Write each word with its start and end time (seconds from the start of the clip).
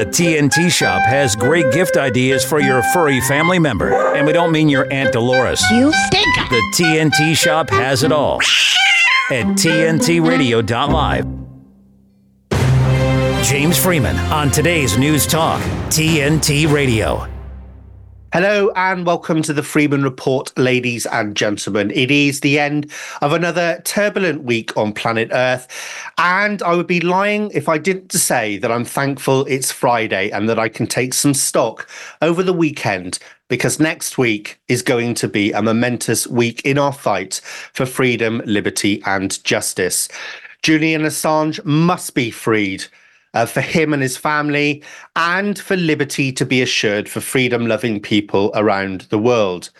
The 0.00 0.06
TNT 0.06 0.70
shop 0.70 1.02
has 1.02 1.36
great 1.36 1.70
gift 1.74 1.98
ideas 1.98 2.42
for 2.42 2.58
your 2.58 2.82
furry 2.94 3.20
family 3.20 3.58
member. 3.58 3.92
And 4.14 4.26
we 4.26 4.32
don't 4.32 4.50
mean 4.50 4.70
your 4.70 4.90
Aunt 4.90 5.12
Dolores. 5.12 5.60
You 5.70 5.92
stink! 6.06 6.34
The 6.48 6.62
TNT 6.74 7.36
shop 7.36 7.68
has 7.68 8.02
it 8.02 8.10
all 8.10 8.40
at 9.30 9.44
TNTRadio.live. 9.58 11.26
James 13.44 13.76
Freeman 13.76 14.16
on 14.32 14.50
today's 14.50 14.96
News 14.96 15.26
Talk, 15.26 15.60
TNT 15.90 16.72
Radio. 16.72 17.29
Hello 18.32 18.70
and 18.76 19.06
welcome 19.06 19.42
to 19.42 19.52
the 19.52 19.64
Freeman 19.64 20.04
Report, 20.04 20.56
ladies 20.56 21.04
and 21.04 21.36
gentlemen. 21.36 21.90
It 21.90 22.12
is 22.12 22.38
the 22.38 22.60
end 22.60 22.88
of 23.22 23.32
another 23.32 23.82
turbulent 23.84 24.44
week 24.44 24.76
on 24.76 24.92
planet 24.92 25.30
Earth. 25.32 25.66
And 26.16 26.62
I 26.62 26.76
would 26.76 26.86
be 26.86 27.00
lying 27.00 27.50
if 27.50 27.68
I 27.68 27.76
didn't 27.76 28.12
say 28.12 28.56
that 28.58 28.70
I'm 28.70 28.84
thankful 28.84 29.46
it's 29.46 29.72
Friday 29.72 30.30
and 30.30 30.48
that 30.48 30.60
I 30.60 30.68
can 30.68 30.86
take 30.86 31.12
some 31.12 31.34
stock 31.34 31.88
over 32.22 32.44
the 32.44 32.52
weekend 32.52 33.18
because 33.48 33.80
next 33.80 34.16
week 34.16 34.60
is 34.68 34.80
going 34.80 35.14
to 35.14 35.26
be 35.26 35.50
a 35.50 35.60
momentous 35.60 36.28
week 36.28 36.64
in 36.64 36.78
our 36.78 36.92
fight 36.92 37.40
for 37.72 37.84
freedom, 37.84 38.42
liberty, 38.44 39.02
and 39.06 39.42
justice. 39.42 40.08
Julian 40.62 41.02
Assange 41.02 41.64
must 41.64 42.14
be 42.14 42.30
freed 42.30 42.84
uh, 43.34 43.46
for 43.46 43.60
him 43.60 43.92
and 43.92 44.02
his 44.02 44.16
family, 44.16 44.82
and 45.16 45.58
for 45.58 45.76
liberty 45.76 46.32
to 46.32 46.44
be 46.44 46.62
assured 46.62 47.08
for 47.08 47.20
freedom 47.20 47.66
loving 47.66 48.00
people 48.00 48.50
around 48.54 49.02
the 49.02 49.18
world. 49.18 49.70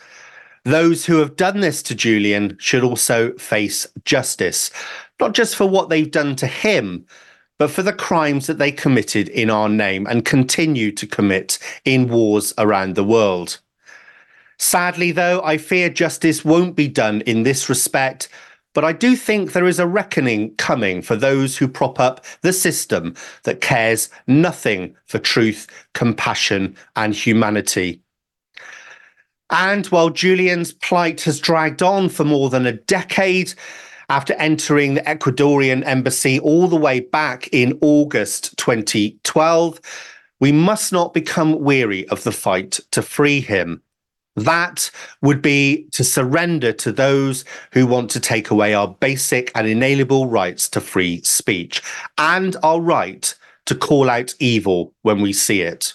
Those 0.64 1.06
who 1.06 1.16
have 1.16 1.36
done 1.36 1.60
this 1.60 1.82
to 1.84 1.94
Julian 1.94 2.56
should 2.60 2.84
also 2.84 3.32
face 3.34 3.86
justice, 4.05 4.70
not 5.18 5.32
just 5.32 5.56
for 5.56 5.66
what 5.66 5.88
they've 5.88 6.10
done 6.10 6.36
to 6.36 6.46
him, 6.46 7.06
but 7.58 7.70
for 7.70 7.82
the 7.82 7.92
crimes 7.92 8.46
that 8.46 8.58
they 8.58 8.72
committed 8.72 9.28
in 9.28 9.50
our 9.50 9.69
name 9.69 10.06
and 10.06 10.24
continue 10.24 10.92
to 10.92 11.06
commit 11.06 11.58
in 11.84 12.08
wars 12.08 12.55
around 12.56 12.94
the 12.94 13.05
world. 13.05 13.60
Sadly, 14.58 15.10
though, 15.10 15.42
I 15.42 15.56
fear 15.56 15.88
justice 15.88 16.44
won't 16.44 16.77
be 16.77 16.88
done 16.88 17.22
in 17.22 17.42
this 17.42 17.69
respect 17.70 18.28
but 18.74 18.84
I 18.84 18.92
do 18.92 19.16
think 19.16 19.52
there 19.52 19.66
is 19.66 19.78
a 19.78 19.86
reckoning 19.86 20.54
coming 20.56 21.02
for 21.02 21.16
those 21.16 21.56
who 21.56 21.68
prop 21.68 21.98
up 21.98 22.24
the 22.42 22.52
system 22.52 23.14
that 23.42 23.60
cares 23.60 24.08
nothing 24.26 24.94
for 25.06 25.18
truth, 25.18 25.66
compassion, 25.94 26.76
and 26.96 27.14
humanity. 27.14 28.02
And 29.50 29.86
while 29.86 30.10
Julian's 30.10 30.72
plight 30.72 31.22
has 31.22 31.41
dragged 31.41 31.82
on 31.82 32.08
for 32.08 32.24
more 32.24 32.50
than 32.50 32.66
a 32.66 32.72
decade, 32.72 33.54
after 34.08 34.34
entering 34.34 34.94
the 34.94 35.02
Ecuadorian 35.02 35.84
embassy 35.86 36.41
all 36.41 36.66
the 36.66 36.76
way 36.76 37.00
back 37.00 37.48
in 37.52 37.78
August 37.80 38.56
2012, 38.56 39.80
we 40.41 40.52
must 40.52 40.92
not 40.92 41.14
become 41.14 41.60
weary 41.60 42.08
of 42.08 42.24
the 42.24 42.32
fight 42.32 42.80
to 42.91 43.02
free 43.02 43.41
him. 43.41 43.82
That 44.36 44.91
would 45.23 45.42
be 45.42 45.86
to 45.92 46.05
surrender 46.05 46.73
to 46.75 46.92
those 46.92 47.45
who 47.73 47.86
want 47.86 48.11
to 48.12 48.20
take 48.20 48.50
away 48.50 48.75
our 48.75 48.89
basic 48.89 49.50
and 49.55 49.67
inalienable 49.67 50.27
rights 50.28 50.69
to 50.70 50.81
free 50.81 51.20
speech 51.22 51.83
and 52.17 52.56
our 52.62 52.81
right 52.81 53.34
to 53.67 53.75
call 53.75 54.09
out 54.09 54.34
evil 54.39 54.95
when 55.03 55.20
we 55.20 55.33
see 55.33 55.62
it. 55.62 55.95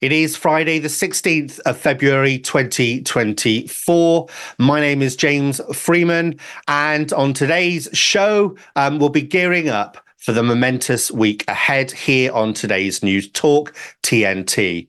It 0.00 0.12
is 0.12 0.36
Friday, 0.36 0.80
the 0.80 0.88
16th 0.88 1.60
of 1.60 1.78
February 1.78 2.38
2024. 2.38 4.28
My 4.58 4.80
name 4.80 5.00
is 5.00 5.16
James 5.16 5.62
Freeman, 5.72 6.38
and 6.68 7.10
on 7.14 7.32
today's 7.32 7.88
show, 7.94 8.54
um, 8.76 8.98
we'll 8.98 9.08
be 9.08 9.22
gearing 9.22 9.70
up 9.70 10.04
for 10.18 10.32
the 10.32 10.42
momentous 10.42 11.10
week 11.10 11.44
ahead 11.48 11.90
here 11.90 12.32
on 12.32 12.52
today's 12.52 13.02
News 13.02 13.30
Talk 13.30 13.74
TNT. 14.02 14.88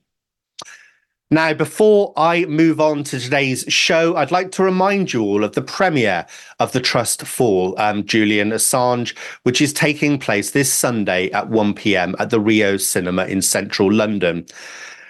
Now, 1.30 1.52
before 1.54 2.12
I 2.16 2.44
move 2.44 2.80
on 2.80 3.02
to 3.04 3.18
today's 3.18 3.64
show, 3.66 4.14
I'd 4.14 4.30
like 4.30 4.52
to 4.52 4.62
remind 4.62 5.12
you 5.12 5.22
all 5.22 5.42
of 5.42 5.56
the 5.56 5.62
premiere 5.62 6.24
of 6.60 6.70
The 6.70 6.78
Trust 6.78 7.22
Fall, 7.26 7.74
um, 7.80 8.04
Julian 8.04 8.50
Assange, 8.50 9.16
which 9.42 9.60
is 9.60 9.72
taking 9.72 10.20
place 10.20 10.52
this 10.52 10.72
Sunday 10.72 11.28
at 11.32 11.48
1 11.48 11.74
pm 11.74 12.14
at 12.20 12.30
the 12.30 12.38
Rio 12.38 12.76
Cinema 12.76 13.24
in 13.24 13.42
central 13.42 13.92
London. 13.92 14.46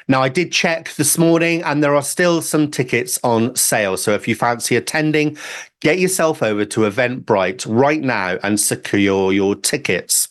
Now, 0.08 0.22
I 0.22 0.30
did 0.30 0.52
check 0.52 0.94
this 0.94 1.18
morning 1.18 1.62
and 1.64 1.84
there 1.84 1.94
are 1.94 2.02
still 2.02 2.40
some 2.40 2.70
tickets 2.70 3.18
on 3.22 3.54
sale. 3.54 3.98
So 3.98 4.14
if 4.14 4.26
you 4.26 4.34
fancy 4.34 4.74
attending, 4.74 5.36
get 5.82 5.98
yourself 5.98 6.42
over 6.42 6.64
to 6.64 6.80
Eventbrite 6.80 7.66
right 7.68 8.00
now 8.00 8.38
and 8.42 8.58
secure 8.58 9.34
your 9.34 9.54
tickets. 9.54 10.28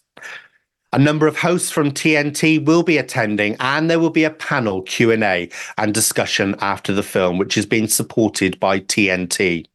A 0.94 1.00
number 1.00 1.28
of 1.28 1.38
hosts 1.38 1.72
from 1.72 1.92
TNT 1.92 2.64
will 2.64 2.84
be 2.84 2.98
attending, 2.98 3.58
and 3.60 3.90
there 3.90 4.00
will 4.00 4.10
be 4.10 4.24
a 4.24 4.30
panel 4.30 4.82
Q&A 4.84 5.50
and 5.78 5.94
discussion 5.94 6.56
after 6.62 6.94
the 6.94 7.04
film, 7.04 7.38
which 7.38 7.58
is 7.58 7.66
being 7.66 7.88
supported 7.88 8.60
by 8.60 8.80
TNT. 8.80 9.66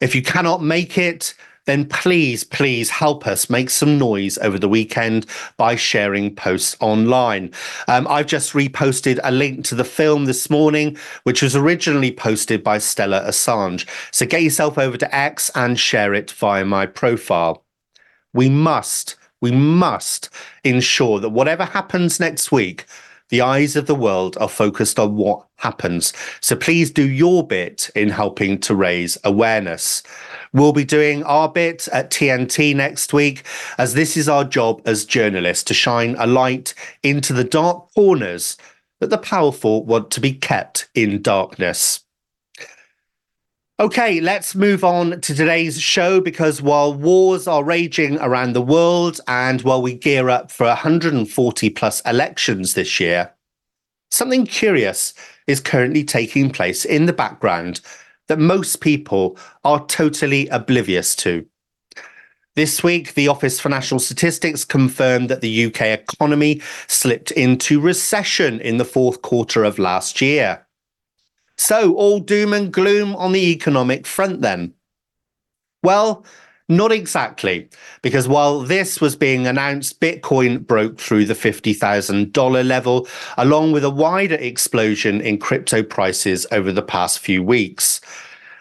If 0.00 0.14
you 0.14 0.22
cannot 0.22 0.62
make 0.62 0.98
it, 0.98 1.34
then 1.68 1.84
please, 1.84 2.44
please 2.44 2.88
help 2.88 3.26
us 3.26 3.50
make 3.50 3.68
some 3.68 3.98
noise 3.98 4.38
over 4.38 4.58
the 4.58 4.70
weekend 4.70 5.26
by 5.58 5.76
sharing 5.76 6.34
posts 6.34 6.74
online. 6.80 7.52
Um, 7.88 8.06
I've 8.08 8.26
just 8.26 8.54
reposted 8.54 9.20
a 9.22 9.30
link 9.30 9.66
to 9.66 9.74
the 9.74 9.84
film 9.84 10.24
this 10.24 10.48
morning, 10.48 10.96
which 11.24 11.42
was 11.42 11.54
originally 11.54 12.10
posted 12.10 12.64
by 12.64 12.78
Stella 12.78 13.20
Assange. 13.20 13.86
So 14.12 14.24
get 14.24 14.42
yourself 14.42 14.78
over 14.78 14.96
to 14.96 15.14
X 15.14 15.50
and 15.54 15.78
share 15.78 16.14
it 16.14 16.30
via 16.30 16.64
my 16.64 16.86
profile. 16.86 17.62
We 18.32 18.48
must 18.48 19.16
we 19.40 19.50
must 19.50 20.30
ensure 20.64 21.20
that 21.20 21.30
whatever 21.30 21.64
happens 21.64 22.18
next 22.18 22.50
week, 22.50 22.86
the 23.28 23.40
eyes 23.42 23.76
of 23.76 23.86
the 23.86 23.94
world 23.94 24.36
are 24.40 24.48
focused 24.48 24.98
on 24.98 25.16
what 25.16 25.46
happens. 25.56 26.12
So 26.40 26.56
please 26.56 26.90
do 26.90 27.08
your 27.08 27.46
bit 27.46 27.90
in 27.94 28.08
helping 28.08 28.58
to 28.60 28.74
raise 28.74 29.18
awareness. 29.22 30.02
We'll 30.52 30.72
be 30.72 30.84
doing 30.84 31.22
our 31.24 31.48
bit 31.48 31.88
at 31.88 32.10
TNT 32.10 32.74
next 32.74 33.12
week, 33.12 33.44
as 33.76 33.94
this 33.94 34.16
is 34.16 34.28
our 34.28 34.44
job 34.44 34.80
as 34.86 35.04
journalists 35.04 35.64
to 35.64 35.74
shine 35.74 36.16
a 36.18 36.26
light 36.26 36.74
into 37.02 37.32
the 37.34 37.44
dark 37.44 37.92
corners 37.94 38.56
that 39.00 39.10
the 39.10 39.18
powerful 39.18 39.84
want 39.84 40.10
to 40.12 40.20
be 40.20 40.32
kept 40.32 40.88
in 40.94 41.20
darkness. 41.20 42.04
Okay, 43.80 44.20
let's 44.20 44.56
move 44.56 44.82
on 44.82 45.20
to 45.20 45.32
today's 45.32 45.80
show 45.80 46.20
because 46.20 46.60
while 46.60 46.92
wars 46.92 47.46
are 47.46 47.62
raging 47.62 48.18
around 48.18 48.52
the 48.52 48.60
world 48.60 49.20
and 49.28 49.62
while 49.62 49.80
we 49.80 49.94
gear 49.94 50.28
up 50.28 50.50
for 50.50 50.66
140 50.66 51.70
plus 51.70 52.00
elections 52.00 52.74
this 52.74 52.98
year, 52.98 53.32
something 54.10 54.46
curious 54.46 55.14
is 55.46 55.60
currently 55.60 56.02
taking 56.02 56.50
place 56.50 56.84
in 56.84 57.06
the 57.06 57.12
background 57.12 57.80
that 58.26 58.40
most 58.40 58.80
people 58.80 59.38
are 59.62 59.86
totally 59.86 60.48
oblivious 60.48 61.14
to. 61.14 61.46
This 62.56 62.82
week, 62.82 63.14
the 63.14 63.28
Office 63.28 63.60
for 63.60 63.68
National 63.68 64.00
Statistics 64.00 64.64
confirmed 64.64 65.28
that 65.28 65.40
the 65.40 65.66
UK 65.66 65.82
economy 65.82 66.62
slipped 66.88 67.30
into 67.30 67.80
recession 67.80 68.60
in 68.60 68.78
the 68.78 68.84
fourth 68.84 69.22
quarter 69.22 69.62
of 69.62 69.78
last 69.78 70.20
year. 70.20 70.66
So, 71.58 71.94
all 71.94 72.20
doom 72.20 72.52
and 72.52 72.72
gloom 72.72 73.16
on 73.16 73.32
the 73.32 73.50
economic 73.50 74.06
front 74.06 74.42
then? 74.42 74.74
Well, 75.82 76.24
not 76.68 76.92
exactly, 76.92 77.68
because 78.00 78.28
while 78.28 78.60
this 78.60 79.00
was 79.00 79.16
being 79.16 79.46
announced, 79.46 80.00
Bitcoin 80.00 80.64
broke 80.64 81.00
through 81.00 81.24
the 81.24 81.34
$50,000 81.34 82.66
level, 82.66 83.08
along 83.36 83.72
with 83.72 83.82
a 83.84 83.90
wider 83.90 84.36
explosion 84.36 85.20
in 85.20 85.38
crypto 85.38 85.82
prices 85.82 86.46
over 86.52 86.70
the 86.70 86.82
past 86.82 87.18
few 87.18 87.42
weeks. 87.42 88.00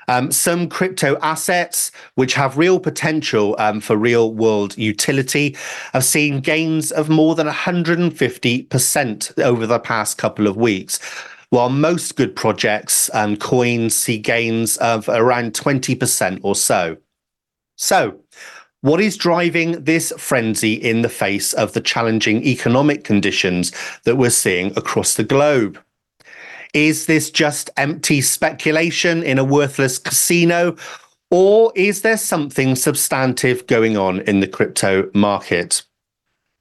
Um, 0.08 0.31
some 0.31 0.69
crypto 0.69 1.19
assets, 1.22 1.91
which 2.16 2.34
have 2.34 2.58
real 2.58 2.79
potential 2.79 3.58
um, 3.59 3.81
for 3.81 3.96
real 3.97 4.34
world 4.34 4.78
utility, 4.78 5.56
have 5.94 6.06
seen 6.06 6.40
gains 6.40 6.91
of 6.94 7.09
more 7.09 7.35
than 7.35 7.47
150% 7.47 9.43
over 9.43 9.67
the 9.67 9.79
past 9.79 10.17
couple 10.17 10.47
of 10.47 10.55
weeks 10.55 11.00
while 11.49 11.70
most 11.70 12.16
good 12.16 12.35
projects 12.35 13.09
and 13.09 13.40
coins 13.40 13.96
see 13.96 14.17
gains 14.17 14.78
of 14.78 15.08
around 15.09 15.53
20% 15.53 16.40
or 16.44 16.55
so. 16.55 16.97
So, 17.78 18.20
what 18.82 19.02
is 19.02 19.17
driving 19.17 19.84
this 19.84 20.14
frenzy 20.17 20.73
in 20.73 21.02
the 21.02 21.09
face 21.09 21.53
of 21.53 21.73
the 21.73 21.82
challenging 21.82 22.44
economic 22.46 23.03
conditions 23.03 23.72
that 24.03 24.17
we're 24.17 24.29
seeing 24.29 24.72
across 24.78 25.16
the 25.16 25.23
globe? 25.23 25.79
Is 26.73 27.05
this 27.05 27.32
just 27.32 27.70
empty 27.78 28.22
speculation 28.22 29.23
in 29.23 29.40
a 29.40 29.43
worthless 29.43 29.97
casino? 29.97 30.76
Or 31.32 31.72
is 31.76 32.03
there 32.03 32.17
something 32.17 32.76
substantive 32.76 33.67
going 33.67 33.97
on 33.97 34.22
in 34.22 34.41
the 34.41 34.47
crypto 34.47 35.09
market? 35.14 35.84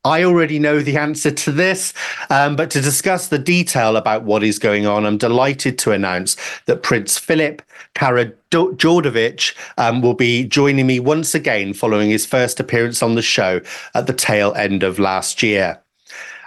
I 0.06 0.22
already 0.22 0.60
know 0.60 0.78
the 0.78 0.96
answer 0.96 1.32
to 1.32 1.50
this, 1.50 1.92
um, 2.30 2.54
but 2.54 2.70
to 2.70 2.80
discuss 2.80 3.26
the 3.26 3.40
detail 3.40 3.96
about 3.96 4.22
what 4.22 4.44
is 4.44 4.56
going 4.56 4.86
on, 4.86 5.04
I'm 5.04 5.18
delighted 5.18 5.80
to 5.80 5.90
announce 5.90 6.36
that 6.66 6.84
Prince 6.84 7.18
Filip 7.18 7.60
Karađorđević 7.96 9.54
um, 9.78 10.02
will 10.02 10.14
be 10.14 10.44
joining 10.44 10.86
me 10.86 11.00
once 11.00 11.34
again 11.34 11.74
following 11.74 12.08
his 12.08 12.24
first 12.24 12.60
appearance 12.60 13.02
on 13.02 13.16
the 13.16 13.22
show 13.22 13.60
at 13.94 14.06
the 14.06 14.12
tail 14.12 14.54
end 14.54 14.84
of 14.84 15.00
last 15.00 15.42
year. 15.42 15.80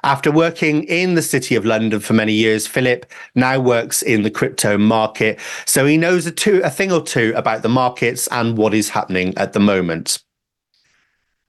After 0.06 0.32
working 0.32 0.86
in 0.86 1.16
the 1.16 1.22
City 1.22 1.56
of 1.56 1.66
London 1.66 2.00
for 2.00 2.14
many 2.14 2.32
years, 2.32 2.66
Filip 2.66 3.06
now 3.36 3.60
works 3.60 4.02
in 4.02 4.22
the 4.24 4.32
crypto 4.32 4.78
market. 4.78 5.38
So 5.66 5.86
he 5.86 5.98
knows 5.98 6.26
a, 6.26 6.32
two, 6.32 6.62
a 6.64 6.70
thing 6.70 6.94
or 6.94 7.04
two 7.04 7.34
about 7.36 7.64
the 7.64 7.68
markets 7.68 8.30
and 8.32 8.58
what 8.58 8.74
is 8.74 8.88
happening 8.88 9.34
at 9.36 9.52
the 9.52 9.60
moment. 9.60 10.24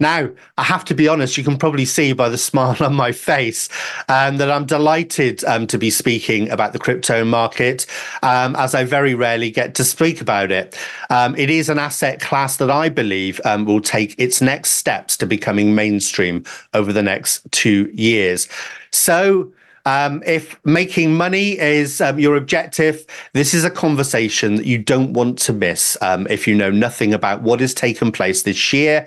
Now, 0.00 0.30
I 0.56 0.62
have 0.62 0.84
to 0.86 0.94
be 0.94 1.06
honest, 1.06 1.36
you 1.36 1.44
can 1.44 1.58
probably 1.58 1.84
see 1.84 2.12
by 2.12 2.28
the 2.28 2.38
smile 2.50 2.76
on 2.80 2.94
my 2.94 3.12
face 3.12 3.68
um, 4.08 4.38
that 4.38 4.50
I'm 4.50 4.64
delighted 4.64 5.44
um, 5.44 5.66
to 5.68 5.78
be 5.78 5.90
speaking 5.90 6.50
about 6.50 6.72
the 6.72 6.78
crypto 6.78 7.24
market, 7.24 7.86
um, 8.22 8.56
as 8.56 8.74
I 8.74 8.84
very 8.84 9.14
rarely 9.14 9.50
get 9.50 9.74
to 9.76 9.84
speak 9.84 10.20
about 10.20 10.50
it. 10.50 10.76
Um, 11.10 11.36
it 11.36 11.50
is 11.50 11.68
an 11.68 11.78
asset 11.78 12.20
class 12.20 12.56
that 12.56 12.70
I 12.70 12.88
believe 12.88 13.40
um, 13.44 13.66
will 13.66 13.80
take 13.80 14.14
its 14.18 14.40
next 14.40 14.70
steps 14.70 15.16
to 15.18 15.26
becoming 15.26 15.74
mainstream 15.74 16.44
over 16.74 16.92
the 16.92 17.02
next 17.02 17.42
two 17.52 17.90
years. 17.92 18.48
So, 18.90 19.52
um, 19.86 20.22
if 20.26 20.58
making 20.64 21.14
money 21.14 21.58
is 21.58 22.00
um, 22.00 22.18
your 22.18 22.36
objective, 22.36 23.06
this 23.32 23.54
is 23.54 23.64
a 23.64 23.70
conversation 23.70 24.56
that 24.56 24.66
you 24.66 24.78
don't 24.78 25.12
want 25.12 25.38
to 25.40 25.52
miss 25.52 25.96
um, 26.02 26.26
if 26.28 26.46
you 26.46 26.54
know 26.54 26.70
nothing 26.70 27.14
about 27.14 27.42
what 27.42 27.60
has 27.60 27.74
taken 27.74 28.12
place 28.12 28.42
this 28.42 28.72
year. 28.72 29.06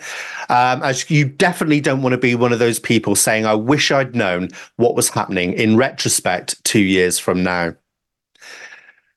Um, 0.50 0.82
as 0.84 1.10
you 1.10 1.26
definitely 1.26 1.82
don't 1.82 2.02
want 2.02 2.14
to 2.14 2.18
be 2.18 2.36
one 2.36 2.54
of 2.54 2.60
those 2.60 2.80
people 2.80 3.16
saying, 3.16 3.46
I 3.46 3.56
wish 3.56 3.92
I'd 3.92 4.16
known 4.16 4.50
what 4.78 4.96
was 4.96 5.10
happening 5.10 5.54
in 5.54 5.78
retrospect 5.78 6.64
two 6.64 6.82
years 6.82 7.20
from 7.20 7.44
now. 7.44 7.76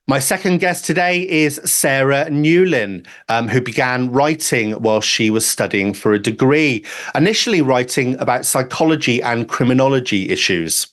My 0.09 0.21
second 0.21 0.59
guest 0.59 0.85
today 0.85 1.29
is 1.29 1.61
Sarah 1.65 2.27
Newlyn, 2.27 3.05
um, 3.29 3.49
who 3.49 3.61
began 3.61 4.13
writing 4.13 4.71
while 4.75 5.01
she 5.01 5.31
was 5.31 5.45
studying 5.45 5.93
for 5.93 6.13
a 6.13 6.23
degree, 6.23 6.85
initially 7.17 7.61
writing 7.61 8.17
about 8.21 8.47
psychology 8.47 9.21
and 9.21 9.49
criminology 9.49 10.29
issues. 10.29 10.87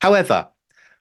However, 0.00 0.48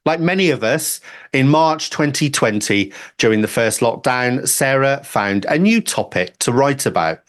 like 0.06 0.20
many 0.20 0.52
of 0.52 0.64
us, 0.64 1.02
in 1.34 1.50
March 1.50 1.90
2020, 1.90 2.94
during 3.18 3.42
the 3.42 3.48
first 3.48 3.80
lockdown, 3.80 4.48
Sarah 4.48 5.02
found 5.04 5.46
a 5.46 5.58
new 5.58 5.82
topic 5.82 6.38
to 6.40 6.52
write 6.52 6.86
about. 6.86 7.20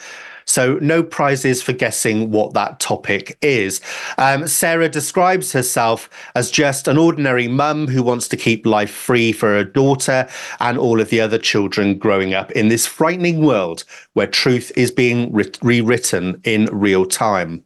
So, 0.49 0.79
no 0.81 1.03
prizes 1.03 1.61
for 1.61 1.73
guessing 1.73 2.31
what 2.31 2.55
that 2.55 2.79
topic 2.79 3.37
is. 3.43 3.81
Um, 4.17 4.47
Sarah 4.47 4.89
describes 4.89 5.53
herself 5.53 6.09
as 6.37 6.53
just 6.53 6.87
an 6.87 6.99
ordinary 6.99 7.49
mum 7.49 7.89
who 7.89 8.03
wants 8.03 8.29
to 8.29 8.37
keep 8.37 8.65
life 8.65 8.93
free 8.93 9.33
for 9.33 9.49
her 9.49 9.65
daughter 9.65 10.29
and 10.61 10.79
all 10.79 11.01
of 11.01 11.11
the 11.11 11.21
other 11.21 11.39
children 11.39 11.99
growing 11.99 12.33
up 12.33 12.53
in 12.53 12.69
this 12.69 12.87
frightening 12.87 13.45
world 13.45 13.83
where 14.13 14.29
truth 14.29 14.71
is 14.77 14.93
being 14.93 15.33
re- 15.33 15.51
rewritten 15.63 16.41
in 16.45 16.67
real 16.67 17.07
time. 17.07 17.65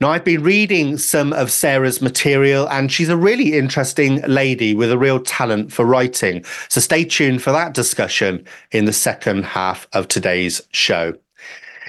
Now, 0.00 0.12
I've 0.12 0.24
been 0.24 0.42
reading 0.42 0.96
some 0.96 1.34
of 1.34 1.52
Sarah's 1.52 2.00
material, 2.00 2.66
and 2.70 2.90
she's 2.90 3.10
a 3.10 3.18
really 3.18 3.52
interesting 3.52 4.22
lady 4.22 4.74
with 4.74 4.90
a 4.90 4.96
real 4.96 5.20
talent 5.20 5.74
for 5.74 5.84
writing. 5.84 6.42
So 6.70 6.80
stay 6.80 7.04
tuned 7.04 7.42
for 7.42 7.52
that 7.52 7.74
discussion 7.74 8.46
in 8.72 8.86
the 8.86 8.94
second 8.94 9.44
half 9.44 9.86
of 9.92 10.08
today's 10.08 10.62
show. 10.72 11.12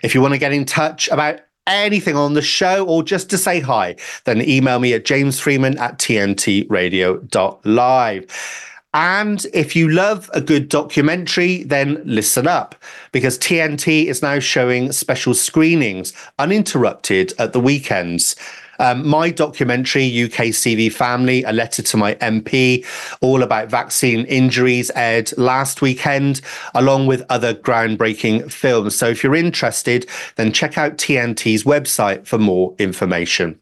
If 0.03 0.13
you 0.13 0.19
want 0.19 0.33
to 0.33 0.39
get 0.39 0.51
in 0.51 0.65
touch 0.65 1.07
about 1.07 1.39
anything 1.67 2.17
on 2.17 2.33
the 2.33 2.41
show 2.41 2.85
or 2.85 3.01
just 3.01 3.29
to 3.29 3.37
say 3.37 3.61
hi, 3.61 3.95
then 4.25 4.41
email 4.41 4.79
me 4.79 4.93
at 4.93 5.05
jamesfreeman 5.05 5.79
at 5.79 5.97
tntradio.live. 5.97 8.70
And 8.93 9.45
if 9.53 9.75
you 9.75 9.89
love 9.89 10.29
a 10.33 10.41
good 10.41 10.67
documentary, 10.67 11.63
then 11.63 12.01
listen 12.03 12.45
up 12.45 12.75
because 13.13 13.39
TNT 13.39 14.05
is 14.05 14.21
now 14.21 14.39
showing 14.39 14.91
special 14.91 15.33
screenings 15.33 16.13
uninterrupted 16.39 17.33
at 17.39 17.53
the 17.53 17.59
weekends. 17.59 18.35
Um, 18.79 19.07
my 19.07 19.29
documentary, 19.29 20.09
UKCV 20.09 20.91
Family, 20.91 21.43
A 21.43 21.53
Letter 21.53 21.83
to 21.83 21.97
My 21.97 22.15
MP, 22.15 22.83
all 23.21 23.43
about 23.43 23.69
vaccine 23.69 24.25
injuries, 24.25 24.89
aired 24.95 25.37
last 25.37 25.83
weekend, 25.83 26.41
along 26.73 27.05
with 27.05 27.23
other 27.29 27.53
groundbreaking 27.53 28.51
films. 28.51 28.95
So 28.95 29.07
if 29.07 29.23
you're 29.23 29.35
interested, 29.35 30.09
then 30.35 30.51
check 30.51 30.79
out 30.79 30.97
TNT's 30.97 31.63
website 31.63 32.25
for 32.25 32.39
more 32.39 32.75
information. 32.79 33.60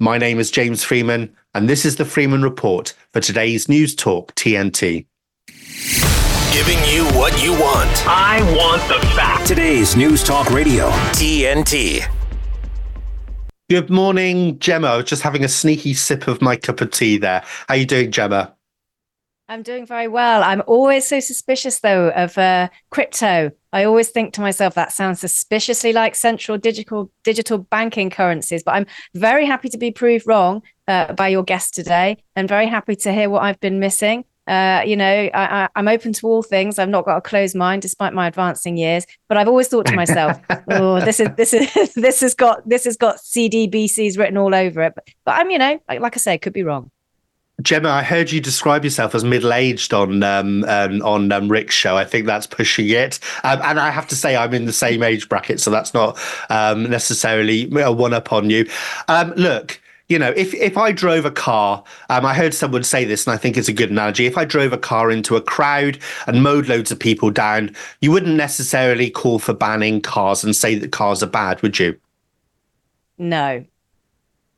My 0.00 0.18
name 0.18 0.40
is 0.40 0.50
James 0.50 0.82
Freeman 0.82 1.36
and 1.54 1.68
this 1.68 1.84
is 1.84 1.94
the 1.94 2.04
Freeman 2.04 2.42
Report 2.42 2.94
for 3.12 3.20
today's 3.20 3.68
News 3.68 3.94
Talk 3.94 4.34
TNT. 4.34 5.06
Giving 6.52 6.78
you 6.92 7.04
what 7.16 7.40
you 7.40 7.52
want. 7.52 8.04
I 8.04 8.42
want 8.56 8.82
the 8.88 9.06
facts. 9.14 9.46
Today's 9.46 9.94
News 9.94 10.24
Talk 10.24 10.50
Radio 10.50 10.90
TNT. 11.12 12.04
Good 13.70 13.88
morning, 13.88 14.58
Gemma. 14.58 15.04
Just 15.04 15.22
having 15.22 15.44
a 15.44 15.48
sneaky 15.48 15.94
sip 15.94 16.26
of 16.26 16.42
my 16.42 16.56
cup 16.56 16.80
of 16.80 16.90
tea 16.90 17.16
there. 17.16 17.44
How 17.68 17.76
you 17.76 17.86
doing, 17.86 18.10
Gemma? 18.10 18.52
I'm 19.48 19.62
doing 19.62 19.86
very 19.86 20.08
well. 20.08 20.42
I'm 20.42 20.62
always 20.66 21.06
so 21.06 21.20
suspicious, 21.20 21.78
though, 21.78 22.08
of 22.08 22.36
uh, 22.36 22.68
crypto. 22.90 23.52
I 23.74 23.84
always 23.84 24.08
think 24.08 24.32
to 24.34 24.40
myself 24.40 24.74
that 24.74 24.92
sounds 24.92 25.18
suspiciously 25.18 25.92
like 25.92 26.14
central 26.14 26.56
digital 26.56 27.10
digital 27.24 27.58
banking 27.58 28.08
currencies. 28.08 28.62
But 28.62 28.76
I'm 28.76 28.86
very 29.14 29.44
happy 29.44 29.68
to 29.68 29.78
be 29.78 29.90
proved 29.90 30.26
wrong 30.28 30.62
uh, 30.86 31.12
by 31.12 31.28
your 31.28 31.42
guest 31.42 31.74
today, 31.74 32.18
and 32.36 32.48
very 32.48 32.68
happy 32.68 32.94
to 32.94 33.12
hear 33.12 33.28
what 33.28 33.42
I've 33.42 33.58
been 33.58 33.80
missing. 33.80 34.24
Uh, 34.46 34.82
you 34.86 34.96
know, 34.96 35.30
I, 35.34 35.68
am 35.74 35.88
open 35.88 36.12
to 36.12 36.26
all 36.26 36.42
things. 36.42 36.78
I've 36.78 36.88
not 36.88 37.06
got 37.06 37.16
a 37.16 37.20
closed 37.20 37.56
mind, 37.56 37.82
despite 37.82 38.12
my 38.12 38.28
advancing 38.28 38.76
years. 38.76 39.06
But 39.28 39.38
I've 39.38 39.48
always 39.48 39.68
thought 39.68 39.86
to 39.86 39.96
myself, 39.96 40.38
"Oh, 40.68 41.00
this 41.00 41.18
is 41.18 41.28
this 41.36 41.52
is 41.52 41.94
this 41.96 42.20
has 42.20 42.34
got 42.34 42.68
this 42.68 42.84
has 42.84 42.96
got 42.96 43.16
CDBCs 43.16 44.16
written 44.16 44.36
all 44.36 44.54
over 44.54 44.82
it." 44.82 44.94
But, 44.94 45.08
but 45.24 45.32
I'm, 45.32 45.50
you 45.50 45.58
know, 45.58 45.80
like, 45.88 46.00
like 46.00 46.16
I 46.16 46.18
say, 46.18 46.38
could 46.38 46.52
be 46.52 46.62
wrong. 46.62 46.92
Gemma, 47.62 47.88
I 47.88 48.02
heard 48.02 48.32
you 48.32 48.40
describe 48.40 48.84
yourself 48.84 49.14
as 49.14 49.22
middle-aged 49.22 49.94
on 49.94 50.22
um, 50.24 50.64
um, 50.64 51.00
on 51.02 51.30
um, 51.30 51.48
Rick's 51.48 51.74
show. 51.74 51.96
I 51.96 52.04
think 52.04 52.26
that's 52.26 52.48
pushing 52.48 52.88
it, 52.88 53.20
um, 53.44 53.60
and 53.62 53.78
I 53.78 53.90
have 53.90 54.08
to 54.08 54.16
say 54.16 54.36
I'm 54.36 54.52
in 54.54 54.64
the 54.64 54.72
same 54.72 55.04
age 55.04 55.28
bracket, 55.28 55.60
so 55.60 55.70
that's 55.70 55.94
not 55.94 56.18
um, 56.50 56.90
necessarily 56.90 57.70
a 57.80 57.92
one-up 57.92 58.32
on 58.32 58.50
you. 58.50 58.68
Um, 59.06 59.32
look, 59.36 59.80
you 60.08 60.18
know, 60.18 60.32
if 60.36 60.52
if 60.54 60.76
I 60.76 60.90
drove 60.90 61.24
a 61.24 61.30
car, 61.30 61.82
um, 62.10 62.26
I 62.26 62.34
heard 62.34 62.54
someone 62.54 62.82
say 62.82 63.04
this, 63.04 63.26
and 63.26 63.32
I 63.32 63.36
think 63.36 63.56
it's 63.56 63.68
a 63.68 63.72
good 63.72 63.90
analogy. 63.90 64.26
If 64.26 64.36
I 64.36 64.44
drove 64.44 64.72
a 64.72 64.78
car 64.78 65.10
into 65.10 65.36
a 65.36 65.40
crowd 65.40 65.98
and 66.26 66.42
mowed 66.42 66.68
loads 66.68 66.90
of 66.90 66.98
people 66.98 67.30
down, 67.30 67.74
you 68.00 68.10
wouldn't 68.10 68.36
necessarily 68.36 69.10
call 69.10 69.38
for 69.38 69.54
banning 69.54 70.00
cars 70.00 70.42
and 70.42 70.56
say 70.56 70.74
that 70.74 70.90
cars 70.90 71.22
are 71.22 71.28
bad, 71.28 71.62
would 71.62 71.78
you? 71.78 71.96
No, 73.16 73.64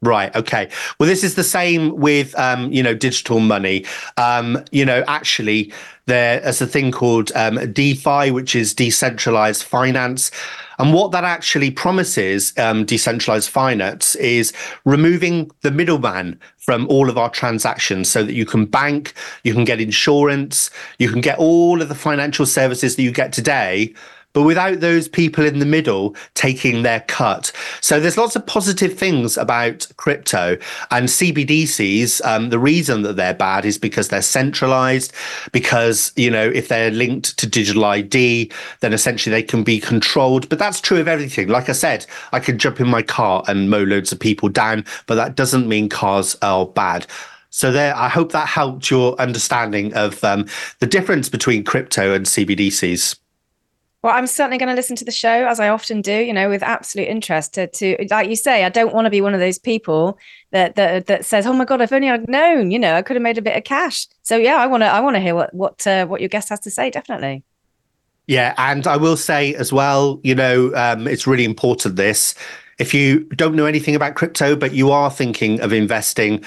Right. 0.07 0.35
Okay. 0.37 0.71
Well, 0.99 1.09
this 1.09 1.25
is 1.25 1.35
the 1.35 1.43
same 1.43 1.97
with, 1.97 2.33
um, 2.39 2.71
you 2.73 2.81
know, 2.81 2.95
digital 2.95 3.41
money. 3.41 3.85
Um, 4.17 4.65
you 4.71 4.85
know, 4.85 5.03
actually, 5.09 5.73
there 6.07 6.41
is 6.47 6.63
a 6.63 6.67
thing 6.67 6.93
called 6.93 7.33
um, 7.35 7.57
DeFi, 7.73 8.31
which 8.31 8.55
is 8.55 8.73
decentralized 8.73 9.65
finance. 9.65 10.31
And 10.79 10.95
what 10.95 11.11
that 11.11 11.25
actually 11.25 11.73
promises, 11.73 12.53
um, 12.57 12.85
decentralized 12.85 13.51
finance, 13.51 14.15
is 14.17 14.53
removing 14.85 15.51
the 15.63 15.73
middleman 15.73 16.39
from 16.59 16.87
all 16.87 17.11
of 17.11 17.19
our 17.19 17.31
transactions 17.31 18.09
so 18.09 18.23
that 18.23 18.35
you 18.35 18.47
can 18.47 18.65
bank, 18.65 19.13
you 19.43 19.55
can 19.55 19.65
get 19.65 19.81
insurance, 19.81 20.71
you 21.01 21.11
can 21.11 21.21
get 21.21 21.39
all 21.39 21.83
of 21.83 21.89
the 21.89 21.95
financial 21.97 22.47
services 22.47 22.95
that 22.95 23.03
you 23.03 23.11
get 23.11 23.33
today 23.33 23.93
but 24.37 24.43
without 24.43 24.81
those 24.81 25.09
people 25.09 25.47
in 25.47 25.61
the 25.61 25.65
middle 25.65 26.15
taking 26.35 26.83
their 26.83 27.01
cut. 27.01 27.51
So 27.81 27.99
there's 27.99 28.19
lots 28.19 28.37
of 28.37 28.45
positive 28.45 28.93
things 28.93 29.39
about 29.39 29.89
crypto 29.97 30.59
and 30.91 31.09
CBDCs. 31.09 32.23
Um, 32.23 32.51
the 32.51 32.59
reason 32.59 33.01
that 33.01 33.17
they're 33.17 33.33
bad 33.33 33.65
is 33.65 33.79
because 33.79 34.09
they're 34.09 34.21
centralized, 34.21 35.15
because, 35.53 36.13
you 36.17 36.31
know, 36.31 36.51
if 36.51 36.69
they're 36.69 36.91
linked 36.91 37.39
to 37.39 37.47
digital 37.47 37.87
ID, 37.87 38.53
then 38.81 38.93
essentially 38.93 39.33
they 39.33 39.43
can 39.43 39.63
be 39.63 39.81
controlled. 39.81 40.51
But 40.51 40.59
that's 40.59 40.83
true 40.83 41.01
of 41.01 41.09
everything. 41.09 41.49
Like 41.49 41.71
I 41.71 41.73
said, 41.73 42.05
I 42.33 42.39
can 42.39 42.59
jump 42.59 42.79
in 42.79 42.89
my 42.89 43.01
car 43.01 43.43
and 43.49 43.71
mow 43.71 43.85
loads 43.85 44.13
of 44.13 44.21
people 44.21 44.51
down, 44.51 44.85
but 45.07 45.15
that 45.15 45.37
doesn't 45.37 45.67
mean 45.67 45.89
cars 45.89 46.37
are 46.43 46.67
bad. 46.67 47.07
So 47.49 47.73
there, 47.73 47.97
I 47.97 48.11
hope 48.11 48.33
that 48.33 48.49
helped 48.49 48.91
your 48.91 49.19
understanding 49.19 49.95
of 49.95 50.23
um, 50.23 50.45
the 50.81 50.87
difference 50.87 51.31
between 51.31 51.65
crypto 51.65 52.13
and 52.13 52.27
CBDCs. 52.27 53.17
Well, 54.03 54.15
I'm 54.15 54.27
certainly 54.27 54.59
going 54.59 54.69
to 54.69 54.75
listen 54.75 54.95
to 54.97 55.05
the 55.05 55.11
show 55.11 55.49
as 55.49 55.59
I 55.59 55.69
often 55.69 56.01
do, 56.01 56.13
you 56.13 56.33
know, 56.33 56.49
with 56.49 56.63
absolute 56.63 57.09
interest. 57.09 57.55
To, 57.55 57.67
to 57.67 58.07
like 58.11 58.29
you 58.29 58.37
say, 58.37 58.65
I 58.65 58.69
don't 58.69 58.95
want 58.95 59.07
to 59.07 59.11
be 59.11 59.21
one 59.21 59.35
of 59.35 59.41
those 59.41 59.59
people 59.59 60.19
that 60.53 60.77
that 60.77 61.07
that 61.07 61.25
says, 61.25 61.47
"Oh 61.47 61.53
my 61.53 61.65
god, 61.65 61.81
if 61.81 61.93
only 61.93 62.09
I'd 62.09 62.29
known," 62.29 62.71
you 62.71 62.79
know, 62.79 62.95
I 62.95 63.03
could 63.03 63.17
have 63.17 63.23
made 63.23 63.39
a 63.39 63.43
bit 63.43 63.57
of 63.57 63.65
cash. 63.65 64.07
So 64.23 64.37
yeah, 64.37 64.57
I 64.57 64.67
want 64.67 64.83
to 64.83 64.87
I 64.87 65.01
want 65.01 65.17
to 65.17 65.21
hear 65.21 65.35
what 65.35 65.53
what 65.55 65.87
uh, 65.87 66.07
what 66.07 66.21
your 66.21 66.29
guest 66.29 66.51
has 66.51 66.61
to 66.61 66.71
say. 66.71 66.91
Definitely. 66.91 67.43
Yeah, 68.27 68.55
and 68.59 68.87
I 68.87 68.97
will 68.97 69.17
say 69.17 69.55
as 69.55 69.73
well, 69.73 70.21
you 70.25 70.35
know, 70.35 70.75
um, 70.75 71.07
it's 71.07 71.27
really 71.27 71.45
important. 71.45 71.97
This, 71.97 72.35
if 72.79 72.93
you 72.93 73.25
don't 73.31 73.55
know 73.55 73.67
anything 73.67 73.95
about 73.95 74.17
crypto, 74.17 74.57
but 74.57 74.73
you 74.73 74.91
are 74.91 75.11
thinking 75.11 75.61
of 75.61 75.73
investing, 75.73 76.45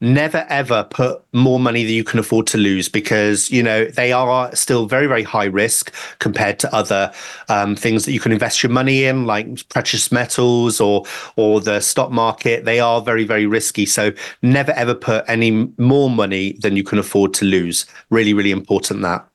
never 0.00 0.46
ever 0.48 0.84
put 0.84 1.22
more 1.32 1.60
money 1.60 1.84
than 1.84 1.92
you 1.92 2.04
can 2.04 2.18
afford 2.18 2.46
to 2.46 2.56
lose 2.56 2.88
because 2.88 3.50
you 3.50 3.62
know 3.62 3.84
they 3.84 4.12
are 4.12 4.54
still 4.56 4.86
very 4.86 5.06
very 5.06 5.22
high 5.22 5.44
risk 5.44 5.94
compared 6.18 6.58
to 6.58 6.74
other 6.74 7.12
um, 7.48 7.76
things 7.76 8.06
that 8.06 8.12
you 8.12 8.20
can 8.20 8.32
invest 8.32 8.62
your 8.62 8.70
money 8.72 9.04
in 9.04 9.26
like 9.26 9.68
precious 9.68 10.10
metals 10.10 10.80
or 10.80 11.04
or 11.36 11.60
the 11.60 11.80
stock 11.80 12.10
market 12.10 12.64
they 12.64 12.80
are 12.80 13.02
very 13.02 13.24
very 13.24 13.46
risky 13.46 13.84
so 13.84 14.10
never 14.42 14.72
ever 14.72 14.94
put 14.94 15.24
any 15.28 15.50
more 15.76 16.08
money 16.08 16.52
than 16.60 16.76
you 16.76 16.82
can 16.82 16.98
afford 16.98 17.34
to 17.34 17.44
lose 17.44 17.84
really 18.08 18.32
really 18.32 18.50
important 18.50 19.02
that 19.02 19.26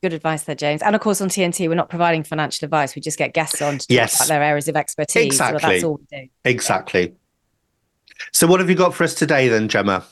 Good 0.00 0.12
advice 0.12 0.44
there, 0.44 0.54
James. 0.54 0.80
And 0.80 0.94
of 0.94 1.00
course, 1.00 1.20
on 1.20 1.28
TNT, 1.28 1.68
we're 1.68 1.74
not 1.74 1.88
providing 1.88 2.22
financial 2.22 2.66
advice. 2.66 2.94
We 2.94 3.02
just 3.02 3.18
get 3.18 3.34
guests 3.34 3.60
on 3.60 3.78
to 3.78 3.86
talk 3.88 3.90
Yes. 3.90 4.14
about 4.14 4.28
their 4.28 4.44
areas 4.44 4.68
of 4.68 4.76
expertise. 4.76 5.26
Exactly. 5.26 5.58
So 5.58 5.68
that's 5.68 5.82
all 5.82 5.98
we 6.12 6.20
do. 6.20 6.28
exactly 6.44 7.14
so 8.32 8.46
what 8.46 8.60
have 8.60 8.70
you 8.70 8.76
got 8.76 8.94
for 8.94 9.04
us 9.04 9.14
today 9.14 9.48
then 9.48 9.68
gemma 9.68 10.04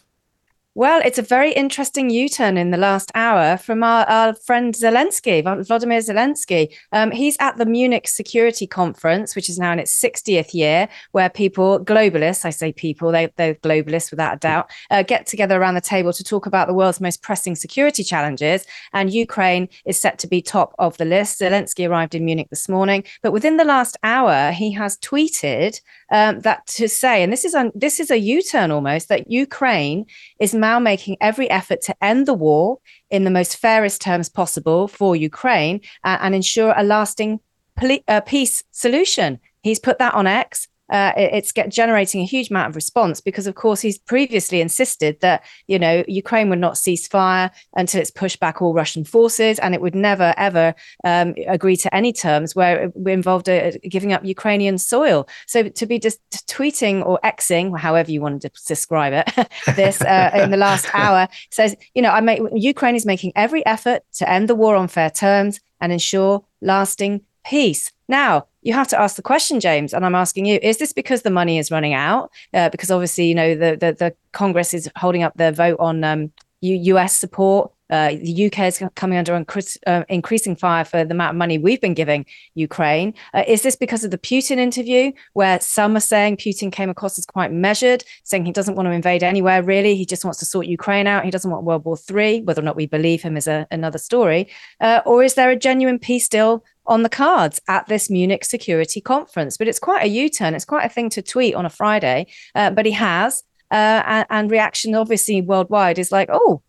Well, 0.76 1.00
it's 1.06 1.16
a 1.16 1.22
very 1.22 1.52
interesting 1.52 2.10
U-turn 2.10 2.58
in 2.58 2.70
the 2.70 2.76
last 2.76 3.10
hour 3.14 3.56
from 3.56 3.82
our, 3.82 4.04
our 4.10 4.34
friend 4.34 4.74
Zelensky, 4.74 5.42
Vladimir 5.66 6.00
Zelensky. 6.00 6.70
Um, 6.92 7.10
he's 7.12 7.34
at 7.40 7.56
the 7.56 7.64
Munich 7.64 8.06
Security 8.06 8.66
Conference, 8.66 9.34
which 9.34 9.48
is 9.48 9.58
now 9.58 9.72
in 9.72 9.78
its 9.78 9.98
60th 9.98 10.52
year, 10.52 10.86
where 11.12 11.30
people, 11.30 11.82
globalists, 11.82 12.44
I 12.44 12.50
say 12.50 12.74
people, 12.74 13.10
they, 13.10 13.32
they're 13.36 13.54
globalists 13.54 14.10
without 14.10 14.34
a 14.34 14.38
doubt, 14.38 14.70
uh, 14.90 15.02
get 15.02 15.26
together 15.26 15.58
around 15.58 15.76
the 15.76 15.80
table 15.80 16.12
to 16.12 16.22
talk 16.22 16.44
about 16.44 16.68
the 16.68 16.74
world's 16.74 17.00
most 17.00 17.22
pressing 17.22 17.54
security 17.54 18.04
challenges. 18.04 18.66
And 18.92 19.10
Ukraine 19.10 19.70
is 19.86 19.98
set 19.98 20.18
to 20.18 20.26
be 20.26 20.42
top 20.42 20.74
of 20.78 20.98
the 20.98 21.06
list. 21.06 21.40
Zelensky 21.40 21.88
arrived 21.88 22.14
in 22.14 22.26
Munich 22.26 22.50
this 22.50 22.68
morning, 22.68 23.02
but 23.22 23.32
within 23.32 23.56
the 23.56 23.64
last 23.64 23.96
hour, 24.02 24.52
he 24.52 24.72
has 24.72 24.98
tweeted 24.98 25.80
um, 26.10 26.40
that 26.40 26.66
to 26.66 26.86
say, 26.86 27.22
and 27.22 27.32
this 27.32 27.44
is 27.44 27.54
un- 27.54 27.72
this 27.74 27.98
is 27.98 28.10
a 28.10 28.18
U-turn 28.18 28.70
almost, 28.70 29.08
that 29.08 29.30
Ukraine 29.30 30.06
is 30.38 30.54
now 30.54 30.78
making 30.78 31.16
every 31.20 31.48
effort 31.50 31.80
to 31.82 32.04
end 32.04 32.26
the 32.26 32.34
war 32.34 32.78
in 33.10 33.24
the 33.24 33.30
most 33.30 33.56
fairest 33.56 34.00
terms 34.00 34.28
possible 34.28 34.88
for 34.88 35.16
Ukraine 35.16 35.80
uh, 36.04 36.18
and 36.20 36.34
ensure 36.34 36.74
a 36.76 36.82
lasting 36.82 37.40
poli- 37.76 38.04
uh, 38.08 38.20
peace 38.20 38.62
solution. 38.70 39.38
He's 39.62 39.80
put 39.80 39.98
that 39.98 40.14
on 40.14 40.26
X. 40.26 40.68
Uh, 40.90 41.12
it's 41.16 41.52
get 41.52 41.70
generating 41.70 42.20
a 42.20 42.24
huge 42.24 42.50
amount 42.50 42.68
of 42.68 42.76
response 42.76 43.20
because, 43.20 43.46
of 43.46 43.54
course, 43.54 43.80
he's 43.80 43.98
previously 43.98 44.60
insisted 44.60 45.20
that 45.20 45.44
you 45.66 45.78
know 45.78 46.04
Ukraine 46.06 46.48
would 46.50 46.58
not 46.58 46.78
cease 46.78 47.08
fire 47.08 47.50
until 47.74 48.00
it's 48.00 48.10
pushed 48.10 48.40
back 48.40 48.62
all 48.62 48.74
Russian 48.74 49.04
forces, 49.04 49.58
and 49.58 49.74
it 49.74 49.80
would 49.80 49.94
never 49.94 50.34
ever 50.36 50.74
um, 51.04 51.34
agree 51.46 51.76
to 51.76 51.94
any 51.94 52.12
terms 52.12 52.54
where 52.54 52.84
it 52.84 53.08
involved 53.08 53.48
uh, 53.48 53.72
giving 53.88 54.12
up 54.12 54.24
Ukrainian 54.24 54.78
soil. 54.78 55.28
So 55.46 55.68
to 55.68 55.86
be 55.86 55.98
just 55.98 56.20
tweeting 56.46 57.04
or 57.04 57.18
xing, 57.24 57.78
however 57.78 58.10
you 58.10 58.20
want 58.20 58.42
to 58.42 58.50
describe 58.66 59.12
it, 59.12 59.48
this 59.76 60.00
uh, 60.02 60.30
in 60.34 60.50
the 60.50 60.56
last 60.56 60.86
hour 60.94 61.28
says, 61.50 61.76
you 61.94 62.02
know, 62.02 62.10
I 62.10 62.20
make 62.20 62.40
Ukraine 62.54 62.94
is 62.94 63.06
making 63.06 63.32
every 63.34 63.64
effort 63.66 64.02
to 64.14 64.28
end 64.28 64.48
the 64.48 64.54
war 64.54 64.76
on 64.76 64.88
fair 64.88 65.10
terms 65.10 65.60
and 65.80 65.92
ensure 65.92 66.44
lasting 66.60 67.22
peace. 67.44 67.92
Now, 68.08 68.46
you 68.66 68.72
have 68.72 68.88
to 68.88 69.00
ask 69.00 69.14
the 69.14 69.22
question, 69.22 69.60
James, 69.60 69.94
and 69.94 70.04
I'm 70.04 70.16
asking 70.16 70.46
you: 70.46 70.58
Is 70.60 70.78
this 70.78 70.92
because 70.92 71.22
the 71.22 71.30
money 71.30 71.58
is 71.58 71.70
running 71.70 71.94
out? 71.94 72.32
Uh, 72.52 72.68
because 72.68 72.90
obviously, 72.90 73.26
you 73.26 73.34
know, 73.34 73.54
the, 73.54 73.76
the 73.76 73.92
the 73.92 74.14
Congress 74.32 74.74
is 74.74 74.90
holding 74.96 75.22
up 75.22 75.36
their 75.36 75.52
vote 75.52 75.78
on 75.78 76.02
um, 76.02 76.32
U.S. 76.60 77.16
support. 77.16 77.70
Uh, 77.88 78.16
the 78.20 78.46
UK 78.46 78.58
is 78.60 78.82
coming 78.96 79.16
under 79.16 79.32
incre- 79.32 79.76
uh, 79.86 80.02
increasing 80.08 80.56
fire 80.56 80.84
for 80.84 81.04
the 81.04 81.12
amount 81.12 81.30
of 81.30 81.36
money 81.36 81.56
we've 81.56 81.80
been 81.80 81.94
giving 81.94 82.26
Ukraine. 82.54 83.14
Uh, 83.32 83.44
is 83.46 83.62
this 83.62 83.76
because 83.76 84.02
of 84.02 84.10
the 84.10 84.18
Putin 84.18 84.58
interview, 84.58 85.12
where 85.34 85.60
some 85.60 85.96
are 85.96 86.00
saying 86.00 86.38
Putin 86.38 86.72
came 86.72 86.90
across 86.90 87.16
as 87.16 87.24
quite 87.24 87.52
measured, 87.52 88.02
saying 88.24 88.44
he 88.44 88.50
doesn't 88.50 88.74
want 88.74 88.88
to 88.88 88.90
invade 88.90 89.22
anywhere 89.22 89.62
really, 89.62 89.94
he 89.94 90.04
just 90.04 90.24
wants 90.24 90.40
to 90.40 90.44
sort 90.44 90.66
Ukraine 90.66 91.06
out, 91.06 91.24
he 91.24 91.30
doesn't 91.30 91.52
want 91.52 91.62
World 91.62 91.84
War 91.84 91.96
Three. 91.96 92.40
Whether 92.40 92.60
or 92.60 92.64
not 92.64 92.74
we 92.74 92.86
believe 92.86 93.22
him 93.22 93.36
is 93.36 93.46
a, 93.46 93.68
another 93.70 93.98
story. 93.98 94.48
Uh, 94.80 95.02
or 95.06 95.22
is 95.22 95.34
there 95.34 95.50
a 95.50 95.56
genuine 95.56 96.00
peace 96.00 96.28
deal 96.28 96.64
on 96.86 97.02
the 97.02 97.08
cards 97.08 97.60
at 97.68 97.86
this 97.86 98.08
Munich 98.10 98.44
Security 98.44 99.00
Conference? 99.00 99.56
But 99.56 99.68
it's 99.68 99.78
quite 99.78 100.04
a 100.04 100.08
U-turn. 100.08 100.54
It's 100.54 100.64
quite 100.64 100.84
a 100.84 100.88
thing 100.88 101.10
to 101.10 101.22
tweet 101.22 101.54
on 101.54 101.66
a 101.66 101.70
Friday. 101.70 102.26
Uh, 102.54 102.70
but 102.70 102.86
he 102.86 102.92
has, 102.92 103.42
uh, 103.70 104.02
and, 104.06 104.26
and 104.30 104.50
reaction 104.50 104.94
obviously 104.94 105.40
worldwide 105.40 105.98
is 105.98 106.12
like, 106.12 106.28
oh 106.32 106.62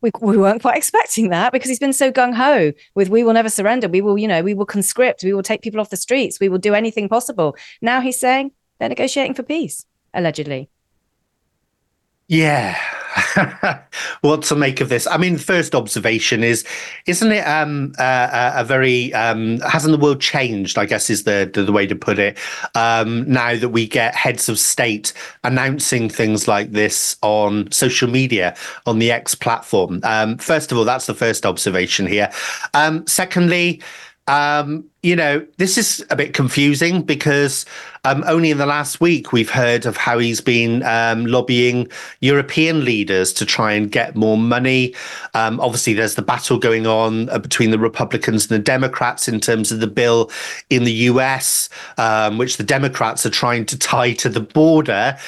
we, 0.00 0.10
we 0.20 0.36
weren't 0.36 0.62
quite 0.62 0.76
expecting 0.76 1.30
that 1.30 1.52
because 1.52 1.68
he's 1.68 1.78
been 1.78 1.92
so 1.92 2.12
gung 2.12 2.34
ho 2.34 2.72
with 2.94 3.08
we 3.08 3.22
will 3.22 3.32
never 3.32 3.48
surrender. 3.48 3.88
We 3.88 4.00
will, 4.00 4.18
you 4.18 4.28
know, 4.28 4.42
we 4.42 4.54
will 4.54 4.66
conscript. 4.66 5.22
We 5.22 5.32
will 5.32 5.42
take 5.42 5.62
people 5.62 5.80
off 5.80 5.90
the 5.90 5.96
streets. 5.96 6.40
We 6.40 6.48
will 6.48 6.58
do 6.58 6.74
anything 6.74 7.08
possible. 7.08 7.56
Now 7.80 8.00
he's 8.00 8.18
saying 8.18 8.52
they're 8.78 8.88
negotiating 8.88 9.34
for 9.34 9.42
peace, 9.42 9.86
allegedly. 10.12 10.68
Yeah. 12.28 12.78
what 14.22 14.42
to 14.44 14.56
make 14.56 14.80
of 14.80 14.88
this? 14.88 15.06
I 15.06 15.16
mean, 15.16 15.36
first 15.36 15.74
observation 15.74 16.42
is, 16.42 16.64
isn't 17.06 17.32
it 17.32 17.46
um, 17.46 17.92
uh, 17.98 18.52
a 18.54 18.64
very 18.64 19.12
um, 19.14 19.60
hasn't 19.60 19.92
the 19.92 20.02
world 20.02 20.20
changed? 20.20 20.78
I 20.78 20.86
guess 20.86 21.10
is 21.10 21.24
the 21.24 21.50
the, 21.52 21.62
the 21.62 21.72
way 21.72 21.86
to 21.86 21.96
put 21.96 22.18
it. 22.18 22.38
Um, 22.74 23.30
now 23.30 23.56
that 23.56 23.70
we 23.70 23.86
get 23.86 24.14
heads 24.14 24.48
of 24.48 24.58
state 24.58 25.12
announcing 25.44 26.08
things 26.08 26.48
like 26.48 26.72
this 26.72 27.16
on 27.22 27.70
social 27.70 28.08
media 28.08 28.56
on 28.86 28.98
the 28.98 29.10
X 29.12 29.34
platform. 29.34 30.00
Um, 30.04 30.38
first 30.38 30.72
of 30.72 30.78
all, 30.78 30.84
that's 30.84 31.06
the 31.06 31.14
first 31.14 31.46
observation 31.46 32.06
here. 32.06 32.30
Um, 32.74 33.06
secondly. 33.06 33.82
Um, 34.28 34.84
you 35.02 35.16
know, 35.16 35.44
this 35.56 35.76
is 35.76 36.04
a 36.10 36.16
bit 36.16 36.32
confusing 36.32 37.02
because 37.02 37.66
um, 38.04 38.22
only 38.26 38.52
in 38.52 38.58
the 38.58 38.66
last 38.66 39.00
week 39.00 39.32
we've 39.32 39.50
heard 39.50 39.84
of 39.84 39.96
how 39.96 40.18
he's 40.18 40.40
been 40.40 40.84
um, 40.84 41.26
lobbying 41.26 41.88
European 42.20 42.84
leaders 42.84 43.32
to 43.32 43.44
try 43.44 43.72
and 43.72 43.90
get 43.90 44.14
more 44.14 44.38
money. 44.38 44.94
Um, 45.34 45.58
obviously, 45.58 45.94
there's 45.94 46.14
the 46.14 46.22
battle 46.22 46.56
going 46.56 46.86
on 46.86 47.28
uh, 47.30 47.38
between 47.40 47.72
the 47.72 47.80
Republicans 47.80 48.48
and 48.48 48.60
the 48.60 48.64
Democrats 48.64 49.26
in 49.26 49.40
terms 49.40 49.72
of 49.72 49.80
the 49.80 49.88
bill 49.88 50.30
in 50.70 50.84
the 50.84 50.92
US, 50.92 51.68
um, 51.98 52.38
which 52.38 52.58
the 52.58 52.64
Democrats 52.64 53.26
are 53.26 53.30
trying 53.30 53.66
to 53.66 53.78
tie 53.78 54.12
to 54.12 54.28
the 54.28 54.40
border 54.40 55.18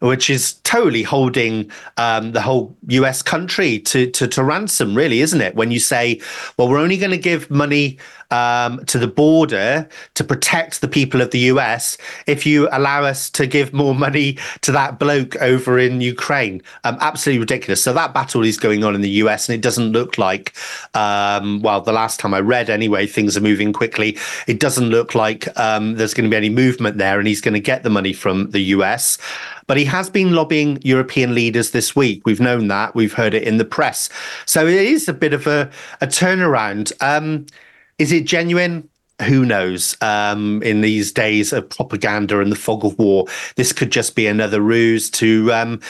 which 0.00 0.28
is 0.28 0.54
totally 0.64 1.02
holding 1.02 1.70
um, 1.96 2.32
the 2.32 2.40
whole 2.40 2.76
US 2.88 3.22
country 3.22 3.78
to, 3.78 4.10
to, 4.10 4.28
to 4.28 4.44
ransom, 4.44 4.94
really, 4.94 5.20
isn't 5.20 5.40
it? 5.40 5.54
When 5.54 5.70
you 5.70 5.80
say, 5.80 6.20
well, 6.58 6.68
we're 6.68 6.78
only 6.78 6.98
going 6.98 7.12
to 7.12 7.18
give 7.18 7.50
money 7.50 7.98
um, 8.34 8.84
to 8.86 8.98
the 8.98 9.06
border 9.06 9.88
to 10.14 10.24
protect 10.24 10.80
the 10.80 10.88
people 10.88 11.20
of 11.20 11.30
the 11.30 11.38
US 11.52 11.96
if 12.26 12.44
you 12.44 12.68
allow 12.72 13.04
us 13.04 13.30
to 13.30 13.46
give 13.46 13.72
more 13.72 13.94
money 13.94 14.38
to 14.62 14.72
that 14.72 14.98
bloke 14.98 15.36
over 15.36 15.78
in 15.78 16.00
Ukraine. 16.00 16.60
Um, 16.82 16.98
absolutely 17.00 17.38
ridiculous. 17.38 17.80
So 17.80 17.92
that 17.92 18.12
battle 18.12 18.42
is 18.42 18.56
going 18.56 18.82
on 18.82 18.94
in 18.96 19.02
the 19.02 19.16
US, 19.22 19.48
and 19.48 19.54
it 19.54 19.62
doesn't 19.62 19.92
look 19.92 20.18
like, 20.18 20.52
um, 20.94 21.62
well, 21.62 21.80
the 21.80 21.92
last 21.92 22.18
time 22.18 22.34
I 22.34 22.40
read 22.40 22.68
anyway, 22.68 23.06
things 23.06 23.36
are 23.36 23.40
moving 23.40 23.72
quickly. 23.72 24.18
It 24.48 24.58
doesn't 24.58 24.88
look 24.90 25.14
like 25.14 25.46
um, 25.58 25.94
there's 25.94 26.14
going 26.14 26.28
to 26.28 26.30
be 26.30 26.36
any 26.36 26.50
movement 26.50 26.98
there, 26.98 27.18
and 27.18 27.28
he's 27.28 27.40
going 27.40 27.54
to 27.54 27.60
get 27.60 27.84
the 27.84 27.90
money 27.90 28.12
from 28.12 28.50
the 28.50 28.60
US. 28.76 29.16
But 29.66 29.76
he 29.76 29.84
has 29.84 30.10
been 30.10 30.32
lobbying 30.32 30.80
European 30.82 31.34
leaders 31.34 31.70
this 31.70 31.94
week. 31.94 32.26
We've 32.26 32.40
known 32.40 32.68
that. 32.68 32.94
We've 32.94 33.12
heard 33.14 33.34
it 33.34 33.44
in 33.44 33.58
the 33.58 33.64
press. 33.64 34.10
So 34.44 34.66
it 34.66 34.74
is 34.74 35.08
a 35.08 35.14
bit 35.14 35.32
of 35.32 35.46
a, 35.46 35.70
a 36.00 36.06
turnaround. 36.06 36.92
Um, 37.00 37.46
is 37.98 38.12
it 38.12 38.24
genuine? 38.24 38.88
Who 39.22 39.44
knows? 39.44 39.96
Um, 40.00 40.62
in 40.62 40.80
these 40.80 41.12
days 41.12 41.52
of 41.52 41.68
propaganda 41.68 42.40
and 42.40 42.50
the 42.50 42.56
fog 42.56 42.84
of 42.84 42.98
war, 42.98 43.26
this 43.56 43.72
could 43.72 43.92
just 43.92 44.16
be 44.16 44.26
another 44.26 44.60
ruse 44.60 45.08
to 45.12 45.52
um, 45.52 45.80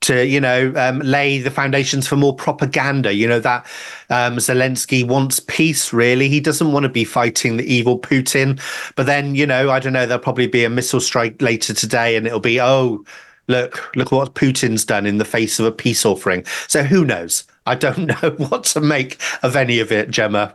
to 0.00 0.26
you 0.26 0.40
know 0.40 0.72
um, 0.76 1.00
lay 1.00 1.38
the 1.38 1.50
foundations 1.50 2.08
for 2.08 2.16
more 2.16 2.34
propaganda. 2.34 3.14
You 3.14 3.28
know 3.28 3.40
that 3.40 3.66
um, 4.10 4.36
Zelensky 4.36 5.06
wants 5.06 5.40
peace. 5.40 5.92
Really, 5.92 6.28
he 6.28 6.40
doesn't 6.40 6.72
want 6.72 6.84
to 6.84 6.88
be 6.88 7.04
fighting 7.04 7.56
the 7.56 7.72
evil 7.72 7.98
Putin. 7.98 8.60
But 8.96 9.06
then 9.06 9.34
you 9.34 9.46
know 9.46 9.70
I 9.70 9.78
don't 9.78 9.92
know. 9.92 10.06
There'll 10.06 10.22
probably 10.22 10.48
be 10.48 10.64
a 10.64 10.70
missile 10.70 11.00
strike 11.00 11.40
later 11.40 11.72
today, 11.72 12.16
and 12.16 12.26
it'll 12.26 12.40
be 12.40 12.60
oh 12.60 13.04
look 13.48 13.94
look 13.96 14.10
what 14.12 14.34
Putin's 14.34 14.84
done 14.84 15.06
in 15.06 15.18
the 15.18 15.24
face 15.24 15.60
of 15.60 15.66
a 15.66 15.72
peace 15.72 16.04
offering. 16.04 16.44
So 16.66 16.82
who 16.82 17.04
knows? 17.04 17.44
I 17.66 17.74
don't 17.74 18.06
know 18.22 18.30
what 18.38 18.64
to 18.64 18.80
make 18.80 19.20
of 19.42 19.56
any 19.56 19.80
of 19.80 19.92
it, 19.92 20.10
Gemma. 20.10 20.54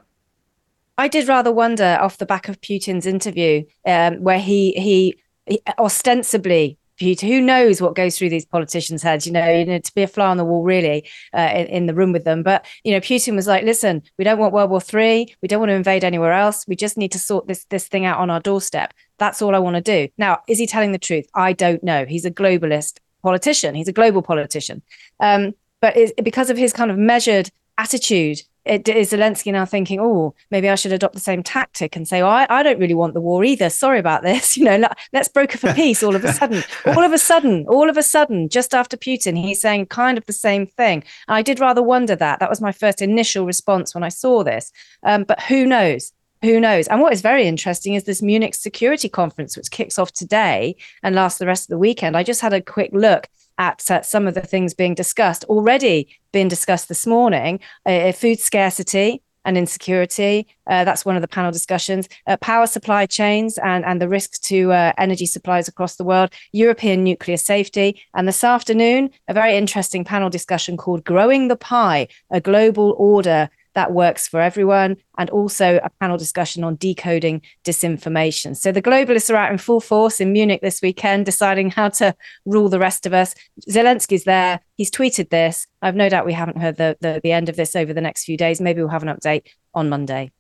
I 0.98 1.08
did 1.08 1.28
rather 1.28 1.52
wonder 1.52 1.98
off 2.00 2.18
the 2.18 2.26
back 2.26 2.48
of 2.48 2.62
Putin's 2.62 3.06
interview, 3.06 3.64
um, 3.86 4.22
where 4.22 4.40
he, 4.40 4.74
he 4.74 5.16
he 5.48 5.62
ostensibly 5.80 6.78
Putin, 7.02 7.28
who 7.30 7.42
knows 7.42 7.82
what 7.82 7.96
goes 7.96 8.16
through 8.16 8.30
these 8.30 8.46
politicians' 8.46 9.02
heads? 9.02 9.26
You 9.26 9.34
know, 9.34 9.50
you 9.50 9.66
know, 9.66 9.80
to 9.80 9.96
be 9.96 10.04
a 10.04 10.08
fly 10.08 10.28
on 10.28 10.38
the 10.38 10.46
wall, 10.46 10.62
really, 10.62 11.10
uh, 11.34 11.52
in, 11.56 11.66
in 11.68 11.86
the 11.88 11.96
room 11.96 12.12
with 12.12 12.26
them. 12.26 12.44
But 12.44 12.66
you 12.84 12.92
know, 12.92 13.00
Putin 13.00 13.36
was 13.36 13.48
like, 13.48 13.64
"Listen, 13.64 14.04
we 14.20 14.24
don't 14.24 14.38
want 14.38 14.54
World 14.54 14.70
War 14.70 14.80
Three. 14.80 15.34
We 15.42 15.48
don't 15.48 15.60
want 15.60 15.72
to 15.72 15.76
invade 15.76 16.04
anywhere 16.04 16.34
else. 16.34 16.66
We 16.68 16.76
just 16.76 16.98
need 16.98 17.12
to 17.14 17.20
sort 17.20 17.48
this 17.48 17.66
this 17.66 17.88
thing 17.88 18.06
out 18.06 18.20
on 18.20 18.30
our 18.30 18.40
doorstep. 18.40 18.94
That's 19.18 19.42
all 19.42 19.56
I 19.56 19.60
want 19.60 19.78
to 19.78 19.82
do." 19.82 20.10
Now, 20.20 20.42
is 20.48 20.60
he 20.60 20.68
telling 20.68 20.92
the 20.92 21.00
truth? 21.00 21.26
I 21.34 21.54
don't 21.54 21.84
know. 21.84 22.06
He's 22.06 22.26
a 22.26 22.32
globalist 22.32 23.00
politician. 23.24 23.74
He's 23.74 23.88
a 23.88 23.94
global 23.94 24.22
politician. 24.22 24.84
Um, 25.20 25.56
but 25.80 25.98
because 26.24 26.52
of 26.52 26.58
his 26.58 26.72
kind 26.72 26.92
of 26.92 26.98
measured 26.98 27.50
attitude 27.80 28.44
it, 28.65 28.88
is 28.88 29.12
Zelensky 29.12 29.51
now 29.51 29.65
thinking, 29.65 30.00
oh, 30.00 30.36
maybe 30.51 30.70
I 30.70 30.75
should 30.75 30.94
adopt 30.94 31.15
the 31.15 31.20
same 31.20 31.41
tactic 31.44 31.96
and 31.96 32.08
say, 32.08 32.22
oh, 32.22 32.27
I, 32.27 32.46
I 32.50 32.63
don't 32.63 32.80
really 32.80 32.94
want 32.94 33.13
the 33.13 33.22
war 33.22 33.44
either. 33.44 33.70
Sorry 33.70 34.00
about 34.00 34.24
this. 34.24 34.58
You 34.62 34.65
know, 34.65 34.77
let, 34.77 34.98
let's 35.12 35.27
broker 35.27 35.58
for 35.58 35.74
peace 35.75 36.03
all 36.03 36.15
of 36.15 36.24
a 36.24 36.32
sudden. 36.32 36.63
all 36.86 37.03
of 37.03 37.13
a 37.13 37.18
sudden, 37.18 37.65
all 37.68 37.89
of 37.89 37.98
a 37.98 38.03
sudden, 38.03 38.48
just 38.48 38.75
after 38.75 38.96
Putin, 38.96 39.36
he's 39.36 39.60
saying 39.60 39.88
kind 39.88 40.20
of 40.20 40.25
the 40.27 40.34
same 40.34 40.68
thing. 40.68 41.03
And 41.27 41.36
I 41.36 41.41
did 41.41 41.60
rather 41.60 41.82
wonder 41.82 42.15
that. 42.15 42.39
That 42.39 42.50
was 42.50 42.62
my 42.62 42.72
first 42.72 43.01
initial 43.01 43.46
response 43.46 43.96
when 43.96 44.03
I 44.03 44.10
saw 44.10 44.44
this. 44.44 44.72
Um, 45.01 45.24
but 45.24 45.41
who 45.44 45.65
knows? 45.65 46.13
who 46.41 46.60
knows? 46.60 46.88
And 46.88 47.01
what 47.01 47.13
is 47.13 47.22
very 47.22 47.48
interesting 47.48 47.94
is 47.94 48.06
this 48.06 48.22
Munich 48.22 48.56
Security 48.56 49.08
Conference, 49.08 49.56
which 49.56 49.70
kicks 49.70 50.00
off 50.00 50.12
today 50.12 50.75
and 51.03 51.15
lasts 51.15 51.39
the 51.39 51.46
rest 51.46 51.65
of 51.65 51.70
the 51.70 51.77
weekend. 51.77 52.18
I 52.18 52.24
just 52.24 52.41
had 52.41 52.53
a 52.53 52.62
quick 52.62 52.89
look 52.94 53.27
at 53.62 53.91
uh, 53.91 54.01
some 54.01 54.25
of 54.25 54.34
the 54.34 54.41
things 54.41 54.74
being 54.74 54.96
discussed, 54.96 55.44
already 55.44 56.08
being 56.34 56.48
discussed 56.48 56.89
this 56.89 57.06
morning 57.06 57.60
uh, 57.86 58.12
food 58.12 58.39
scarcity 58.39 59.22
and 59.46 59.56
insecurity. 59.56 60.48
Uh, 60.65 60.84
that's 60.84 61.06
one 61.06 61.15
of 61.15 61.22
the 61.22 61.27
panel 61.27 61.51
discussions. 61.51 62.10
Uh, 62.25 62.38
power 62.38 62.65
supply 62.65 63.06
chains 63.06 63.60
and, 63.60 63.86
and 63.86 64.01
the 64.01 64.10
risks 64.10 64.39
to 64.39 64.72
uh, 64.72 64.94
energy 64.98 65.27
supplies 65.27 65.68
across 65.68 65.96
the 65.96 66.03
world, 66.03 66.32
European 66.51 67.03
nuclear 67.03 67.38
safety. 67.38 68.01
And 68.15 68.27
this 68.27 68.44
afternoon, 68.44 69.12
a 69.27 69.34
very 69.34 69.56
interesting 69.56 70.03
panel 70.03 70.30
discussion 70.30 70.75
called 70.75 71.03
Growing 71.03 71.48
the 71.48 71.56
Pie, 71.56 72.08
a 72.32 72.41
global 72.41 72.96
order 72.98 73.50
that 73.74 73.94
works 73.94 74.28
for 74.28 74.42
everyone, 74.42 74.98
and 75.18 75.30
also 75.30 75.80
a 75.84 75.90
panel 76.00 76.18
discussion 76.18 76.63
on 76.63 76.75
decoding 76.75 77.42
disinformation. 77.63 78.56
So 78.56 78.72
the 78.72 78.82
globalists 78.82 79.30
are 79.30 79.38
out 79.38 79.51
in 79.51 79.58
full 79.58 79.80
force 79.80 80.20
in 80.20 80.34
Munich 80.34 80.62
this 80.62 80.82
weekend, 80.82 81.25
deciding 81.25 81.72
how 81.72 81.90
to 81.90 82.16
rule 82.46 82.70
the 82.70 82.80
rest 82.80 83.06
of 83.06 83.13
us. 83.13 83.36
Zelensky's 83.70 84.24
there. 84.24 84.60
He's 84.75 84.92
tweeted 84.92 85.30
this. 85.30 85.68
I've 85.82 85.96
no 85.96 86.10
doubt 86.10 86.25
we 86.25 86.34
haven't 86.34 86.58
heard 86.58 86.78
the, 86.78 86.98
the, 87.01 87.22
the 87.24 87.32
end 87.32 87.50
of 87.50 87.56
this 87.56 87.75
over 87.75 87.94
the 87.94 88.01
next 88.01 88.25
few 88.25 88.38
days. 88.38 88.62
Maybe 88.62 88.82
we'll 88.82 88.90
have 88.90 89.04
an 89.04 89.16
update 89.16 89.44
on 89.74 89.90
Monday. 89.90 90.32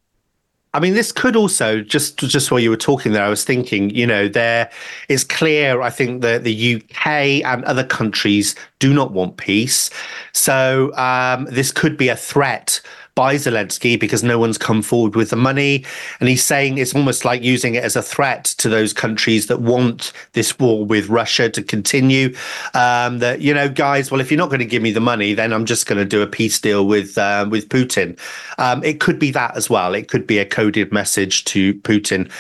I 0.73 0.79
mean, 0.79 0.93
this 0.93 1.11
could 1.11 1.35
also 1.35 1.81
just 1.81 2.17
just 2.17 2.49
while 2.49 2.59
you 2.59 2.69
were 2.69 2.77
talking 2.77 3.11
there, 3.11 3.25
I 3.25 3.29
was 3.29 3.43
thinking, 3.43 3.89
you 3.89 4.07
know, 4.07 4.29
there 4.29 4.71
is 5.09 5.25
clear. 5.25 5.81
I 5.81 5.89
think 5.89 6.21
that 6.21 6.45
the 6.45 6.75
UK 6.75 7.07
and 7.43 7.65
other 7.65 7.83
countries 7.83 8.55
do 8.79 8.93
not 8.93 9.11
want 9.11 9.35
peace, 9.35 9.89
so 10.31 10.95
um, 10.95 11.45
this 11.51 11.73
could 11.73 11.97
be 11.97 12.07
a 12.07 12.15
threat 12.15 12.79
by 13.15 13.35
Zelensky 13.35 13.99
because 13.99 14.23
no 14.23 14.39
one's 14.39 14.57
come 14.57 14.81
forward 14.81 15.15
with 15.15 15.29
the 15.29 15.35
money. 15.35 15.85
And 16.19 16.29
he's 16.29 16.43
saying 16.43 16.77
it's 16.77 16.95
almost 16.95 17.25
like 17.25 17.43
using 17.43 17.75
it 17.75 17.83
as 17.83 17.95
a 17.95 18.01
threat 18.01 18.45
to 18.57 18.69
those 18.69 18.93
countries 18.93 19.47
that 19.47 19.61
want 19.61 20.13
this 20.33 20.57
war 20.57 20.85
with 20.85 21.09
Russia 21.09 21.49
to 21.49 21.63
continue. 21.63 22.35
Um, 22.73 23.19
that, 23.19 23.41
you 23.41 23.53
know, 23.53 23.69
guys, 23.69 24.11
well, 24.11 24.21
if 24.21 24.31
you're 24.31 24.37
not 24.37 24.49
going 24.49 24.59
to 24.59 24.65
give 24.65 24.81
me 24.81 24.91
the 24.91 24.99
money, 24.99 25.33
then 25.33 25.53
I'm 25.53 25.65
just 25.65 25.85
going 25.85 25.99
to 25.99 26.05
do 26.05 26.21
a 26.21 26.27
peace 26.27 26.59
deal 26.59 26.87
with, 26.87 27.17
uh, 27.17 27.47
with 27.49 27.69
Putin. 27.69 28.17
Um, 28.57 28.83
it 28.83 28.99
could 28.99 29.19
be 29.19 29.31
that 29.31 29.55
as 29.55 29.69
well. 29.69 29.93
It 29.93 30.07
could 30.07 30.25
be 30.25 30.39
a 30.39 30.45
coded 30.45 30.91
message 30.91 31.45
to 31.45 31.73
Putin 31.75 32.31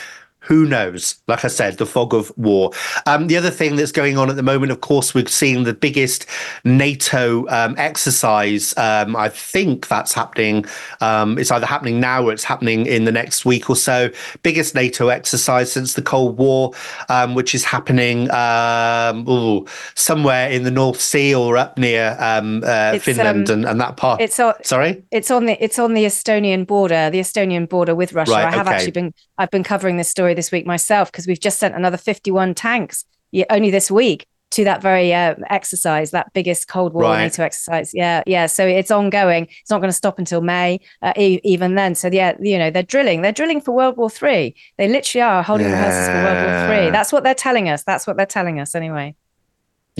who 0.41 0.65
knows? 0.65 1.21
Like 1.27 1.45
I 1.45 1.49
said, 1.49 1.77
the 1.77 1.85
fog 1.85 2.15
of 2.15 2.35
war. 2.35 2.71
Um, 3.05 3.27
the 3.27 3.37
other 3.37 3.51
thing 3.51 3.75
that's 3.75 3.91
going 3.91 4.17
on 4.17 4.29
at 4.29 4.35
the 4.35 4.43
moment, 4.43 4.71
of 4.71 4.81
course, 4.81 5.13
we've 5.13 5.29
seen 5.29 5.65
the 5.65 5.73
biggest 5.73 6.25
NATO 6.63 7.47
um, 7.47 7.75
exercise. 7.77 8.75
Um, 8.75 9.15
I 9.15 9.29
think 9.29 9.87
that's 9.87 10.13
happening. 10.13 10.65
Um, 10.99 11.37
it's 11.37 11.51
either 11.51 11.67
happening 11.67 11.99
now 11.99 12.27
or 12.27 12.33
it's 12.33 12.43
happening 12.43 12.87
in 12.87 13.05
the 13.05 13.11
next 13.11 13.45
week 13.45 13.69
or 13.69 13.75
so. 13.75 14.09
Biggest 14.41 14.73
NATO 14.73 15.09
exercise 15.09 15.71
since 15.71 15.93
the 15.93 16.01
Cold 16.01 16.39
War, 16.39 16.73
um, 17.09 17.35
which 17.35 17.53
is 17.53 17.63
happening 17.63 18.29
um, 18.31 19.29
ooh, 19.29 19.67
somewhere 19.93 20.49
in 20.49 20.63
the 20.63 20.71
North 20.71 20.99
Sea 20.99 21.35
or 21.35 21.55
up 21.55 21.77
near 21.77 22.17
uh, 22.19 22.97
Finland 22.97 23.51
and, 23.51 23.63
and, 23.65 23.79
that 23.79 23.95
part. 23.95 24.19
It's 24.19 24.39
on, 24.39 24.55
sorry. 24.63 25.03
It's 25.11 25.29
on 25.29 25.45
the 25.45 25.63
it's 25.63 25.77
on 25.77 25.93
the 25.93 26.05
Estonian 26.05 26.65
border, 26.65 27.11
the 27.11 27.19
Estonian 27.19 27.69
border 27.69 27.93
with 27.93 28.13
Russia. 28.13 28.31
Right, 28.31 28.45
I 28.45 28.51
have 28.51 28.67
okay. 28.67 28.75
actually 28.75 28.91
been 28.91 29.13
I've 29.37 29.51
been 29.51 29.63
covering 29.63 29.97
this 29.97 30.09
story 30.09 30.30
this 30.33 30.51
week 30.51 30.65
myself 30.65 31.11
because 31.11 31.27
we've 31.27 31.39
just 31.39 31.59
sent 31.59 31.75
another 31.75 31.97
51 31.97 32.53
tanks 32.55 33.05
only 33.49 33.71
this 33.71 33.89
week 33.89 34.27
to 34.51 34.65
that 34.65 34.81
very 34.81 35.13
uh, 35.13 35.35
exercise, 35.49 36.11
that 36.11 36.31
biggest 36.33 36.67
Cold 36.67 36.93
War 36.93 37.03
right. 37.03 37.23
NATO 37.23 37.43
exercise. 37.43 37.91
Yeah, 37.93 38.21
yeah. 38.27 38.45
So 38.45 38.67
it's 38.67 38.91
ongoing. 38.91 39.47
It's 39.61 39.69
not 39.69 39.79
going 39.79 39.89
to 39.89 39.95
stop 39.95 40.19
until 40.19 40.41
May, 40.41 40.79
uh, 41.01 41.13
e- 41.17 41.39
even 41.43 41.75
then. 41.75 41.95
So 41.95 42.09
yeah, 42.11 42.35
you 42.39 42.57
know, 42.57 42.69
they're 42.69 42.83
drilling. 42.83 43.21
They're 43.21 43.31
drilling 43.31 43.61
for 43.61 43.73
World 43.73 43.97
War 43.97 44.09
Three. 44.09 44.55
They 44.77 44.87
literally 44.87 45.21
are 45.21 45.41
holding 45.41 45.67
yeah. 45.67 45.73
rehearsals 45.73 46.07
for 46.07 46.23
World 46.23 46.45
War 46.45 46.67
Three. 46.67 46.89
That's 46.91 47.13
what 47.13 47.23
they're 47.23 47.33
telling 47.33 47.69
us. 47.69 47.83
That's 47.83 48.05
what 48.05 48.17
they're 48.17 48.25
telling 48.25 48.59
us 48.59 48.75
anyway. 48.75 49.15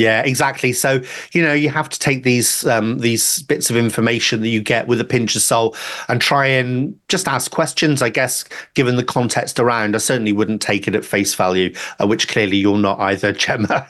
Yeah, 0.01 0.23
exactly. 0.23 0.73
So 0.73 1.01
you 1.31 1.43
know 1.43 1.53
you 1.53 1.69
have 1.69 1.87
to 1.89 1.99
take 1.99 2.23
these 2.23 2.65
um, 2.65 2.97
these 2.97 3.43
bits 3.43 3.69
of 3.69 3.77
information 3.77 4.41
that 4.41 4.49
you 4.49 4.59
get 4.59 4.87
with 4.87 4.99
a 4.99 5.05
pinch 5.05 5.35
of 5.35 5.43
salt 5.43 5.77
and 6.07 6.19
try 6.19 6.47
and 6.47 6.99
just 7.07 7.27
ask 7.27 7.51
questions. 7.51 8.01
I 8.01 8.09
guess 8.09 8.43
given 8.73 8.95
the 8.95 9.03
context 9.03 9.59
around, 9.59 9.95
I 9.95 9.99
certainly 9.99 10.33
wouldn't 10.33 10.59
take 10.59 10.87
it 10.87 10.95
at 10.95 11.05
face 11.05 11.35
value, 11.35 11.71
uh, 11.99 12.07
which 12.07 12.27
clearly 12.27 12.57
you're 12.57 12.79
not 12.79 12.99
either, 12.99 13.31
Gemma. 13.43 13.87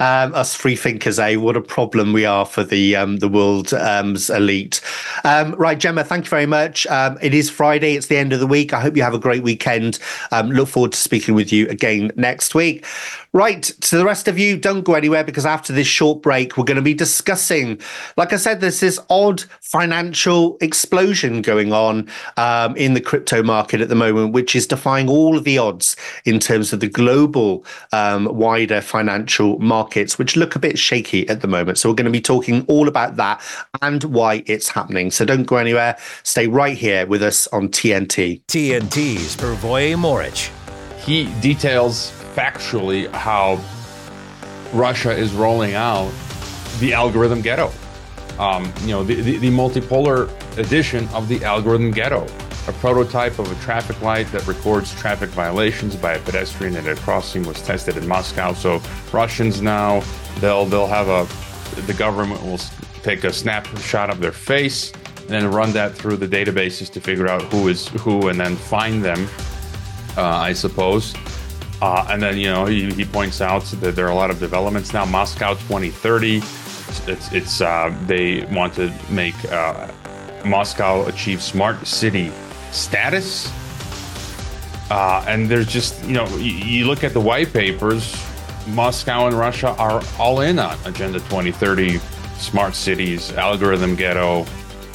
Um, 0.00 0.34
us 0.34 0.54
free 0.54 0.76
thinkers, 0.76 1.18
eh? 1.18 1.36
What 1.36 1.56
a 1.56 1.62
problem 1.62 2.12
we 2.12 2.26
are 2.26 2.44
for 2.44 2.62
the 2.62 2.94
um, 2.96 3.16
the 3.16 3.28
world's 3.28 3.72
um, 3.72 4.16
elite. 4.28 4.82
Um, 5.24 5.54
right, 5.54 5.80
Gemma, 5.80 6.04
thank 6.04 6.26
you 6.26 6.30
very 6.30 6.46
much. 6.46 6.86
Um, 6.88 7.16
it 7.22 7.32
is 7.32 7.48
Friday. 7.48 7.96
It's 7.96 8.08
the 8.08 8.18
end 8.18 8.34
of 8.34 8.40
the 8.40 8.46
week. 8.46 8.74
I 8.74 8.80
hope 8.80 8.98
you 8.98 9.02
have 9.02 9.14
a 9.14 9.18
great 9.18 9.42
weekend. 9.42 9.98
look 10.44 10.68
forward 10.68 10.92
to 10.92 10.98
speaking 10.98 11.34
with 11.34 11.54
you 11.54 11.68
again 11.68 12.12
next 12.16 12.54
week. 12.54 12.84
Right, 13.34 13.64
to 13.64 13.96
the 13.98 14.04
rest 14.04 14.28
of 14.28 14.38
you, 14.38 14.56
don't 14.56 14.82
go 14.82 14.94
anywhere 14.94 15.24
because 15.24 15.44
after 15.54 15.72
this 15.72 15.86
short 15.86 16.20
break, 16.20 16.56
we're 16.56 16.64
going 16.64 16.74
to 16.74 16.82
be 16.82 16.94
discussing, 16.94 17.80
like 18.16 18.32
I 18.32 18.36
said, 18.36 18.60
there's 18.60 18.80
this 18.80 18.98
odd 19.08 19.42
financial 19.60 20.58
explosion 20.60 21.42
going 21.42 21.72
on 21.72 22.08
um, 22.36 22.76
in 22.76 22.94
the 22.94 23.00
crypto 23.00 23.40
market 23.40 23.80
at 23.80 23.88
the 23.88 23.94
moment, 23.94 24.32
which 24.32 24.56
is 24.56 24.66
defying 24.66 25.08
all 25.08 25.38
of 25.38 25.44
the 25.44 25.58
odds 25.58 25.94
in 26.24 26.40
terms 26.40 26.72
of 26.72 26.80
the 26.80 26.88
global 26.88 27.64
um, 27.92 28.24
wider 28.24 28.80
financial 28.80 29.56
markets, 29.60 30.18
which 30.18 30.34
look 30.34 30.56
a 30.56 30.58
bit 30.58 30.76
shaky 30.76 31.28
at 31.28 31.40
the 31.40 31.46
moment. 31.46 31.78
So 31.78 31.88
we're 31.88 31.94
going 31.94 32.06
to 32.06 32.10
be 32.10 32.20
talking 32.20 32.64
all 32.66 32.88
about 32.88 33.14
that 33.16 33.40
and 33.80 34.02
why 34.02 34.42
it's 34.46 34.68
happening. 34.68 35.12
So 35.12 35.24
don't 35.24 35.44
go 35.44 35.56
anywhere. 35.56 35.96
Stay 36.24 36.48
right 36.48 36.76
here 36.76 37.06
with 37.06 37.22
us 37.22 37.46
on 37.48 37.68
TNT. 37.68 38.42
TNT's 38.48 39.36
Pervoy 39.36 39.96
Moric. 39.96 40.50
He 40.98 41.26
details 41.40 42.10
factually 42.34 43.08
how 43.12 43.60
Russia 44.74 45.12
is 45.12 45.32
rolling 45.32 45.74
out 45.74 46.12
the 46.80 46.92
algorithm 46.92 47.40
ghetto. 47.40 47.70
Um, 48.40 48.72
you 48.80 48.88
know, 48.88 49.04
the, 49.04 49.14
the, 49.14 49.36
the, 49.36 49.50
multipolar 49.50 50.28
edition 50.58 51.06
of 51.10 51.28
the 51.28 51.44
algorithm 51.44 51.92
ghetto, 51.92 52.26
a 52.66 52.72
prototype 52.72 53.38
of 53.38 53.50
a 53.50 53.64
traffic 53.64 54.00
light 54.02 54.26
that 54.32 54.44
records 54.48 54.92
traffic 54.96 55.30
violations 55.30 55.94
by 55.94 56.14
a 56.14 56.18
pedestrian 56.18 56.74
at 56.74 56.88
a 56.88 56.96
crossing 56.96 57.44
was 57.44 57.62
tested 57.62 57.96
in 57.96 58.08
Moscow. 58.08 58.52
So 58.52 58.82
Russians 59.12 59.62
now 59.62 60.02
they'll 60.40 60.64
they'll 60.66 60.88
have 60.88 61.06
a 61.06 61.82
the 61.82 61.94
government 61.94 62.42
will 62.42 62.58
take 63.04 63.22
a 63.22 63.32
snapshot 63.32 64.10
of 64.10 64.18
their 64.18 64.32
face 64.32 64.92
and 65.20 65.28
then 65.28 65.50
run 65.50 65.72
that 65.72 65.94
through 65.94 66.16
the 66.16 66.28
databases 66.28 66.90
to 66.92 67.00
figure 67.00 67.28
out 67.28 67.42
who 67.42 67.68
is 67.68 67.86
who 67.88 68.28
and 68.28 68.40
then 68.40 68.56
find 68.56 69.04
them. 69.04 69.28
Uh, 70.16 70.22
I 70.22 70.52
suppose. 70.52 71.14
Uh, 71.84 72.06
and 72.08 72.22
then, 72.22 72.38
you 72.38 72.46
know, 72.46 72.64
he, 72.64 72.90
he 72.94 73.04
points 73.04 73.42
out 73.42 73.62
that 73.64 73.94
there 73.94 74.06
are 74.06 74.10
a 74.10 74.14
lot 74.14 74.30
of 74.30 74.38
developments 74.40 74.94
now. 74.94 75.04
Moscow 75.04 75.52
2030, 75.52 76.38
it's, 76.38 77.30
it's 77.30 77.60
uh, 77.60 77.94
they 78.06 78.42
want 78.46 78.72
to 78.72 78.90
make 79.10 79.34
uh, 79.52 79.86
Moscow 80.46 81.06
achieve 81.06 81.42
smart 81.42 81.86
city 81.86 82.32
status. 82.72 83.52
Uh, 84.90 85.26
and 85.28 85.46
there's 85.46 85.66
just, 85.66 86.02
you 86.06 86.14
know, 86.14 86.26
you, 86.38 86.52
you 86.52 86.86
look 86.86 87.04
at 87.04 87.12
the 87.12 87.20
white 87.20 87.52
papers, 87.52 88.16
Moscow 88.68 89.26
and 89.26 89.36
Russia 89.36 89.76
are 89.76 90.02
all 90.18 90.40
in 90.40 90.58
on 90.58 90.78
Agenda 90.86 91.18
2030, 91.18 91.98
smart 92.38 92.74
cities, 92.74 93.30
algorithm 93.32 93.94
ghetto, 93.94 94.46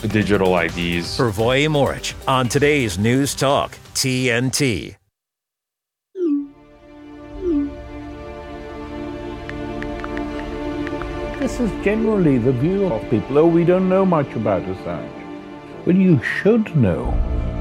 digital 0.08 0.58
IDs. 0.58 1.20
Pervoy 1.20 1.70
Moric 1.70 2.16
on 2.28 2.50
today's 2.50 2.98
News 2.98 3.36
Talk, 3.36 3.78
TNT. 3.94 4.96
This 11.40 11.62
is 11.62 11.72
generally 11.86 12.38
the 12.38 12.52
view 12.52 12.88
of 12.88 13.10
people. 13.10 13.38
Oh, 13.38 13.48
we 13.48 13.64
don't 13.64 13.88
know 13.88 14.06
much 14.06 14.30
about 14.34 14.62
Assange. 14.64 15.86
Well, 15.86 15.96
you 15.96 16.22
should 16.22 16.76
know, 16.76 17.14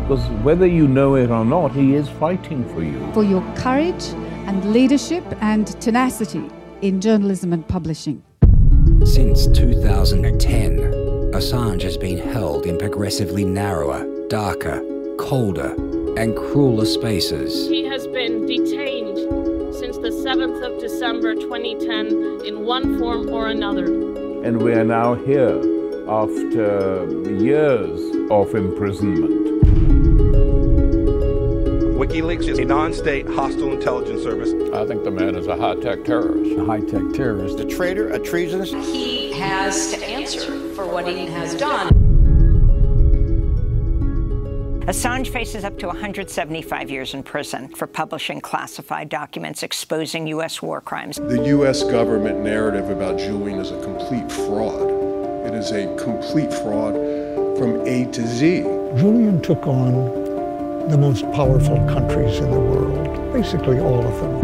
because 0.02 0.28
whether 0.42 0.66
you 0.66 0.88
know 0.88 1.14
it 1.14 1.30
or 1.30 1.44
not, 1.44 1.70
he 1.70 1.94
is 1.94 2.08
fighting 2.08 2.68
for 2.74 2.82
you. 2.82 3.12
For 3.12 3.22
your 3.22 3.40
courage 3.54 4.04
and 4.48 4.72
leadership 4.72 5.22
and 5.40 5.64
tenacity 5.80 6.50
in 6.82 7.00
journalism 7.00 7.52
and 7.52 7.68
publishing. 7.68 8.20
Since 9.04 9.46
2010, 9.46 10.78
Assange 11.32 11.82
has 11.82 11.96
been 11.96 12.18
held 12.18 12.66
in 12.66 12.78
progressively 12.78 13.44
narrower, 13.44 14.04
darker, 14.26 14.82
colder, 15.18 15.72
and 16.18 16.36
crueler 16.36 16.84
spaces. 16.84 17.68
He 17.68 17.84
has 17.84 18.08
been 18.08 18.44
detained 18.44 18.87
the 18.87 18.87
7th 20.28 20.62
of 20.62 20.78
December 20.78 21.34
2010 21.34 22.44
in 22.44 22.66
one 22.66 22.98
form 22.98 23.30
or 23.30 23.48
another. 23.48 23.86
And 24.44 24.60
we 24.60 24.74
are 24.74 24.84
now 24.84 25.14
here 25.14 25.56
after 26.06 27.30
years 27.30 27.98
of 28.30 28.54
imprisonment. 28.54 29.62
WikiLeaks 31.96 32.46
is 32.46 32.58
a 32.58 32.66
non-state 32.66 33.26
hostile 33.26 33.72
intelligence 33.72 34.22
service. 34.22 34.52
I 34.74 34.84
think 34.84 35.02
the 35.02 35.10
man 35.10 35.34
is 35.34 35.46
a 35.46 35.56
high-tech 35.56 36.04
terrorist. 36.04 36.58
A 36.58 36.64
high-tech 36.66 37.14
terrorist. 37.14 37.58
A 37.60 37.64
traitor, 37.64 38.10
a 38.10 38.18
treasonous. 38.18 38.70
He 38.70 39.32
has 39.32 39.92
to 39.92 40.04
answer 40.04 40.52
for 40.74 40.86
what 40.86 41.08
he 41.08 41.24
has 41.24 41.54
done. 41.54 41.97
Assange 44.88 45.28
faces 45.28 45.64
up 45.64 45.78
to 45.80 45.86
175 45.86 46.90
years 46.90 47.12
in 47.12 47.22
prison 47.22 47.68
for 47.68 47.86
publishing 47.86 48.40
classified 48.40 49.10
documents 49.10 49.62
exposing 49.62 50.26
U.S. 50.28 50.62
war 50.62 50.80
crimes. 50.80 51.16
The 51.16 51.44
U.S. 51.48 51.82
government 51.82 52.40
narrative 52.40 52.88
about 52.88 53.18
Julian 53.18 53.58
is 53.58 53.70
a 53.70 53.78
complete 53.82 54.32
fraud. 54.32 54.88
It 55.46 55.52
is 55.52 55.72
a 55.72 55.94
complete 55.96 56.50
fraud 56.50 56.94
from 57.58 57.86
A 57.86 58.10
to 58.12 58.26
Z. 58.26 58.62
Julian 58.96 59.42
took 59.42 59.66
on 59.66 60.88
the 60.88 60.96
most 60.96 61.30
powerful 61.32 61.76
countries 61.86 62.38
in 62.38 62.50
the 62.50 62.58
world, 62.58 63.34
basically 63.34 63.80
all 63.80 64.02
of 64.02 64.20
them. 64.22 64.38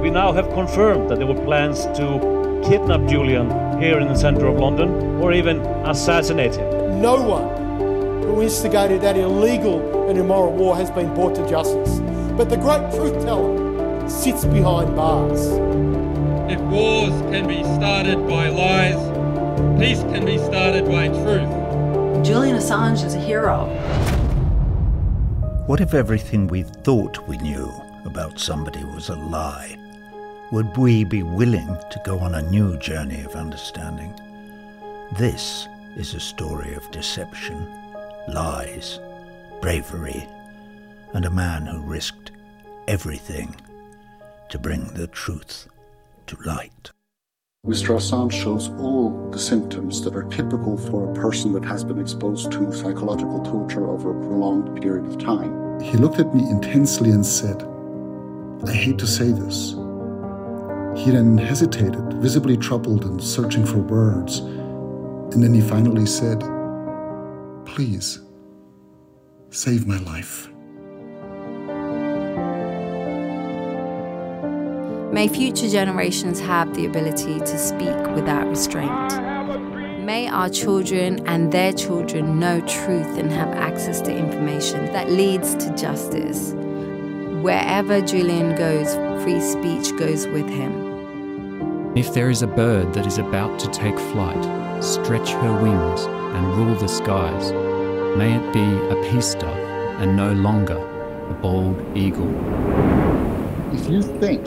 We 0.00 0.10
now 0.10 0.32
have 0.32 0.52
confirmed 0.52 1.08
that 1.10 1.18
there 1.18 1.28
were 1.28 1.44
plans 1.44 1.84
to 1.96 2.60
kidnap 2.68 3.08
Julian 3.08 3.48
here 3.80 4.00
in 4.00 4.08
the 4.08 4.16
center 4.16 4.48
of 4.48 4.58
London 4.58 5.20
or 5.22 5.32
even 5.32 5.60
assassinate 5.86 6.56
him. 6.56 6.79
No 6.90 7.22
one 7.22 8.22
who 8.24 8.42
instigated 8.42 9.00
that 9.02 9.16
illegal 9.16 10.08
and 10.08 10.18
immoral 10.18 10.52
war 10.52 10.76
has 10.76 10.90
been 10.90 11.14
brought 11.14 11.34
to 11.36 11.48
justice. 11.48 12.00
But 12.36 12.48
the 12.48 12.56
great 12.56 12.90
truth 12.92 13.22
teller 13.24 14.08
sits 14.08 14.44
behind 14.44 14.96
bars. 14.96 15.46
If 16.50 16.60
wars 16.62 17.12
can 17.30 17.46
be 17.46 17.62
started 17.62 18.26
by 18.26 18.48
lies, 18.48 19.00
peace 19.78 20.02
can 20.12 20.24
be 20.24 20.38
started 20.38 20.84
by 20.86 21.08
truth. 21.08 22.24
Julian 22.24 22.56
Assange 22.56 23.04
is 23.04 23.14
a 23.14 23.20
hero. 23.20 23.66
What 25.66 25.80
if 25.80 25.94
everything 25.94 26.48
we 26.48 26.62
thought 26.62 27.26
we 27.28 27.38
knew 27.38 27.72
about 28.04 28.40
somebody 28.40 28.82
was 28.84 29.08
a 29.08 29.14
lie? 29.14 29.78
Would 30.50 30.76
we 30.76 31.04
be 31.04 31.22
willing 31.22 31.76
to 31.90 32.02
go 32.04 32.18
on 32.18 32.34
a 32.34 32.42
new 32.50 32.76
journey 32.78 33.22
of 33.22 33.36
understanding? 33.36 34.12
This 35.16 35.68
is 35.96 36.14
a 36.14 36.20
story 36.20 36.74
of 36.74 36.90
deception, 36.90 37.68
lies, 38.28 39.00
bravery, 39.60 40.26
and 41.14 41.24
a 41.24 41.30
man 41.30 41.66
who 41.66 41.80
risked 41.80 42.32
everything 42.86 43.54
to 44.48 44.58
bring 44.58 44.84
the 44.94 45.06
truth 45.06 45.68
to 46.26 46.36
light. 46.44 46.90
Mr. 47.66 47.94
Assange 47.94 48.32
shows 48.32 48.70
all 48.78 49.30
the 49.30 49.38
symptoms 49.38 50.02
that 50.02 50.16
are 50.16 50.22
typical 50.24 50.78
for 50.78 51.10
a 51.10 51.14
person 51.14 51.52
that 51.52 51.64
has 51.64 51.84
been 51.84 52.00
exposed 52.00 52.50
to 52.52 52.72
psychological 52.72 53.44
torture 53.44 53.86
over 53.86 54.10
a 54.10 54.26
prolonged 54.26 54.80
period 54.80 55.04
of 55.04 55.18
time. 55.18 55.78
He 55.80 55.98
looked 55.98 56.18
at 56.18 56.34
me 56.34 56.48
intensely 56.48 57.10
and 57.10 57.24
said, 57.24 57.62
I 58.66 58.72
hate 58.72 58.98
to 58.98 59.06
say 59.06 59.30
this. 59.32 59.72
He 60.96 61.10
then 61.10 61.36
hesitated, 61.36 62.14
visibly 62.14 62.56
troubled 62.56 63.04
and 63.04 63.22
searching 63.22 63.66
for 63.66 63.78
words. 63.78 64.40
And 65.32 65.42
then 65.42 65.54
he 65.54 65.60
finally 65.60 66.06
said, 66.06 66.40
Please, 67.64 68.20
save 69.50 69.86
my 69.86 69.98
life. 69.98 70.48
May 75.12 75.28
future 75.28 75.68
generations 75.68 76.38
have 76.40 76.74
the 76.74 76.86
ability 76.86 77.40
to 77.40 77.58
speak 77.58 77.96
without 78.14 78.48
restraint. 78.48 79.10
May 80.04 80.28
our 80.28 80.48
children 80.48 81.26
and 81.26 81.52
their 81.52 81.72
children 81.72 82.38
know 82.38 82.60
truth 82.60 83.18
and 83.18 83.30
have 83.32 83.50
access 83.50 84.00
to 84.02 84.16
information 84.16 84.86
that 84.86 85.10
leads 85.10 85.54
to 85.56 85.74
justice. 85.76 86.52
Wherever 87.42 88.00
Julian 88.00 88.56
goes, 88.56 88.94
free 89.22 89.40
speech 89.40 89.96
goes 89.96 90.26
with 90.28 90.48
him. 90.48 91.92
If 91.96 92.14
there 92.14 92.30
is 92.30 92.42
a 92.42 92.46
bird 92.46 92.94
that 92.94 93.06
is 93.06 93.18
about 93.18 93.58
to 93.60 93.68
take 93.68 93.98
flight, 93.98 94.69
stretch 94.80 95.30
her 95.30 95.62
wings, 95.62 96.02
and 96.06 96.46
rule 96.56 96.74
the 96.74 96.88
skies, 96.88 97.52
may 98.16 98.34
it 98.34 98.52
be 98.52 98.60
a 98.60 99.10
peace 99.10 99.34
and 100.00 100.16
no 100.16 100.32
longer 100.32 100.78
a 100.78 101.34
bald 101.34 101.78
eagle. 101.96 102.30
If 103.72 103.88
you 103.88 104.02
think 104.02 104.46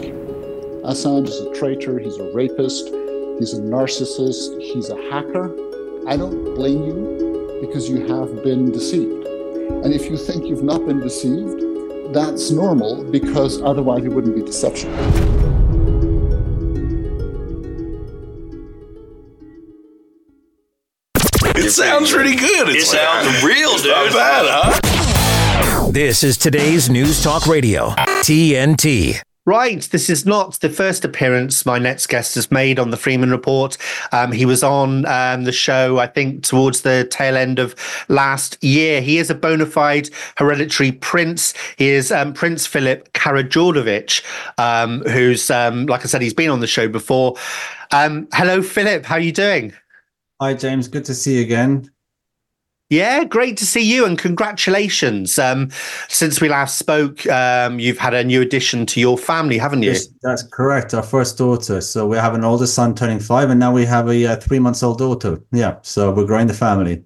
Assange 0.83 1.27
is 1.27 1.39
a 1.39 1.53
traitor, 1.53 1.99
he's 1.99 2.17
a 2.17 2.31
rapist, 2.33 2.87
he's 3.39 3.53
a 3.53 3.61
narcissist, 3.61 4.59
he's 4.59 4.89
a 4.89 4.95
hacker. 5.11 5.53
I 6.07 6.17
don't 6.17 6.55
blame 6.55 6.83
you 6.83 7.59
because 7.61 7.87
you 7.87 8.07
have 8.07 8.43
been 8.43 8.71
deceived. 8.71 9.25
And 9.83 9.93
if 9.93 10.09
you 10.09 10.17
think 10.17 10.45
you've 10.45 10.63
not 10.63 10.85
been 10.85 10.99
deceived, 10.99 12.13
that's 12.13 12.49
normal 12.51 13.03
because 13.03 13.61
otherwise 13.61 14.03
it 14.03 14.09
wouldn't 14.09 14.35
be 14.35 14.41
deception. 14.41 14.91
It 21.63 21.71
sounds 21.71 22.11
pretty 22.11 22.35
good. 22.35 22.75
It 22.75 22.85
sounds 22.85 23.41
real, 23.43 23.77
dude. 23.77 23.87
Not 23.87 24.11
bad, 24.11 24.45
huh? 24.49 25.91
This 25.91 26.21
is 26.21 26.37
today's 26.37 26.89
News 26.89 27.23
Talk 27.23 27.47
Radio, 27.47 27.91
TNT. 28.21 29.21
Right, 29.45 29.81
this 29.81 30.09
is 30.09 30.25
not 30.25 30.59
the 30.59 30.69
first 30.69 31.05
appearance 31.05 31.65
my 31.65 31.79
next 31.79 32.07
guest 32.07 32.35
has 32.35 32.51
made 32.51 32.79
on 32.79 32.91
the 32.91 32.97
Freeman 32.97 33.31
Report. 33.31 33.77
Um, 34.11 34.33
he 34.33 34.45
was 34.45 34.61
on 34.61 35.05
um, 35.05 35.45
the 35.45 35.53
show, 35.53 35.99
I 35.99 36.07
think, 36.07 36.43
towards 36.43 36.81
the 36.81 37.07
tail 37.09 37.37
end 37.37 37.59
of 37.59 37.75
last 38.09 38.61
year. 38.61 39.01
He 39.01 39.17
is 39.17 39.29
a 39.29 39.35
bona 39.35 39.65
fide 39.65 40.09
hereditary 40.37 40.91
prince. 40.91 41.53
He 41.77 41.89
is 41.89 42.11
um, 42.11 42.33
Prince 42.33 42.67
Filip 42.67 43.13
Karageorgevitch, 43.13 44.21
um, 44.57 45.01
who's, 45.03 45.49
um, 45.49 45.85
like 45.85 46.01
I 46.01 46.07
said, 46.07 46.21
he's 46.21 46.33
been 46.33 46.49
on 46.49 46.59
the 46.59 46.67
show 46.67 46.89
before. 46.89 47.35
Um, 47.91 48.27
hello, 48.33 48.61
Filip. 48.61 49.05
How 49.05 49.15
are 49.15 49.21
you 49.21 49.31
doing? 49.31 49.73
Hi, 50.43 50.53
James. 50.53 50.89
Good 50.89 51.05
to 51.05 51.15
see 51.15 51.37
you 51.37 51.41
again. 51.41 51.89
Yeah, 52.89 53.23
great 53.23 53.55
to 53.59 53.65
see 53.65 53.79
you 53.79 54.05
and 54.05 54.17
congratulations. 54.17 55.39
Um, 55.39 55.69
since 56.09 56.41
we 56.41 56.49
last 56.49 56.77
spoke, 56.77 57.25
um, 57.27 57.79
you've 57.79 57.97
had 57.97 58.13
a 58.13 58.25
new 58.25 58.41
addition 58.41 58.85
to 58.87 58.99
your 58.99 59.17
family, 59.17 59.57
haven't 59.57 59.83
you? 59.83 59.91
Yes, 59.91 60.09
that's 60.21 60.43
correct. 60.43 60.93
Our 60.93 61.01
first 61.01 61.37
daughter. 61.37 61.79
So 61.79 62.05
we 62.05 62.17
have 62.17 62.33
an 62.33 62.43
older 62.43 62.67
son 62.67 62.93
turning 62.93 63.21
five, 63.21 63.51
and 63.51 63.57
now 63.57 63.71
we 63.71 63.85
have 63.85 64.09
a 64.09 64.25
uh, 64.25 64.35
three 64.35 64.59
months 64.59 64.83
old 64.83 64.97
daughter. 64.97 65.41
Yeah, 65.53 65.77
so 65.81 66.11
we're 66.11 66.25
growing 66.25 66.47
the 66.47 66.53
family. 66.53 67.05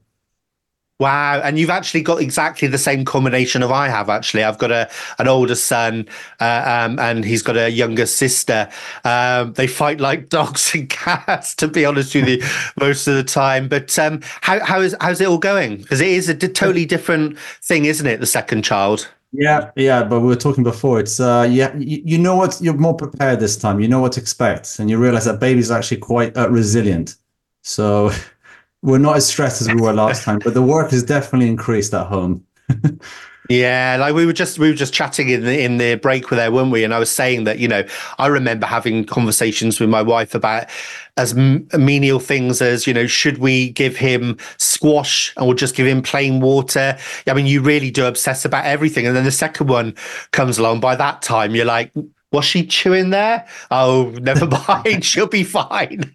Wow, 0.99 1.41
and 1.43 1.60
you've 1.60 1.69
actually 1.69 2.01
got 2.01 2.21
exactly 2.21 2.67
the 2.67 2.79
same 2.79 3.05
combination 3.05 3.62
of 3.62 3.71
I 3.71 3.88
have. 3.88 4.10
Actually, 4.10 4.43
I've 4.43 4.57
got 4.57 4.71
a 4.71 4.89
an 5.19 5.27
older 5.27 5.53
son, 5.53 6.07
uh, 6.39 6.63
um, 6.65 6.97
and 6.97 7.23
he's 7.23 7.43
got 7.43 7.55
a 7.55 7.69
younger 7.69 8.07
sister. 8.07 8.67
Um, 9.03 9.53
they 9.53 9.67
fight 9.67 9.99
like 10.01 10.29
dogs 10.29 10.73
and 10.73 10.89
cats, 10.89 11.53
to 11.55 11.67
be 11.67 11.86
honest 11.86 12.15
with 12.15 12.27
you, 12.27 12.43
most 12.79 13.07
of 13.07 13.13
the 13.13 13.23
time. 13.23 13.67
But 13.67 13.97
um, 13.99 14.21
how 14.41 14.60
how 14.65 14.81
is 14.81 14.95
how's 14.99 15.21
it 15.21 15.27
all 15.27 15.38
going? 15.38 15.77
Because 15.77 16.01
it 16.01 16.07
is 16.07 16.29
a 16.29 16.33
d- 16.33 16.47
totally 16.47 16.86
different 16.86 17.38
thing, 17.62 17.86
isn't 17.86 18.07
it? 18.07 18.19
The 18.19 18.25
second 18.25 18.63
child. 18.63 19.07
Yeah, 19.33 19.69
yeah, 19.75 20.03
but 20.03 20.21
we 20.21 20.27
were 20.27 20.36
talking 20.36 20.63
before. 20.63 20.99
It's 20.99 21.19
uh, 21.19 21.47
yeah, 21.47 21.75
you, 21.77 22.01
you 22.03 22.17
know 22.17 22.36
what? 22.36 22.60
You're 22.60 22.73
more 22.73 22.95
prepared 22.95 23.39
this 23.39 23.55
time. 23.55 23.79
You 23.79 23.88
know 23.88 23.99
what 23.99 24.13
to 24.13 24.19
expect, 24.19 24.79
and 24.79 24.89
you 24.89 24.97
realize 24.97 25.25
that 25.25 25.39
baby's 25.39 25.69
actually 25.69 25.97
quite 25.97 26.36
uh, 26.36 26.49
resilient. 26.49 27.17
So. 27.62 28.10
we're 28.82 28.98
not 28.98 29.18
as 29.18 29.28
stressed 29.28 29.62
as 29.62 29.68
we 29.68 29.82
were 29.82 29.94
last 29.94 30.24
time, 30.26 30.40
but 30.40 30.54
the 30.54 30.62
work 30.62 30.92
has 30.92 31.04
definitely 31.04 31.48
increased 31.50 31.94
at 31.94 32.08
home. 32.08 32.44
Yeah, 33.50 33.96
like 34.00 34.13
we 34.13 34.26
were 34.26 34.34
just 34.34 34.60
we 34.60 34.70
were 34.70 34.76
just 34.76 34.94
chatting 34.94 35.30
in 35.30 35.44
the 35.46 35.63
in 35.63 35.78
the 35.78 35.96
break 35.96 36.30
with 36.30 36.38
there, 36.38 36.52
weren't 36.52 36.72
we? 36.72 36.84
And 36.84 36.94
I 36.94 37.00
was 37.00 37.10
saying 37.10 37.46
that 37.46 37.60
you 37.60 37.68
know 37.68 37.84
I 38.18 38.28
remember 38.28 38.66
having 38.66 39.06
conversations 39.06 39.80
with 39.80 39.90
my 39.90 40.02
wife 40.02 40.36
about 40.36 40.66
as 41.16 41.34
menial 41.34 42.20
things 42.20 42.62
as 42.62 42.86
you 42.86 42.94
know 42.94 43.08
should 43.08 43.38
we 43.38 43.70
give 43.70 43.96
him 43.96 44.38
squash 44.58 45.34
and 45.38 45.46
we'll 45.46 45.56
just 45.56 45.76
give 45.76 45.88
him 45.88 46.02
plain 46.02 46.42
water? 46.42 46.98
I 47.26 47.34
mean, 47.34 47.46
you 47.46 47.62
really 47.62 47.90
do 47.90 48.06
obsess 48.06 48.44
about 48.44 48.66
everything, 48.66 49.08
and 49.08 49.16
then 49.16 49.24
the 49.24 49.32
second 49.32 49.68
one 49.68 49.96
comes 50.32 50.58
along. 50.58 50.82
By 50.82 50.96
that 50.98 51.22
time, 51.22 51.56
you're 51.56 51.66
like, 51.66 51.94
was 52.34 52.44
she 52.44 52.66
chewing 52.66 53.12
there? 53.12 53.48
Oh, 53.72 54.13
never 54.22 54.46
mind. 54.68 55.06
She'll 55.06 55.26
be 55.28 55.46
fine. 55.46 56.13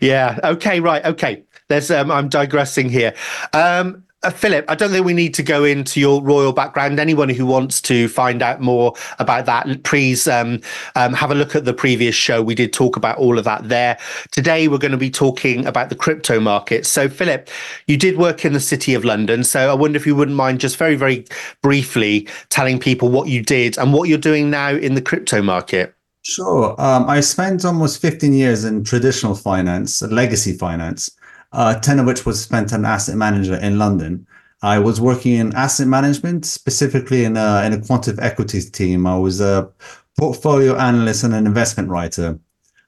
yeah. 0.00 0.40
Okay. 0.42 0.80
Right. 0.80 1.04
Okay. 1.04 1.44
There's. 1.74 1.90
Um, 1.90 2.12
I'm 2.12 2.28
digressing 2.28 2.88
here. 2.88 3.12
Um, 3.52 4.04
uh, 4.22 4.30
Filip, 4.30 4.64
I 4.68 4.76
don't 4.76 4.90
think 4.90 5.04
we 5.04 5.12
need 5.12 5.34
to 5.34 5.42
go 5.42 5.64
into 5.64 5.98
your 5.98 6.22
royal 6.22 6.52
background. 6.52 7.00
Anyone 7.00 7.28
who 7.28 7.44
wants 7.44 7.82
to 7.82 8.06
find 8.06 8.42
out 8.42 8.60
more 8.60 8.94
about 9.18 9.44
that, 9.46 9.82
please 9.82 10.28
um, 10.28 10.60
um, 10.94 11.14
have 11.14 11.32
a 11.32 11.34
look 11.34 11.56
at 11.56 11.64
the 11.64 11.74
previous 11.74 12.14
show. 12.14 12.40
We 12.42 12.54
did 12.54 12.72
talk 12.72 12.96
about 12.96 13.18
all 13.18 13.38
of 13.38 13.44
that 13.44 13.68
there. 13.68 13.98
Today, 14.30 14.68
we're 14.68 14.78
going 14.78 14.92
to 14.92 14.96
be 14.96 15.10
talking 15.10 15.66
about 15.66 15.88
the 15.88 15.96
crypto 15.96 16.38
market. 16.38 16.86
So, 16.86 17.08
Filip, 17.08 17.50
you 17.88 17.96
did 17.96 18.18
work 18.18 18.44
in 18.44 18.52
the 18.52 18.60
City 18.60 18.94
of 18.94 19.04
London. 19.04 19.42
So, 19.42 19.68
I 19.68 19.74
wonder 19.74 19.96
if 19.96 20.06
you 20.06 20.14
wouldn't 20.14 20.36
mind 20.36 20.60
just 20.60 20.76
very, 20.76 20.94
very 20.94 21.26
briefly 21.60 22.28
telling 22.50 22.78
people 22.78 23.08
what 23.08 23.26
you 23.26 23.42
did 23.42 23.76
and 23.78 23.92
what 23.92 24.08
you're 24.08 24.16
doing 24.16 24.48
now 24.48 24.70
in 24.70 24.94
the 24.94 25.02
crypto 25.02 25.42
market. 25.42 25.92
Sure. 26.22 26.74
Um, 26.80 27.10
I 27.10 27.20
spent 27.20 27.64
almost 27.64 28.00
15 28.00 28.32
years 28.32 28.64
in 28.64 28.84
traditional 28.84 29.34
finance, 29.34 30.00
legacy 30.00 30.54
finance, 30.56 31.10
uh, 31.54 31.78
10 31.80 32.00
of 32.00 32.06
which 32.06 32.26
was 32.26 32.42
spent 32.42 32.66
as 32.66 32.72
an 32.72 32.84
asset 32.84 33.16
manager 33.16 33.56
in 33.56 33.78
London. 33.78 34.26
I 34.62 34.78
was 34.78 35.00
working 35.00 35.34
in 35.34 35.54
asset 35.54 35.86
management, 35.86 36.46
specifically 36.46 37.24
in 37.24 37.36
a, 37.36 37.62
in 37.64 37.72
a 37.72 37.80
quantitative 37.80 38.24
equities 38.24 38.70
team. 38.70 39.06
I 39.06 39.16
was 39.16 39.40
a 39.40 39.70
portfolio 40.18 40.76
analyst 40.76 41.24
and 41.24 41.34
an 41.34 41.46
investment 41.46 41.88
writer. 41.88 42.38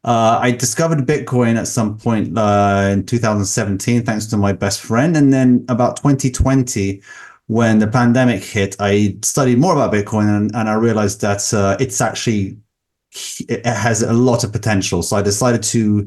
Uh, 0.05 0.39
I 0.41 0.53
discovered 0.53 1.01
Bitcoin 1.01 1.57
at 1.57 1.67
some 1.67 1.99
point 1.99 2.39
uh, 2.39 2.91
in 2.93 3.05
2017, 3.05 4.05
thanks 4.05 4.27
to 4.27 4.37
my 4.37 4.53
best 4.53 4.81
friend. 4.81 5.17
And 5.17 5.33
then 5.33 5.65
about 5.69 5.97
2020, 5.97 7.03
when 7.49 7.79
the 7.79 7.89
pandemic 7.89 8.43
hit, 8.43 8.77
I 8.79 9.17
studied 9.23 9.59
more 9.59 9.73
about 9.73 9.93
Bitcoin 9.93 10.35
and, 10.35 10.55
and 10.55 10.69
I 10.69 10.75
realized 10.75 11.21
that 11.23 11.53
uh, 11.53 11.77
it's 11.81 12.01
actually 12.01 12.59
it 13.49 13.65
has 13.65 14.03
a 14.03 14.13
lot 14.13 14.45
of 14.45 14.53
potential. 14.53 15.03
So 15.03 15.17
I 15.17 15.23
decided 15.23 15.63
to 15.65 16.07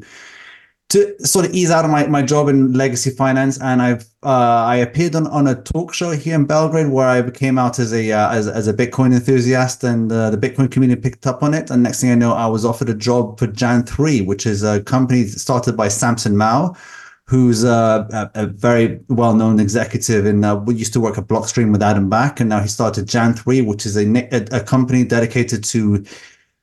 to 0.90 1.24
sort 1.24 1.46
of 1.46 1.54
ease 1.54 1.70
out 1.70 1.84
of 1.84 1.90
my, 1.90 2.06
my 2.08 2.20
job 2.20 2.48
in 2.48 2.72
legacy 2.72 3.10
finance, 3.10 3.60
and 3.60 3.80
I've 3.80 4.04
uh, 4.22 4.64
I 4.66 4.76
appeared 4.76 5.14
on, 5.14 5.26
on 5.28 5.46
a 5.46 5.54
talk 5.54 5.94
show 5.94 6.10
here 6.10 6.34
in 6.34 6.44
Belgrade 6.44 6.88
where 6.88 7.08
I 7.08 7.30
came 7.30 7.58
out 7.58 7.78
as 7.78 7.92
a 7.92 8.10
uh, 8.10 8.30
as, 8.32 8.48
as 8.48 8.66
a 8.66 8.74
Bitcoin 8.74 9.14
enthusiast, 9.14 9.84
and 9.84 10.10
uh, 10.10 10.30
the 10.30 10.36
Bitcoin 10.36 10.70
community 10.70 11.00
picked 11.00 11.26
up 11.26 11.42
on 11.42 11.54
it. 11.54 11.70
And 11.70 11.84
next 11.84 12.00
thing 12.00 12.10
I 12.10 12.16
know, 12.16 12.32
I 12.32 12.46
was 12.46 12.64
offered 12.64 12.90
a 12.90 12.94
job 12.94 13.38
for 13.38 13.46
Jan3, 13.46 14.26
which 14.26 14.46
is 14.46 14.64
a 14.64 14.82
company 14.82 15.26
started 15.26 15.76
by 15.76 15.86
Samson 15.86 16.36
Mow, 16.36 16.76
who's 17.24 17.62
a, 17.62 18.30
a, 18.34 18.46
very 18.46 18.98
well 19.08 19.34
known 19.34 19.60
executive 19.60 20.26
in 20.26 20.42
uh, 20.42 20.56
we 20.56 20.74
used 20.74 20.92
to 20.94 21.00
work 21.00 21.16
at 21.18 21.28
Blockstream 21.28 21.70
with 21.70 21.82
Adam 21.82 22.10
Back, 22.10 22.40
and 22.40 22.48
now 22.48 22.60
he 22.60 22.66
started 22.66 23.06
Jan3, 23.06 23.64
which 23.64 23.86
is 23.86 23.96
a, 23.96 24.06
a 24.50 24.60
company 24.60 25.04
dedicated 25.04 25.62
to 25.64 26.04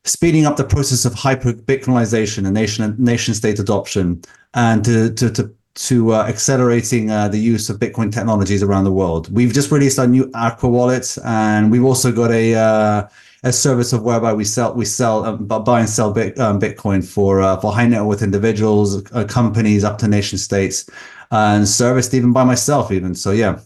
speeding 0.08 0.46
up 0.46 0.58
the 0.58 0.64
process 0.64 1.06
of 1.06 1.14
hyper 1.14 1.54
Bitcoinization 1.54 2.46
and 2.46 2.54
nation 2.54 2.96
nation 2.98 3.34
state 3.34 3.60
adoption, 3.60 4.22
and 4.54 4.84
to 4.86 5.14
to 5.14 5.30
to, 5.32 5.54
to 5.76 6.14
uh, 6.14 6.26
accelerating 6.28 7.12
uh, 7.12 7.28
the 7.28 7.38
use 7.38 7.70
of 7.70 7.80
Bitcoin 7.80 8.12
technologies 8.12 8.64
around 8.64 8.86
the 8.86 8.92
world. 8.92 9.32
We've 9.32 9.54
just 9.54 9.72
released 9.72 10.00
our 10.00 10.08
new 10.08 10.30
Aqua 10.34 10.70
wallet, 10.70 11.18
and 11.24 11.72
we've 11.72 11.84
also 11.84 12.12
got 12.12 12.32
a 12.32 12.56
uh, 12.56 13.08
a 13.44 13.54
service 13.54 13.94
of 13.94 14.04
whereby 14.04 14.34
we 14.34 14.44
sell 14.44 14.74
we 14.74 14.86
sell 14.86 15.26
um, 15.26 15.46
buy 15.46 15.80
and 15.82 15.90
sell 15.90 16.12
bit, 16.12 16.40
um, 16.40 16.60
Bitcoin 16.60 17.06
for 17.06 17.42
uh, 17.42 17.58
for 17.60 17.72
high 17.74 17.88
net 17.88 18.04
worth 18.04 18.22
individuals, 18.22 19.10
uh, 19.12 19.26
companies, 19.26 19.84
up 19.84 19.98
to 20.00 20.08
nation 20.08 20.38
states, 20.38 20.90
and 21.32 21.68
serviced 21.68 22.14
even 22.14 22.34
by 22.34 22.44
myself 22.44 22.92
even. 22.92 23.14
So 23.14 23.32
yeah. 23.32 23.60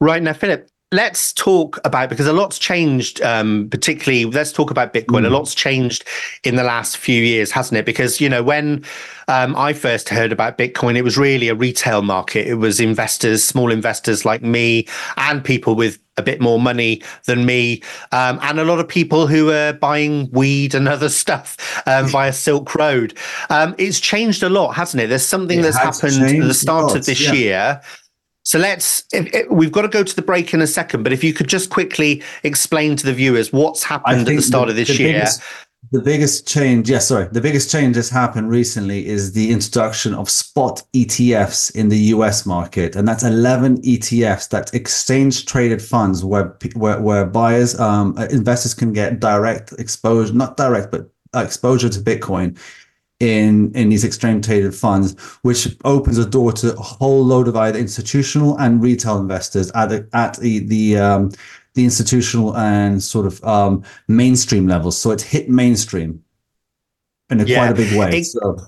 Right 0.00 0.22
now, 0.22 0.32
Filip, 0.32 0.68
let's 0.92 1.32
talk 1.32 1.80
about 1.84 2.10
because 2.10 2.26
a 2.26 2.32
lot's 2.32 2.58
changed 2.58 3.20
um, 3.22 3.68
particularly 3.70 4.26
let's 4.26 4.52
talk 4.52 4.70
about 4.70 4.92
bitcoin. 4.92 5.22
Mm. 5.22 5.26
a 5.26 5.30
lot's 5.30 5.54
changed 5.54 6.04
in 6.44 6.56
the 6.56 6.62
last 6.62 6.96
few 6.98 7.20
years 7.20 7.50
hasn't 7.50 7.78
it? 7.78 7.86
Because 7.86 8.20
you 8.20 8.28
know 8.28 8.42
when 8.42 8.84
um, 9.28 9.56
i 9.56 9.72
first 9.72 10.08
heard 10.08 10.32
about 10.32 10.58
bitcoin 10.58 10.96
it 10.96 11.02
was 11.02 11.16
really 11.18 11.48
a 11.48 11.54
retail 11.54 12.02
market. 12.02 12.46
It 12.46 12.56
was 12.56 12.78
investors 12.78 13.42
small 13.42 13.72
investors 13.72 14.24
like 14.24 14.42
me 14.42 14.86
and 15.16 15.42
people 15.42 15.74
with 15.74 15.98
a 16.18 16.22
bit 16.22 16.42
more 16.42 16.60
money 16.60 17.02
than 17.24 17.46
me 17.46 17.82
um, 18.12 18.38
and 18.42 18.60
a 18.60 18.64
lot 18.64 18.78
of 18.78 18.86
people 18.86 19.26
who 19.26 19.50
are 19.50 19.72
buying 19.72 20.30
weed 20.30 20.74
and 20.74 20.86
other 20.96 21.08
stuff 21.08 21.56
um, 21.86 22.06
via 22.06 22.34
silk 22.34 22.74
road. 22.74 23.16
Um, 23.48 23.74
it's 23.78 23.98
changed 23.98 24.42
a 24.42 24.50
lot 24.50 24.72
hasn't 24.72 25.02
it? 25.02 25.06
There's 25.06 25.24
something 25.24 25.60
it 25.60 25.62
that's 25.62 25.78
happened 25.78 26.22
at 26.22 26.46
the 26.46 26.54
start 26.54 26.94
of 26.94 27.06
this 27.06 27.22
yeah. 27.22 27.32
year 27.32 27.80
so 28.44 28.58
let's, 28.58 29.04
if, 29.12 29.32
if, 29.32 29.50
we've 29.50 29.72
got 29.72 29.82
to 29.82 29.88
go 29.88 30.02
to 30.02 30.16
the 30.16 30.22
break 30.22 30.52
in 30.52 30.60
a 30.60 30.66
second, 30.66 31.02
but 31.02 31.12
if 31.12 31.22
you 31.22 31.32
could 31.32 31.48
just 31.48 31.70
quickly 31.70 32.22
explain 32.42 32.96
to 32.96 33.06
the 33.06 33.12
viewers 33.12 33.52
what's 33.52 33.82
happened 33.82 34.28
at 34.28 34.36
the 34.36 34.42
start 34.42 34.66
the, 34.66 34.70
of 34.70 34.76
this 34.76 34.88
the 34.88 35.02
year. 35.02 35.12
Biggest, 35.12 35.42
the 35.92 36.00
biggest 36.00 36.48
change, 36.48 36.90
yes, 36.90 37.02
yeah, 37.02 37.16
sorry, 37.16 37.28
the 37.30 37.40
biggest 37.40 37.70
change 37.70 37.96
that's 37.96 38.08
happened 38.08 38.48
recently 38.48 39.06
is 39.06 39.32
the 39.32 39.50
introduction 39.50 40.14
of 40.14 40.28
spot 40.28 40.82
ETFs 40.92 41.74
in 41.76 41.88
the 41.88 41.98
US 41.98 42.44
market. 42.44 42.96
And 42.96 43.06
that's 43.06 43.22
11 43.22 43.82
ETFs, 43.82 44.48
that's 44.48 44.72
exchange 44.72 45.46
traded 45.46 45.82
funds 45.82 46.24
where, 46.24 46.56
where, 46.74 47.00
where 47.00 47.26
buyers, 47.26 47.78
um, 47.78 48.16
investors 48.30 48.74
can 48.74 48.92
get 48.92 49.20
direct 49.20 49.72
exposure, 49.78 50.32
not 50.32 50.56
direct, 50.56 50.90
but 50.90 51.08
exposure 51.34 51.88
to 51.88 52.00
Bitcoin 52.00 52.58
in 53.22 53.72
in 53.76 53.88
these 53.88 54.02
exchange 54.02 54.44
traded 54.44 54.74
funds, 54.74 55.18
which 55.42 55.68
opens 55.84 56.18
a 56.18 56.26
door 56.26 56.52
to 56.52 56.74
a 56.76 56.82
whole 56.82 57.24
load 57.24 57.46
of 57.46 57.56
either 57.56 57.78
institutional 57.78 58.58
and 58.58 58.82
retail 58.82 59.18
investors 59.18 59.70
at 59.76 59.90
the, 59.90 60.08
at 60.12 60.36
the 60.38 60.58
the 60.58 60.98
um, 60.98 61.30
the 61.74 61.84
institutional 61.84 62.56
and 62.56 63.00
sort 63.00 63.26
of 63.26 63.42
um, 63.44 63.84
mainstream 64.08 64.66
levels. 64.66 64.98
So 64.98 65.12
it's 65.12 65.22
hit 65.22 65.48
mainstream 65.48 66.22
in 67.30 67.40
a 67.40 67.44
yeah. 67.44 67.58
quite 67.58 67.70
a 67.70 67.74
big 67.74 67.96
way. 67.96 68.18
It, 68.18 68.24
so. 68.24 68.58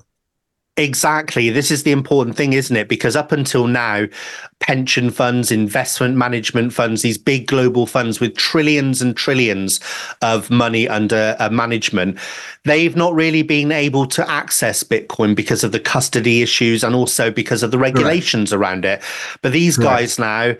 Exactly. 0.77 1.49
This 1.49 1.71
is 1.71 1.83
the 1.83 1.91
important 1.91 2.35
thing, 2.35 2.51
isn't 2.51 2.75
it? 2.75 2.89
Because 2.89 3.15
up 3.15 3.31
until 3.31 3.65
now, 3.65 4.07
pension 4.59 5.09
funds, 5.09 5.49
investment 5.49 6.17
management 6.17 6.73
funds, 6.73 7.01
these 7.01 7.17
big 7.17 7.47
global 7.47 7.85
funds 7.85 8.19
with 8.19 8.35
trillions 8.35 9.01
and 9.01 9.15
trillions 9.15 9.79
of 10.21 10.49
money 10.49 10.85
under 10.85 11.37
uh, 11.39 11.49
management, 11.49 12.17
they've 12.65 12.95
not 12.97 13.13
really 13.13 13.41
been 13.41 13.71
able 13.71 14.05
to 14.05 14.29
access 14.29 14.83
Bitcoin 14.83 15.33
because 15.33 15.63
of 15.63 15.71
the 15.71 15.79
custody 15.79 16.41
issues 16.41 16.83
and 16.83 16.93
also 16.93 17.31
because 17.31 17.63
of 17.63 17.71
the 17.71 17.79
regulations 17.79 18.49
Correct. 18.49 18.61
around 18.61 18.85
it. 18.85 19.01
But 19.41 19.53
these 19.53 19.77
Correct. 19.77 19.89
guys 19.89 20.19
now, 20.19 20.55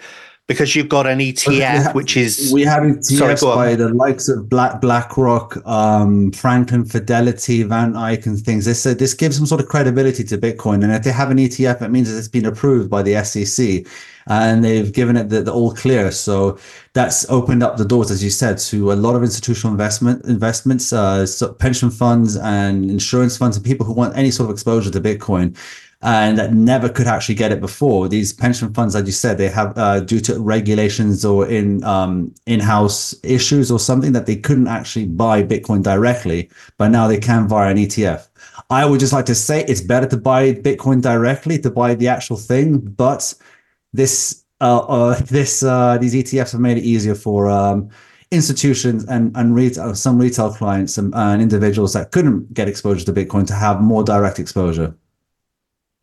because 0.47 0.75
you've 0.75 0.89
got 0.89 1.08
an 1.08 1.19
ETF, 1.19 1.60
have, 1.60 1.95
which 1.95 2.15
is 2.15 2.51
we 2.53 2.62
have 2.62 2.84
ETFs 2.84 3.39
sorry, 3.39 3.55
by 3.55 3.75
the 3.75 3.89
likes 3.89 4.29
of 4.29 4.47
Black 4.47 4.79
BlackRock, 4.79 5.58
um, 5.65 6.31
Franklin 6.31 6.86
Fidelity, 6.86 7.63
VanEck, 7.63 8.25
and 8.27 8.39
things. 8.39 8.65
This 8.65 8.86
uh, 8.86 8.93
this 8.93 9.13
gives 9.13 9.38
some 9.38 9.47
sort 9.47 9.62
of 9.62 9.67
credibility 9.67 10.23
to 10.25 10.38
Bitcoin, 10.38 10.84
and 10.84 10.91
if 10.91 11.03
they 11.03 11.12
have 11.12 11.31
an 11.31 11.38
ETF, 11.38 11.81
it 11.81 11.89
means 11.89 12.12
that 12.12 12.17
it's 12.17 12.27
been 12.27 12.45
approved 12.45 12.91
by 12.91 13.01
the 13.01 13.23
SEC, 13.23 13.88
and 14.27 14.63
they've 14.63 14.93
given 14.93 15.17
it 15.17 15.29
the, 15.29 15.41
the 15.41 15.51
all 15.51 15.73
clear. 15.73 16.12
So 16.12 16.60
that's 16.93 17.27
opened 17.31 17.63
up 17.63 17.77
the 17.77 17.86
doors, 17.86 18.12
as 18.12 18.23
you 18.23 18.29
said, 18.29 18.60
to 18.60 18.91
a 18.91 18.93
lot 18.93 19.15
of 19.15 19.23
institutional 19.23 19.71
investment 19.71 20.25
investments, 20.25 20.93
uh, 20.93 21.25
so 21.25 21.53
pension 21.53 21.89
funds 21.89 22.36
and 22.38 22.91
insurance 22.91 23.36
funds, 23.36 23.58
and 23.58 23.65
people 23.65 23.86
who 23.86 23.93
want 23.93 24.15
any 24.15 24.29
sort 24.29 24.49
of 24.49 24.53
exposure 24.53 24.91
to 24.91 25.01
Bitcoin 25.01 25.58
and 26.05 26.37
that 26.37 26.53
never 26.53 26.87
could 26.87 27.07
actually 27.07 27.33
get 27.33 27.51
it 27.51 27.59
before. 27.59 28.07
These 28.07 28.31
pension 28.31 28.71
funds, 28.75 28.95
as 28.95 29.07
you 29.07 29.11
said, 29.11 29.39
they 29.39 29.49
have 29.49 29.75
uh, 29.75 30.01
due 30.01 30.19
to 30.21 30.39
regulations 30.39 31.25
or 31.25 31.47
in 31.47 31.83
um, 31.83 32.31
in-house 32.45 33.15
issues 33.23 33.71
or 33.71 33.79
something 33.79 34.11
that 34.11 34.27
they 34.27 34.35
couldn't 34.35 34.67
actually 34.67 35.07
buy 35.07 35.41
Bitcoin 35.41 35.81
directly, 35.81 36.51
but 36.77 36.89
now 36.89 37.07
they 37.07 37.17
can 37.17 37.47
via 37.47 37.71
an 37.71 37.77
ETF. 37.77 38.27
I 38.69 38.85
would 38.85 38.99
just 38.99 39.13
like 39.13 39.25
to 39.25 39.35
say 39.35 39.65
it's 39.67 39.81
better 39.81 40.05
to 40.07 40.17
buy 40.17 40.53
Bitcoin 40.53 41.01
directly 41.01 41.57
to 41.59 41.71
buy 41.71 41.95
the 41.95 42.07
actual 42.07 42.37
thing, 42.37 42.77
but 42.77 43.33
this 43.91 44.43
uh, 44.61 44.81
uh, 44.81 45.19
this 45.21 45.63
uh, 45.63 45.97
these 45.97 46.13
ETFs 46.13 46.51
have 46.51 46.61
made 46.61 46.77
it 46.77 46.83
easier 46.83 47.15
for 47.15 47.49
um, 47.49 47.89
institutions 48.29 49.05
and 49.05 49.35
and 49.35 49.55
retail, 49.55 49.95
some 49.95 50.19
retail 50.19 50.53
clients 50.53 50.99
and, 50.99 51.15
and 51.15 51.41
individuals 51.41 51.93
that 51.93 52.11
couldn't 52.11 52.53
get 52.53 52.67
exposure 52.67 53.05
to 53.05 53.11
Bitcoin 53.11 53.47
to 53.47 53.55
have 53.55 53.81
more 53.81 54.03
direct 54.03 54.37
exposure. 54.37 54.95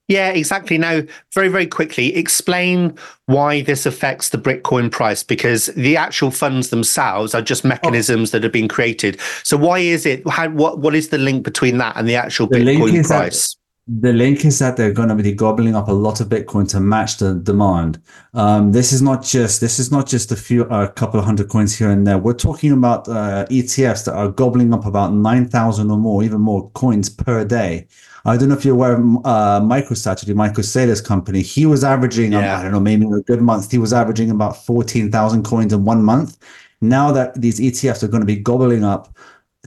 Yeah, 0.09 0.31
exactly. 0.31 0.79
Now, 0.79 1.03
very, 1.33 1.49
very 1.49 1.67
quickly, 1.67 2.15
explain 2.17 2.97
why 3.27 3.63
this 3.63 3.87
affects 3.87 4.31
the 4.31 4.39
Bitcoin 4.39 4.91
price 4.91 5.23
because 5.23 5.67
the 5.67 5.97
actual 5.97 6.31
funds 6.31 6.71
themselves 6.71 7.35
are 7.35 7.43
just 7.43 7.65
mechanisms 7.65 8.31
oh. 8.31 8.33
that 8.33 8.43
have 8.43 8.53
been 8.53 8.69
created. 8.69 9.21
So, 9.45 9.57
why 9.57 9.79
is 9.79 10.05
it? 10.05 10.29
How, 10.29 10.49
what 10.51 10.81
what 10.81 10.95
is 10.95 11.09
the 11.09 11.19
link 11.19 11.45
between 11.45 11.79
that 11.79 11.97
and 11.97 12.09
the 12.09 12.17
actual 12.17 12.49
the 12.49 12.59
Bitcoin 12.59 13.07
price? 13.07 13.55
That, 13.55 13.63
the 13.89 14.13
link 14.13 14.45
is 14.45 14.61
that 14.61 14.77
they're 14.77 14.93
going 14.93 15.09
to 15.09 15.15
be 15.17 15.33
gobbling 15.33 15.75
up 15.75 15.89
a 15.89 15.93
lot 15.93 16.21
of 16.21 16.29
Bitcoin 16.29 16.69
to 16.71 16.79
match 16.79 17.17
the 17.17 17.35
demand. 17.35 18.01
Um, 18.33 18.71
this 18.71 18.93
is 18.93 19.03
not 19.03 19.25
just 19.25 19.61
this 19.61 19.79
is 19.79 19.91
not 19.91 20.07
just 20.07 20.31
a 20.31 20.37
few 20.37 20.63
a 20.65 20.89
couple 20.89 21.19
of 21.19 21.27
hundred 21.27 21.49
coins 21.49 21.77
here 21.77 21.91
and 21.91 22.07
there. 22.07 22.19
We're 22.19 22.35
talking 22.35 22.73
about 22.73 23.09
uh, 23.09 23.47
ETFs 23.51 24.05
that 24.05 24.15
are 24.15 24.31
gobbling 24.31 24.73
up 24.73 24.87
about 24.87 25.13
nine 25.13 25.49
thousand 25.49 25.91
or 25.91 25.97
more, 25.97 26.23
even 26.23 26.41
more 26.41 26.71
coins 26.71 27.09
per 27.09 27.45
day. 27.45 27.87
I 28.25 28.37
don't 28.37 28.49
know 28.49 28.57
if 28.57 28.65
you're 28.65 28.75
aware 28.75 28.95
of 28.95 29.01
uh, 29.01 29.61
MicroStrategy, 29.61 30.35
Michael 30.35 30.63
Saylor's 30.63 31.01
company. 31.01 31.43
He 31.43 31.67
was 31.67 31.83
averaging, 31.83 32.33
yeah. 32.33 32.55
um, 32.55 32.61
I 32.61 32.63
don't 32.63 32.73
know, 32.73 32.81
maybe 32.81 33.05
a 33.07 33.21
good 33.21 33.43
month, 33.43 33.71
he 33.71 33.79
was 33.79 33.93
averaging 33.93 34.31
about 34.31 34.65
14,000 34.65 35.43
coins 35.43 35.73
in 35.73 35.85
one 35.85 36.05
month. 36.05 36.39
Now 36.81 37.11
that 37.13 37.41
these 37.41 37.59
ETFs 37.59 38.03
are 38.03 38.09
going 38.09 38.21
to 38.21 38.27
be 38.27 38.37
gobbling 38.37 38.85
up 38.85 39.17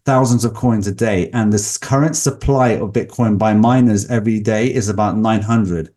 thousands 0.05 0.45
of 0.45 0.53
coins 0.53 0.87
a 0.87 0.91
day, 0.93 1.29
and 1.31 1.51
this 1.51 1.77
current 1.77 2.15
supply 2.15 2.69
of 2.69 2.93
Bitcoin 2.93 3.37
by 3.37 3.53
miners 3.53 4.09
every 4.09 4.39
day 4.39 4.73
is 4.73 4.87
about 4.87 5.17
900. 5.17 5.93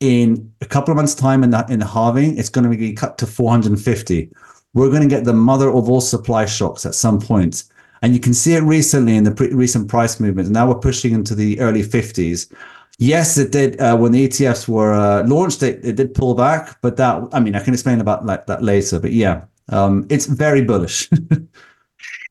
In 0.00 0.52
a 0.60 0.66
couple 0.66 0.92
of 0.92 0.96
months' 0.96 1.14
time, 1.14 1.44
in 1.44 1.50
the, 1.50 1.64
in 1.68 1.78
the 1.78 1.86
halving, 1.86 2.38
it's 2.38 2.48
going 2.48 2.70
to 2.70 2.76
be 2.76 2.92
cut 2.92 3.18
to 3.18 3.26
450. 3.26 4.30
We're 4.74 4.88
going 4.88 5.02
to 5.02 5.08
get 5.08 5.24
the 5.24 5.32
mother 5.34 5.68
of 5.68 5.88
all 5.88 6.00
supply 6.00 6.46
shocks 6.46 6.86
at 6.86 6.94
some 6.94 7.20
point. 7.20 7.64
And 8.02 8.14
you 8.14 8.20
can 8.20 8.34
see 8.34 8.54
it 8.54 8.62
recently 8.62 9.16
in 9.16 9.24
the 9.24 9.30
pre- 9.30 9.52
recent 9.52 9.88
price 9.88 10.20
movements. 10.20 10.50
Now 10.50 10.68
we're 10.68 10.78
pushing 10.78 11.12
into 11.12 11.34
the 11.34 11.58
early 11.60 11.82
50s. 11.82 12.52
Yes, 12.98 13.38
it 13.38 13.52
did. 13.52 13.80
Uh, 13.80 13.96
when 13.96 14.12
the 14.12 14.28
ETFs 14.28 14.68
were 14.68 14.92
uh, 14.92 15.24
launched, 15.26 15.62
it, 15.62 15.84
it 15.84 15.96
did 15.96 16.14
pull 16.14 16.34
back. 16.34 16.80
But 16.82 16.96
that, 16.96 17.22
I 17.32 17.40
mean, 17.40 17.54
I 17.54 17.62
can 17.62 17.72
explain 17.72 18.00
about 18.00 18.26
like 18.26 18.46
that 18.46 18.62
later. 18.62 18.98
But 19.00 19.12
yeah, 19.12 19.44
um, 19.70 20.06
it's 20.10 20.26
very 20.26 20.62
bullish. 20.62 21.08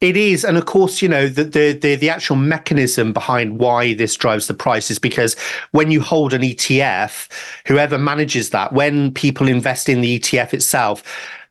It 0.01 0.17
is, 0.17 0.43
and 0.43 0.57
of 0.57 0.65
course, 0.65 1.03
you 1.03 1.07
know 1.07 1.27
the, 1.27 1.43
the 1.43 1.73
the 1.73 1.95
the 1.95 2.09
actual 2.09 2.35
mechanism 2.35 3.13
behind 3.13 3.59
why 3.59 3.93
this 3.93 4.15
drives 4.15 4.47
the 4.47 4.55
price 4.55 4.89
is 4.89 4.97
because 4.97 5.35
when 5.73 5.91
you 5.91 6.01
hold 6.01 6.33
an 6.33 6.41
ETF, 6.41 7.29
whoever 7.67 7.99
manages 7.99 8.49
that, 8.49 8.73
when 8.73 9.13
people 9.13 9.47
invest 9.47 9.87
in 9.87 10.01
the 10.01 10.19
ETF 10.19 10.55
itself, 10.55 11.03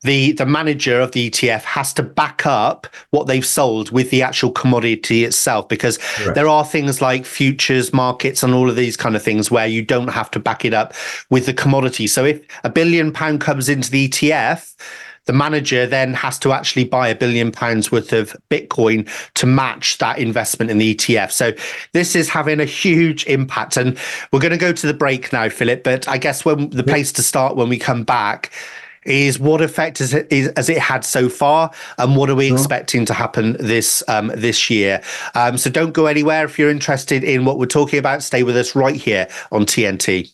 the 0.03 0.33
the 0.33 0.47
manager 0.47 1.01
of 1.01 1.13
the 1.13 1.31
ETF 1.31 1.63
has 1.63 1.93
to 1.95 2.03
back 2.03 2.47
up 2.47 2.87
what 3.11 3.27
they've 3.27 3.45
sold 3.45 3.91
with 3.91 4.11
the 4.11 4.23
actual 4.23 4.51
commodity 4.51 5.25
itself 5.25 5.69
because 5.69 5.99
Correct. 5.99 6.35
there 6.35 6.49
are 6.49 6.65
things 6.65 7.03
like 7.03 7.27
futures 7.27 7.93
markets 7.93 8.43
and 8.43 8.55
all 8.55 8.71
of 8.71 8.77
these 8.77 8.97
kind 8.97 9.15
of 9.15 9.23
things 9.23 9.51
where 9.51 9.67
you 9.67 9.83
don't 9.83 10.09
have 10.09 10.31
to 10.33 10.41
back 10.41 10.65
it 10.65 10.73
up 10.73 10.95
with 11.29 11.47
the 11.47 11.55
commodity. 11.55 12.07
So 12.07 12.25
if 12.25 12.41
a 12.65 12.71
billion 12.71 13.13
pound 13.13 13.41
comes 13.41 13.69
into 13.69 13.91
the 13.91 14.09
ETF, 14.09 14.75
the 15.27 15.33
manager 15.35 15.87
then 15.87 16.15
has 16.15 16.39
to 16.41 16.53
actually 16.53 16.85
buy 16.85 17.07
a 17.09 17.15
billion 17.15 17.53
pounds 17.53 17.93
worth 17.93 18.13
of 18.13 18.35
Bitcoin 18.51 19.09
to 19.35 19.47
match 19.47 19.99
that 19.99 20.19
investment 20.19 20.71
in 20.71 20.79
the 20.79 20.95
ETF. 20.95 21.31
So 21.31 21.53
this 21.93 22.17
is 22.17 22.29
having 22.29 22.59
a 22.59 22.65
huge 22.65 23.27
impact. 23.27 23.77
And 23.77 23.99
we're 24.33 24.41
going 24.41 24.51
to 24.51 24.59
go 24.59 24.73
to 24.73 24.87
the 24.87 24.95
break 24.95 25.33
now, 25.33 25.49
Filip. 25.49 25.85
But 25.85 26.09
I 26.09 26.17
guess 26.17 26.45
when 26.45 26.71
the 26.71 26.83
place 26.83 27.13
to 27.13 27.23
start 27.23 27.55
when 27.55 27.69
we 27.69 27.79
come 27.79 28.03
back 28.03 28.51
is 29.05 29.39
what 29.39 29.61
effect 29.61 29.99
has 29.99 30.13
it, 30.13 30.31
is, 30.31 30.53
has 30.57 30.69
it 30.69 30.79
had 30.79 31.05
so 31.05 31.29
far, 31.29 31.71
and 31.99 32.17
what 32.17 32.31
are 32.31 32.35
we 32.35 32.53
expecting 32.53 33.05
to 33.07 33.15
happen 33.15 33.57
this 33.59 34.03
um, 34.09 34.31
this 34.35 34.71
year? 34.71 35.03
Um, 35.35 35.57
so 35.57 35.71
don't 35.71 35.93
go 35.93 36.07
anywhere 36.07 36.45
if 36.45 36.59
you're 36.59 36.71
interested 36.71 37.25
in 37.25 37.45
what 37.45 37.59
we're 37.59 37.67
talking 37.67 37.99
about. 37.99 38.23
Stay 38.23 38.43
with 38.43 38.57
us 38.57 38.75
right 38.75 38.97
here 38.97 39.29
on 39.53 39.65
TNT. 39.65 40.33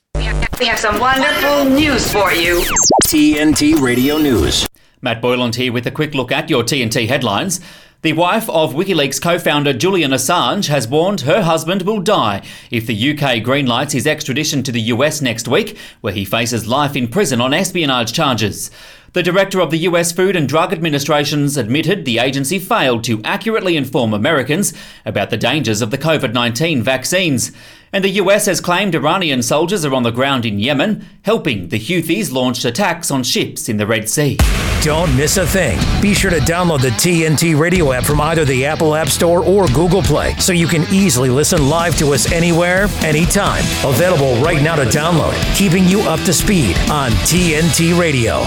We 0.59 0.67
have 0.67 0.79
some 0.79 0.99
wonderful 0.99 1.67
news 1.67 2.11
for 2.11 2.33
you. 2.33 2.63
TNT 3.07 3.81
Radio 3.81 4.19
News. 4.19 4.67
Matt 5.03 5.21
Boyland 5.21 5.55
here 5.55 5.73
with 5.73 5.87
a 5.87 5.91
quick 5.91 6.15
look 6.15 6.33
at 6.33 6.49
your 6.49 6.65
TNT 6.65 7.07
headlines. 7.07 7.61
The 8.07 8.13
wife 8.13 8.49
of 8.51 8.73
WikiLeaks 8.73 9.21
co 9.21 9.37
founder 9.37 9.73
Julian 9.73 10.13
Assange 10.13 10.69
has 10.69 10.87
warned 10.87 11.23
her 11.23 11.43
husband 11.43 11.83
will 11.83 11.99
die 11.99 12.41
if 12.71 12.87
the 12.87 12.95
UK 12.95 13.43
greenlights 13.43 13.91
his 13.91 14.07
extradition 14.07 14.63
to 14.63 14.71
the 14.71 14.81
US 14.93 15.21
next 15.21 15.49
week, 15.49 15.77
where 16.03 16.13
he 16.13 16.25
faces 16.25 16.69
life 16.69 16.95
in 16.95 17.09
prison 17.09 17.41
on 17.41 17.53
espionage 17.53 18.13
charges. 18.13 18.71
The 19.17 19.23
director 19.23 19.61
of 19.61 19.71
the 19.71 19.79
US 19.79 20.13
Food 20.13 20.37
and 20.37 20.47
Drug 20.47 20.75
Administration's 20.75 21.57
admitted 21.57 22.05
the 22.05 22.19
agency 22.19 22.59
failed 22.59 23.03
to 23.05 23.23
accurately 23.25 23.75
inform 23.75 24.13
Americans 24.13 24.75
about 25.07 25.31
the 25.31 25.39
dangers 25.39 25.81
of 25.81 25.91
the 25.91 25.97
COVID 25.97 26.35
19 26.35 26.83
vaccines. 26.83 27.51
And 27.95 28.05
the 28.05 28.21
US 28.21 28.45
has 28.45 28.61
claimed 28.61 28.95
Iranian 28.95 29.43
soldiers 29.43 29.87
are 29.87 29.95
on 29.95 30.03
the 30.03 30.11
ground 30.11 30.45
in 30.45 30.59
Yemen, 30.59 31.07
helping 31.23 31.69
the 31.69 31.81
Houthis 31.81 32.31
launch 32.31 32.63
attacks 32.67 33.11
on 33.11 33.23
ships 33.23 33.71
in 33.71 33.79
the 33.79 33.87
Red 33.87 34.07
Sea. 34.07 34.37
Don't 34.83 35.17
miss 35.17 35.39
a 35.39 35.47
thing. 35.47 35.79
Be 36.03 36.13
sure 36.13 36.31
to 36.31 36.41
download 36.41 36.83
the 36.83 36.91
TNT 36.91 37.59
radio 37.59 37.93
app 37.93 38.05
from 38.05 38.21
either 38.21 38.45
the 38.45 38.67
Apple 38.67 38.95
App 38.95 39.09
Store 39.09 39.43
or 39.43 39.67
Google 39.69 40.03
Play 40.03 40.35
so 40.35 40.53
you 40.53 40.67
can 40.67 40.83
easily 40.93 41.31
listen 41.31 41.71
live 41.71 41.97
to 41.97 42.13
us 42.13 42.31
anywhere, 42.33 42.87
anytime. 43.01 43.65
Available 43.83 44.37
right 44.45 44.61
now 44.61 44.77
to 44.77 44.85
download, 44.85 45.33
keeping 45.57 45.85
you 45.85 46.03
up 46.03 46.21
to 46.27 46.35
speed 46.35 46.77
on 46.91 47.13
TNT 47.25 47.99
Radio. 47.99 48.45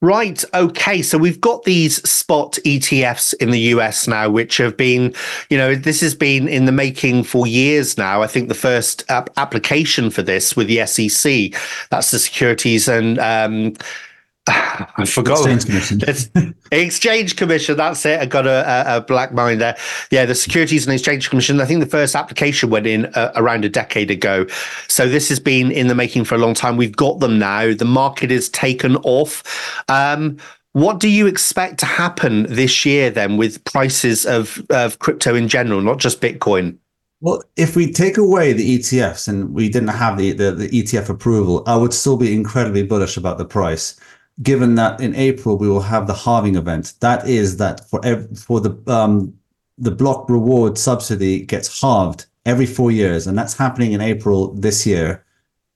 Right. 0.00 0.44
Okay. 0.54 1.02
So 1.02 1.18
we've 1.18 1.40
got 1.40 1.64
these 1.64 2.08
spot 2.08 2.52
ETFs 2.64 3.34
in 3.34 3.50
the 3.50 3.58
US 3.74 4.06
now, 4.06 4.30
which 4.30 4.56
have 4.58 4.76
been, 4.76 5.12
you 5.50 5.58
know, 5.58 5.74
this 5.74 6.00
has 6.02 6.14
been 6.14 6.46
in 6.46 6.66
the 6.66 6.72
making 6.72 7.24
for 7.24 7.48
years 7.48 7.98
now. 7.98 8.22
I 8.22 8.28
think 8.28 8.46
the 8.46 8.54
first 8.54 9.02
ap- 9.08 9.30
application 9.36 10.10
for 10.10 10.22
this 10.22 10.54
with 10.54 10.68
the 10.68 10.86
SEC, 10.86 11.52
that's 11.90 12.12
the 12.12 12.20
Securities 12.20 12.86
and 12.86 13.18
um, 13.18 13.74
I 14.96 15.04
forgot. 15.04 15.46
Exchange 15.46 15.66
Commission. 15.66 16.54
Exchange 16.72 17.36
Commission. 17.36 17.76
That's 17.76 18.04
it. 18.06 18.20
I 18.20 18.26
got 18.26 18.46
a, 18.46 18.92
a, 18.92 18.96
a 18.96 19.00
black 19.02 19.32
mind 19.32 19.60
there. 19.60 19.76
Yeah, 20.10 20.24
the 20.24 20.34
Securities 20.34 20.86
and 20.86 20.94
Exchange 20.94 21.28
Commission. 21.28 21.60
I 21.60 21.66
think 21.66 21.80
the 21.80 21.86
first 21.86 22.16
application 22.16 22.70
went 22.70 22.86
in 22.86 23.06
uh, 23.06 23.32
around 23.36 23.66
a 23.66 23.68
decade 23.68 24.10
ago. 24.10 24.46
So 24.88 25.06
this 25.08 25.28
has 25.28 25.38
been 25.38 25.70
in 25.70 25.88
the 25.88 25.94
making 25.94 26.24
for 26.24 26.34
a 26.34 26.38
long 26.38 26.54
time. 26.54 26.78
We've 26.78 26.96
got 26.96 27.20
them 27.20 27.38
now. 27.38 27.74
The 27.74 27.84
market 27.84 28.32
is 28.32 28.48
taken 28.48 28.96
off. 28.98 29.82
Um, 29.88 30.38
what 30.72 30.98
do 30.98 31.08
you 31.08 31.26
expect 31.26 31.78
to 31.80 31.86
happen 31.86 32.46
this 32.48 32.86
year 32.86 33.10
then 33.10 33.36
with 33.36 33.62
prices 33.64 34.24
of, 34.24 34.62
of 34.70 34.98
crypto 34.98 35.34
in 35.34 35.48
general, 35.48 35.82
not 35.82 35.98
just 35.98 36.20
Bitcoin? 36.22 36.78
Well, 37.20 37.42
if 37.56 37.74
we 37.74 37.92
take 37.92 38.16
away 38.16 38.52
the 38.52 38.78
ETFs 38.78 39.28
and 39.28 39.52
we 39.52 39.68
didn't 39.68 39.88
have 39.88 40.16
the, 40.16 40.32
the, 40.32 40.52
the 40.52 40.68
ETF 40.68 41.08
approval, 41.08 41.64
I 41.66 41.76
would 41.76 41.92
still 41.92 42.16
be 42.16 42.32
incredibly 42.32 42.84
bullish 42.84 43.16
about 43.16 43.38
the 43.38 43.44
price 43.44 43.98
given 44.42 44.74
that 44.76 45.00
in 45.00 45.14
April 45.14 45.56
we 45.56 45.68
will 45.68 45.80
have 45.80 46.06
the 46.06 46.14
halving 46.14 46.56
event. 46.56 46.94
That 47.00 47.26
is 47.28 47.56
that 47.58 47.88
for 47.88 48.00
for 48.34 48.60
the 48.60 48.78
um, 48.86 49.34
the 49.78 49.90
block 49.90 50.28
reward 50.28 50.78
subsidy 50.78 51.42
gets 51.42 51.80
halved 51.80 52.26
every 52.46 52.66
four 52.66 52.90
years, 52.90 53.26
and 53.26 53.36
that's 53.36 53.56
happening 53.56 53.92
in 53.92 54.00
April 54.00 54.52
this 54.54 54.86
year. 54.86 55.24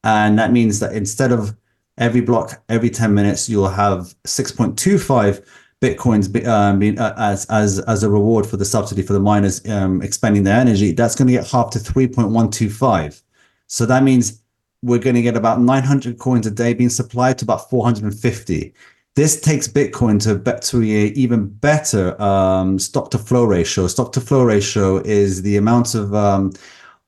And 0.04 0.38
that 0.38 0.52
means 0.52 0.80
that 0.80 0.92
instead 0.92 1.32
of 1.32 1.56
every 1.98 2.20
block 2.20 2.62
every 2.68 2.90
10 2.90 3.14
minutes, 3.14 3.48
you'll 3.48 3.68
have 3.68 4.14
6.25 4.24 5.46
bitcoins 5.80 6.32
be, 6.32 6.44
um, 6.46 6.80
uh, 6.98 7.12
as 7.16 7.44
as 7.46 7.80
as 7.80 8.02
a 8.02 8.08
reward 8.08 8.46
for 8.46 8.56
the 8.56 8.64
subsidy 8.64 9.02
for 9.02 9.12
the 9.12 9.20
miners 9.20 9.66
um, 9.68 10.02
expending 10.02 10.44
their 10.44 10.58
energy. 10.58 10.92
That's 10.92 11.14
going 11.14 11.28
to 11.28 11.34
get 11.34 11.48
halved 11.48 11.72
to 11.74 11.78
3.125. 11.78 13.22
So 13.66 13.86
that 13.86 14.02
means 14.02 14.41
we're 14.82 14.98
going 14.98 15.16
to 15.16 15.22
get 15.22 15.36
about 15.36 15.60
900 15.60 16.18
coins 16.18 16.46
a 16.46 16.50
day 16.50 16.74
being 16.74 16.90
supplied 16.90 17.38
to 17.38 17.44
about 17.44 17.70
450. 17.70 18.74
This 19.14 19.40
takes 19.40 19.68
Bitcoin 19.68 20.20
to, 20.22 20.60
to 20.60 20.82
a 20.82 21.06
even 21.12 21.48
better 21.48 22.20
um, 22.20 22.78
stock 22.78 23.10
to 23.10 23.18
flow 23.18 23.44
ratio. 23.44 23.86
Stock 23.86 24.12
to 24.12 24.20
flow 24.20 24.42
ratio 24.42 24.98
is 24.98 25.42
the 25.42 25.56
amount 25.56 25.94
of 25.94 26.14
um, 26.14 26.52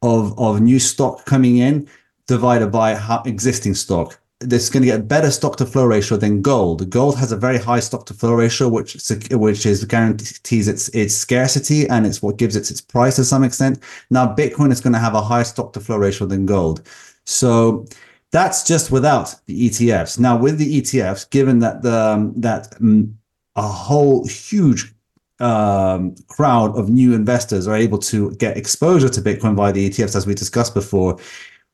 of 0.02 0.38
of 0.38 0.60
new 0.60 0.78
stock 0.78 1.24
coming 1.24 1.56
in 1.58 1.88
divided 2.26 2.70
by 2.70 2.94
how 2.94 3.22
existing 3.24 3.74
stock. 3.74 4.20
This 4.40 4.64
is 4.64 4.70
going 4.70 4.82
to 4.82 4.88
get 4.88 5.00
a 5.00 5.02
better 5.02 5.30
stock 5.30 5.56
to 5.56 5.64
flow 5.64 5.86
ratio 5.86 6.18
than 6.18 6.42
gold. 6.42 6.90
Gold 6.90 7.16
has 7.16 7.32
a 7.32 7.36
very 7.36 7.56
high 7.56 7.80
stock 7.80 8.04
to 8.06 8.14
flow 8.14 8.34
ratio, 8.34 8.68
which 8.68 8.98
which 9.30 9.64
is 9.64 9.82
guarantees 9.86 10.68
its 10.68 10.90
its 10.90 11.14
scarcity 11.14 11.88
and 11.88 12.06
it's 12.06 12.20
what 12.20 12.36
gives 12.36 12.54
it 12.54 12.70
its 12.70 12.82
price 12.82 13.16
to 13.16 13.24
some 13.24 13.44
extent. 13.44 13.78
Now 14.10 14.34
Bitcoin 14.34 14.70
is 14.72 14.82
going 14.82 14.92
to 14.92 14.98
have 14.98 15.14
a 15.14 15.22
higher 15.22 15.44
stock 15.44 15.72
to 15.72 15.80
flow 15.80 15.96
ratio 15.96 16.26
than 16.26 16.44
gold. 16.44 16.82
So 17.26 17.86
that's 18.32 18.64
just 18.64 18.90
without 18.90 19.34
the 19.46 19.68
ETFs. 19.68 20.18
Now, 20.18 20.36
with 20.36 20.58
the 20.58 20.80
ETFs, 20.80 21.28
given 21.30 21.60
that 21.60 21.82
the 21.82 21.96
um, 21.96 22.40
that 22.40 22.74
um, 22.80 23.18
a 23.56 23.62
whole 23.62 24.26
huge 24.26 24.92
um, 25.40 26.14
crowd 26.28 26.76
of 26.76 26.88
new 26.88 27.14
investors 27.14 27.66
are 27.66 27.76
able 27.76 27.98
to 27.98 28.32
get 28.36 28.56
exposure 28.56 29.08
to 29.08 29.20
Bitcoin 29.20 29.54
via 29.54 29.72
the 29.72 29.88
ETFs, 29.88 30.16
as 30.16 30.26
we 30.26 30.34
discussed 30.34 30.74
before, 30.74 31.18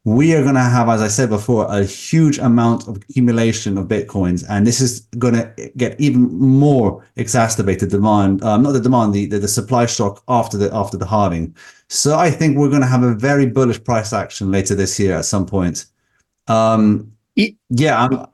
we 0.04 0.34
are 0.34 0.42
going 0.42 0.54
to 0.54 0.60
have, 0.60 0.88
as 0.88 1.02
I 1.02 1.08
said 1.08 1.28
before, 1.28 1.66
a 1.68 1.84
huge 1.84 2.38
amount 2.38 2.88
of 2.88 2.96
accumulation 2.96 3.76
of 3.76 3.86
Bitcoins. 3.86 4.44
And 4.48 4.66
this 4.66 4.80
is 4.80 5.00
going 5.18 5.34
to 5.34 5.72
get 5.76 6.00
even 6.00 6.22
more 6.38 7.04
exacerbated 7.16 7.90
demand, 7.90 8.42
um, 8.42 8.62
not 8.62 8.72
the 8.72 8.80
demand, 8.80 9.12
the, 9.12 9.26
the, 9.26 9.38
the 9.38 9.48
supply 9.48 9.84
shock 9.84 10.22
after 10.26 10.56
the, 10.56 10.74
after 10.74 10.96
the 10.96 11.06
halving. 11.06 11.54
So 11.88 12.18
I 12.18 12.30
think 12.30 12.56
we're 12.56 12.70
going 12.70 12.80
to 12.80 12.86
have 12.86 13.02
a 13.02 13.14
very 13.14 13.44
bullish 13.46 13.82
price 13.84 14.14
action 14.14 14.50
later 14.50 14.74
this 14.74 14.98
year 14.98 15.16
at 15.16 15.26
some 15.26 15.44
point. 15.44 15.84
Um, 16.46 17.12
yeah, 17.68 18.02
I'm, 18.02 18.26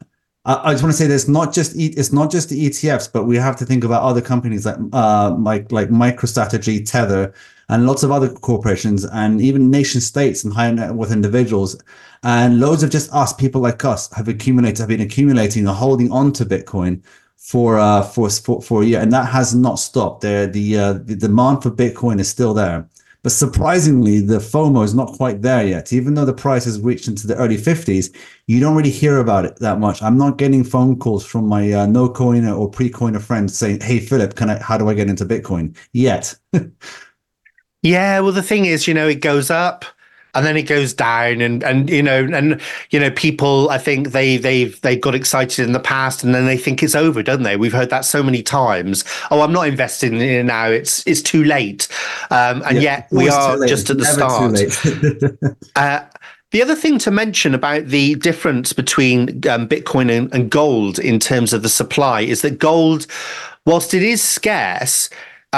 I 0.45 0.73
just 0.73 0.85
want 0.85 0.95
to 0.95 0.97
say 0.97 1.09
this: 1.09 1.27
not 1.27 1.53
just 1.53 1.73
it's 1.75 2.13
not 2.13 2.31
just 2.31 2.51
the 2.51 2.67
ETFs, 2.67 3.13
but 3.13 3.25
we 3.25 3.37
have 3.37 3.57
to 3.57 3.67
think 3.67 3.83
about 3.83 4.03
other 4.03 4.21
companies 4.21 4.65
like 4.65 4.77
uh, 4.93 5.35
like 5.37 5.73
like 5.73 5.89
MicroStrategy, 5.89 6.89
Tether, 6.89 7.35
and 7.69 7.87
lots 7.87 8.03
of 8.03 8.11
other 8.11 8.29
corporations, 8.29 9.05
and 9.05 9.41
even 9.41 9.71
nation 9.71 10.01
states 10.01 10.45
and 10.45 10.53
high 10.53 10.71
net 10.71 10.95
worth 10.95 11.13
individuals, 11.13 11.77
and 12.23 12.61
loads 12.61 12.83
of 12.83 12.91
just 12.91 13.13
us, 13.13 13.33
people 13.33 13.61
like 13.61 13.85
us, 13.85 14.13
have 14.15 14.29
accumulated, 14.29 14.79
have 14.79 14.89
been 14.89 15.01
accumulating 15.01 15.69
or 15.69 15.75
holding 15.75 16.11
on 16.13 16.33
to 16.33 16.45
Bitcoin 16.45 17.03
for 17.37 17.79
uh 17.79 18.03
for 18.03 18.29
for, 18.31 18.63
for 18.63 18.83
a 18.83 18.87
year, 18.87 19.01
and 19.01 19.13
that 19.13 19.27
has 19.27 19.55
not 19.55 19.77
stopped. 19.77 20.23
There, 20.23 20.47
the 20.47 20.79
uh, 20.79 20.93
the 20.95 21.17
demand 21.17 21.63
for 21.63 21.71
Bitcoin 21.71 22.21
is 22.21 22.29
still 22.29 22.55
there. 22.55 22.89
But 23.27 23.33
surprisingly, 23.33 24.21
the 24.21 24.39
FOMO 24.39 24.85
is 24.85 24.95
not 24.95 25.15
quite 25.15 25.43
there 25.43 25.67
yet. 25.67 25.93
Even 25.93 26.15
though 26.15 26.25
the 26.25 26.33
price 26.33 26.65
has 26.65 26.81
reached 26.81 27.09
into 27.09 27.27
the 27.27 27.35
early 27.35 27.57
50s, 27.57 28.15
you 28.47 28.61
don't 28.61 28.77
really 28.77 28.89
hear 28.89 29.19
about 29.19 29.45
it 29.45 29.57
that 29.57 29.81
much. 29.81 30.01
I'm 30.01 30.17
not 30.17 30.39
getting 30.39 30.63
phone 30.63 30.97
calls 30.97 31.27
from 31.27 31.49
my 31.49 31.73
uh, 31.73 31.87
no 31.87 32.09
coiner 32.09 32.55
or 32.55 32.71
pre 32.71 32.89
coiner 32.89 33.19
friends 33.19 33.59
saying, 33.59 33.81
"Hey, 33.81 33.99
Filip, 33.99 34.37
can 34.37 34.51
I? 34.51 34.63
How 34.63 34.79
do 34.79 34.89
I 34.89 34.95
get 34.95 35.09
into 35.09 35.25
Bitcoin?" 35.27 35.77
Yet. 35.93 36.37
yeah, 37.83 38.21
well, 38.21 38.33
the 38.33 38.43
thing 38.43 38.67
is, 38.67 38.89
you 38.89 38.95
know, 38.95 39.09
it 39.09 39.21
goes 39.21 39.51
up 39.51 39.85
and 40.37 40.45
then 40.45 40.57
it 40.57 40.65
goes 40.65 40.93
down 40.93 41.41
and 41.41 41.65
and 41.65 41.89
you 41.89 42.03
know 42.03 42.29
and 42.33 42.61
you 42.91 43.01
know 43.01 43.11
people 43.11 43.71
i 43.71 43.79
think 43.79 44.11
they 44.11 44.37
they've 44.37 44.79
they 44.83 44.95
got 44.95 45.15
excited 45.15 45.65
in 45.65 45.73
the 45.73 45.81
past 45.81 46.23
and 46.23 46.35
then 46.35 46.45
they 46.45 46.59
think 46.59 46.83
it's 46.83 46.95
over 46.95 47.23
don't 47.23 47.43
they? 47.43 47.57
We've 47.57 47.73
heard 47.73 47.91
that 47.91 48.05
so 48.05 48.23
many 48.23 48.43
times. 48.43 49.05
Oh 49.31 49.41
i'm 49.41 49.53
not 49.53 49.67
investing 49.67 50.15
in 50.15 50.21
it 50.21 50.45
now. 50.45 50.67
It's 50.67 51.05
it's 51.07 51.23
too 51.23 51.43
late. 51.43 51.89
Um, 52.31 52.63
and 52.67 52.77
yeah, 52.77 52.83
yet 52.83 53.09
we 53.11 53.29
are 53.29 53.67
just 53.67 53.91
at 53.91 53.99
the 53.99 54.05
start. 54.05 54.61
uh, 55.77 56.05
the 56.53 56.63
other 56.63 56.77
thing 56.77 56.99
to 56.99 57.11
mention 57.11 57.55
about 57.55 57.87
the 57.87 58.15
difference 58.17 58.73
between 58.73 59.29
um, 59.49 59.69
Bitcoin 59.69 60.17
and, 60.17 60.33
and 60.33 60.51
gold 60.51 60.99
in 60.99 61.19
terms 61.19 61.53
of 61.53 61.63
the 61.63 61.69
supply 61.69 62.21
is 62.21 62.43
that 62.43 62.59
gold 62.59 63.07
whilst 63.65 63.95
it 63.95 64.03
is 64.03 64.23
scarce, 64.23 65.11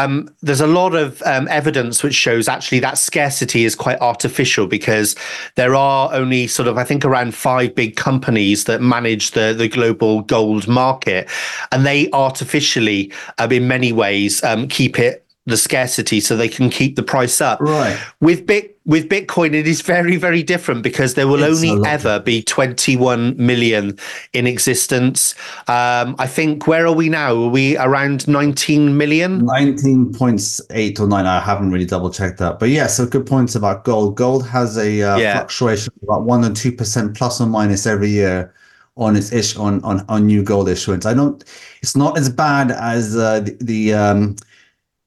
um, 0.04 0.34
there's 0.42 0.60
a 0.60 0.66
lot 0.66 0.94
of 0.94 1.22
um, 1.22 1.48
evidence 1.48 2.02
which 2.02 2.14
shows 2.14 2.48
actually 2.48 2.80
that 2.80 2.98
scarcity 2.98 3.64
is 3.64 3.74
quite 3.74 3.98
artificial 4.00 4.66
because 4.66 5.16
there 5.56 5.74
are 5.74 6.12
only 6.12 6.46
sort 6.46 6.68
of 6.68 6.78
I 6.78 6.84
think 6.84 7.04
around 7.04 7.34
five 7.34 7.74
big 7.74 7.96
companies 7.96 8.64
that 8.64 8.80
manage 8.80 9.32
the 9.32 9.54
the 9.56 9.68
global 9.68 10.22
gold 10.22 10.68
market, 10.68 11.28
and 11.72 11.84
they 11.84 12.10
artificially, 12.12 13.12
um, 13.38 13.52
in 13.52 13.68
many 13.68 13.92
ways, 13.92 14.42
um, 14.44 14.68
keep 14.68 14.98
it 14.98 15.27
the 15.48 15.56
scarcity 15.56 16.20
so 16.20 16.36
they 16.36 16.48
can 16.48 16.70
keep 16.70 16.96
the 16.96 17.02
price 17.02 17.40
up. 17.40 17.60
Right. 17.60 17.98
With 18.20 18.46
bit 18.46 18.76
with 18.86 19.08
Bitcoin, 19.08 19.54
it 19.54 19.66
is 19.66 19.80
very 19.82 20.16
very 20.16 20.42
different 20.42 20.82
because 20.82 21.14
there 21.14 21.26
will 21.28 21.42
It's 21.42 21.62
only 21.62 21.86
ever 21.86 22.20
be 22.20 22.42
21 22.42 23.36
million 23.36 23.98
in 24.32 24.46
existence. 24.46 25.34
Um, 25.66 26.14
I 26.18 26.26
think 26.26 26.66
where 26.66 26.86
are 26.86 26.92
we 26.92 27.08
now? 27.08 27.34
Are 27.34 27.48
we 27.48 27.76
around 27.76 28.26
19 28.28 28.96
million? 28.96 29.42
19.8 29.42 31.00
or 31.00 31.06
9 31.06 31.26
i 31.26 31.40
haven't 31.40 31.70
really 31.70 31.84
double 31.84 32.10
checked 32.10 32.38
that 32.38 32.58
but 32.58 32.68
yeah 32.68 32.86
so 32.86 33.06
good 33.06 33.26
points 33.26 33.54
about 33.54 33.84
gold 33.84 34.16
gold 34.16 34.46
has 34.46 34.76
a 34.76 35.02
uh, 35.02 35.16
Yeah. 35.18 35.34
fluctuation 35.34 35.92
of 35.96 36.02
about 36.08 36.24
1 36.24 36.44
and 36.44 36.56
2% 36.56 37.16
plus 37.16 37.40
or 37.40 37.46
minus 37.46 37.86
every 37.86 38.08
year 38.08 38.52
on 38.96 39.16
its 39.16 39.32
ish 39.32 39.56
on, 39.56 39.82
on 39.84 40.04
on 40.08 40.26
new 40.26 40.42
gold 40.42 40.68
issuance 40.68 41.06
i 41.06 41.14
don't 41.14 41.44
it's 41.82 41.96
not 41.96 42.18
as 42.18 42.28
bad 42.28 42.70
as 42.72 43.16
uh, 43.16 43.40
the, 43.40 43.56
the 43.60 43.94
um 43.94 44.34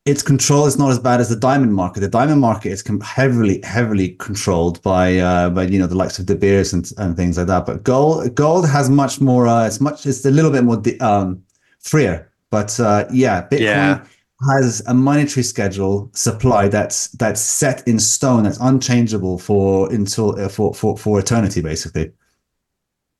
its 0.05 0.23
control 0.23 0.65
is 0.65 0.77
not 0.79 0.89
as 0.89 0.97
bad 0.99 1.21
as 1.21 1.29
the 1.29 1.35
diamond 1.35 1.73
market. 1.75 1.99
The 1.99 2.07
diamond 2.07 2.41
market 2.41 2.69
is 2.71 2.81
com- 2.81 3.01
heavily, 3.01 3.61
heavily 3.63 4.09
controlled 4.19 4.81
by, 4.81 5.17
uh, 5.17 5.49
by 5.51 5.63
you 5.63 5.77
know 5.77 5.85
the 5.87 5.95
likes 5.95 6.17
of 6.17 6.25
De 6.25 6.35
Beers 6.35 6.73
and 6.73 6.91
and 6.97 7.15
things 7.15 7.37
like 7.37 7.47
that. 7.47 7.65
But 7.65 7.83
gold, 7.83 8.33
gold 8.33 8.67
has 8.67 8.89
much 8.89 9.21
more. 9.21 9.47
Uh, 9.47 9.67
it's 9.67 9.79
much. 9.79 10.05
It's 10.05 10.25
a 10.25 10.31
little 10.31 10.51
bit 10.51 10.63
more 10.63 10.77
di- 10.77 10.99
um, 10.99 11.43
freer. 11.79 12.31
But 12.49 12.79
uh, 12.79 13.05
yeah, 13.11 13.47
Bitcoin 13.47 13.59
Yeah. 13.61 14.03
has 14.51 14.81
a 14.87 14.93
monetary 14.93 15.43
schedule 15.43 16.09
supply 16.13 16.67
that's 16.67 17.09
that's 17.11 17.39
set 17.39 17.87
in 17.87 17.99
stone. 17.99 18.43
That's 18.43 18.57
unchangeable 18.59 19.37
for 19.37 19.91
until 19.93 20.39
uh, 20.39 20.49
for 20.49 20.73
for 20.73 20.97
for 20.97 21.19
eternity, 21.19 21.61
basically. 21.61 22.11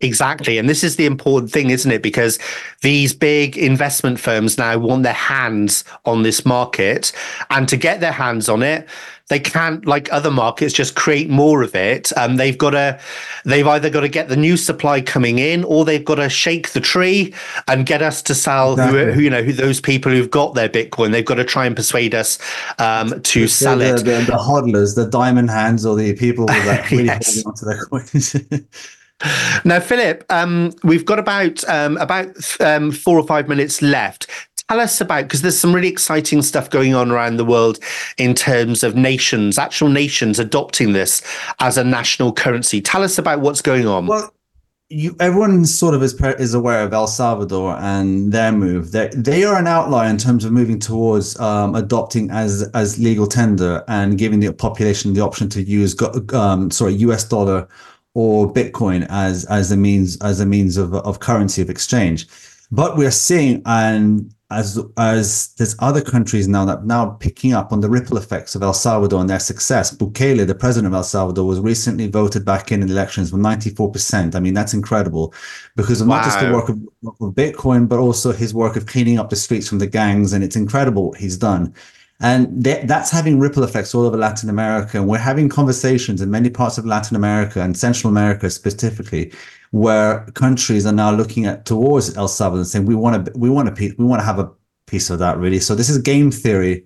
Exactly. 0.02 0.58
And 0.58 0.68
this 0.70 0.84
is 0.84 0.96
the 0.96 1.06
important 1.06 1.52
thing, 1.52 1.70
isn't 1.70 1.92
it? 1.92 2.02
Because 2.02 2.40
these 2.82 3.14
big 3.14 3.58
investment 3.58 4.20
firms 4.20 4.58
now 4.58 4.78
want 4.78 5.04
their 5.04 5.14
hands 5.14 5.84
on 6.06 6.24
this 6.24 6.46
market. 6.46 7.12
And 7.50 7.68
to 7.70 7.78
get 7.78 8.00
their 8.00 8.12
hands 8.12 8.50
on 8.50 8.64
it, 8.64 8.88
they 9.30 9.40
can't, 9.40 9.86
like 9.86 10.12
other 10.12 10.30
markets, 10.32 10.74
just 10.74 10.96
create 10.96 11.30
more 11.30 11.62
of 11.64 11.74
it. 11.74 12.12
Um, 12.18 12.36
they've 12.36 12.58
got 12.58 12.72
to, 12.72 13.00
they've 13.46 13.66
either 13.66 13.90
got 13.90 14.02
to 14.02 14.10
get 14.10 14.28
the 14.28 14.36
new 14.36 14.58
supply 14.58 15.00
coming 15.00 15.40
in, 15.40 15.64
or 15.64 15.86
they've 15.86 16.04
got 16.04 16.16
to 16.16 16.28
shake 16.28 16.72
the 16.72 16.82
tree 16.82 17.34
and 17.70 17.86
get 17.86 18.02
us 18.02 18.22
to 18.24 18.36
sell. 18.36 18.76
Who, 18.76 18.82
Exactly. 18.84 19.14
who 19.14 19.22
you 19.22 19.30
know, 19.30 19.42
who 19.42 19.54
those 19.54 19.80
people 19.80 20.12
who've 20.12 20.30
got 20.30 20.54
their 20.56 20.68
Bitcoin, 20.68 21.12
they've 21.14 21.24
got 21.24 21.36
to 21.36 21.46
try 21.46 21.66
and 21.66 21.78
persuade 21.78 22.14
us 22.14 22.40
um, 22.78 23.22
to 23.22 23.42
The- 23.44 23.48
sell 23.48 23.78
the, 23.78 23.94
it. 23.94 23.98
The, 24.00 24.12
the 24.26 24.38
hodlers, 24.38 24.96
the 24.96 25.06
diamond 25.06 25.50
hands, 25.50 25.86
or 25.86 25.96
the 25.96 26.14
people 26.14 26.46
that 26.48 26.92
really 26.92 27.06
Yes. 27.06 27.42
holding 27.42 27.48
onto 27.48 27.66
their 27.66 27.86
coins. 27.86 28.36
Now, 29.66 29.80
Filip, 29.80 30.24
um, 30.30 30.74
we've 30.84 31.06
got 31.06 31.20
about 31.20 31.64
um, 31.70 31.98
about 31.98 32.36
um, 32.62 32.92
four 32.92 33.18
or 33.20 33.26
five 33.26 33.48
minutes 33.48 33.82
left. 33.82 34.28
Tell 34.68 34.80
us 34.80 35.02
about 35.02 35.24
because 35.24 35.42
there's 35.42 35.60
some 35.60 35.74
really 35.74 35.90
exciting 35.90 36.42
stuff 36.42 36.70
going 36.70 36.96
on 36.96 37.12
around 37.12 37.38
the 37.38 37.46
world 37.46 37.80
in 38.18 38.34
terms 38.34 38.84
of 38.84 38.96
nations, 38.96 39.58
actual 39.58 39.90
nations 39.90 40.40
adopting 40.40 40.94
this 40.94 41.22
as 41.60 41.78
a 41.78 41.84
national 41.84 42.34
currency. 42.34 42.82
Tell 42.82 43.04
us 43.04 43.18
about 43.18 43.42
what's 43.42 43.62
going 43.62 43.86
on. 43.86 44.08
Well, 44.08 44.34
you 44.92 45.16
everyone 45.20 45.66
sort 45.66 45.94
of 45.94 46.04
is 46.04 46.14
is 46.40 46.54
aware 46.54 46.84
of 46.84 46.94
El 46.94 47.08
Salvador 47.08 47.78
and 47.78 48.32
their 48.32 48.52
move. 48.52 48.92
They 48.92 49.10
they 49.16 49.44
are 49.44 49.58
an 49.58 49.68
outlier 49.68 50.10
in 50.10 50.18
terms 50.18 50.46
of 50.46 50.52
moving 50.52 50.80
towards 50.80 51.40
um, 51.40 51.76
adopting 51.76 52.30
as 52.30 52.70
as 52.74 53.00
legal 53.00 53.28
tender 53.28 53.84
and 53.88 54.18
giving 54.18 54.40
the 54.42 54.52
population 54.54 55.14
the 55.14 55.22
option 55.22 55.50
to 55.50 55.62
use 55.62 55.96
um, 56.34 56.72
sorry 56.72 56.94
U.S. 56.94 57.24
dollar 57.24 57.68
or 58.14 58.52
Bitcoin 58.52 59.06
as 59.10 59.46
as 59.46 59.72
a 59.72 59.78
means 59.78 60.20
as 60.22 60.40
a 60.40 60.46
means 60.46 60.78
of 60.78 60.94
of 60.94 61.20
currency 61.20 61.62
of 61.62 61.70
exchange. 61.70 62.28
But 62.72 62.96
we're 62.96 63.12
seeing 63.12 63.62
and 63.66 64.34
as 64.52 64.78
as 64.98 65.54
there's 65.56 65.76
other 65.80 66.02
countries 66.02 66.48
now 66.48 66.66
that 66.66 66.86
now 66.86 67.12
picking 67.12 67.54
up 67.54 67.72
on 67.72 67.80
the 67.80 67.90
ripple 67.90 68.18
effects 68.18 68.54
of 68.54 68.62
El 68.62 68.74
Salvador 68.74 69.22
and 69.22 69.30
their 69.30 69.40
success. 69.40 69.96
Bukele, 69.96 70.46
the 70.46 70.54
president 70.54 70.94
of 70.94 70.98
El 70.98 71.04
Salvador, 71.04 71.46
was 71.46 71.60
recently 71.60 72.08
voted 72.08 72.44
back 72.44 72.72
in 72.72 72.82
in 72.82 72.88
the 72.88 72.94
elections 72.94 73.32
with 73.32 73.42
94%. 73.42 74.36
I 74.36 74.40
mean, 74.40 74.54
that's 74.54 74.74
incredible 74.74 75.34
because 75.76 76.02
of 76.02 76.08
not 76.08 76.26
just 76.26 76.40
the 76.40 76.52
work 76.52 76.70
of, 76.70 76.80
of 77.06 77.34
Bitcoin, 77.34 77.88
but 77.88 78.00
also 78.00 78.34
his 78.34 78.54
work 78.54 78.76
of 78.76 78.86
cleaning 78.86 79.18
up 79.18 79.30
the 79.30 79.36
streets 79.38 79.70
from 79.70 79.80
the 79.80 79.88
gangs. 79.88 80.34
And 80.34 80.44
it's 80.44 80.58
incredible 80.58 81.10
what 81.10 81.18
he's 81.18 81.38
done. 81.38 81.74
And 82.22 82.64
that, 82.64 82.88
that's 82.88 83.10
having 83.10 83.40
ripple 83.40 83.64
effects 83.64 83.96
all 83.96 84.06
over 84.06 84.16
Latin 84.16 84.50
America. 84.50 84.98
And 84.98 85.08
we're 85.08 85.18
having 85.18 85.50
conversations 85.50 86.22
in 86.22 86.30
many 86.30 86.50
parts 86.50 86.78
of 86.78 86.86
Latin 86.86 87.16
America 87.16 87.62
and 87.62 87.76
Central 87.76 88.12
America 88.12 88.50
specifically, 88.50 89.34
where 89.72 90.26
countries 90.36 90.86
are 90.86 90.94
now 90.94 91.12
looking 91.12 91.46
at 91.46 91.66
towards 91.66 92.16
El 92.16 92.28
Salvador 92.28 92.60
and 92.60 92.68
saying, 92.68 92.86
we 92.86 92.96
want 92.96 93.26
to, 93.26 93.32
we 93.38 93.50
want 93.50 93.68
to, 93.70 93.76
pe- 93.76 93.96
we 93.98 94.06
want 94.06 94.22
to 94.22 94.26
have 94.26 94.40
a 94.40 94.52
piece 94.86 95.10
of 95.10 95.20
that 95.20 95.38
really. 95.40 95.60
So 95.60 95.74
this 95.74 95.90
is 95.90 95.98
game 95.98 96.32
theory 96.32 96.86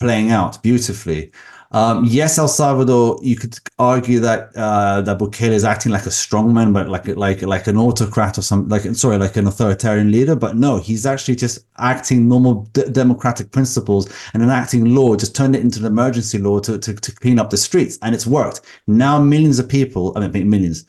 playing 0.00 0.30
out 0.30 0.62
beautifully. 0.62 1.30
Um, 1.74 2.04
yes, 2.04 2.38
El 2.38 2.46
Salvador. 2.46 3.18
You 3.20 3.34
could 3.34 3.58
argue 3.80 4.20
that 4.20 4.52
uh, 4.54 5.00
that 5.02 5.18
Bukele 5.18 5.50
is 5.50 5.64
acting 5.64 5.90
like 5.90 6.06
a 6.06 6.10
strongman, 6.10 6.72
but 6.72 6.88
like 6.88 7.08
like 7.08 7.42
like 7.42 7.66
an 7.66 7.76
autocrat 7.76 8.38
or 8.38 8.42
some 8.42 8.68
like 8.68 8.82
sorry, 8.94 9.18
like 9.18 9.36
an 9.36 9.48
authoritarian 9.48 10.12
leader. 10.12 10.36
But 10.36 10.54
no, 10.54 10.78
he's 10.78 11.04
actually 11.04 11.34
just 11.34 11.66
acting 11.78 12.28
normal 12.28 12.62
d- 12.74 12.88
democratic 12.92 13.50
principles 13.50 14.08
and 14.34 14.42
enacting 14.42 14.94
law. 14.94 15.16
Just 15.16 15.34
turned 15.34 15.56
it 15.56 15.62
into 15.62 15.80
an 15.80 15.86
emergency 15.86 16.38
law 16.38 16.60
to, 16.60 16.78
to 16.78 16.94
to 16.94 17.12
clean 17.12 17.40
up 17.40 17.50
the 17.50 17.56
streets, 17.56 17.98
and 18.02 18.14
it's 18.14 18.26
worked. 18.26 18.60
Now 18.86 19.18
millions 19.18 19.58
of 19.58 19.68
people, 19.68 20.12
I 20.14 20.28
mean 20.28 20.48
millions, 20.48 20.84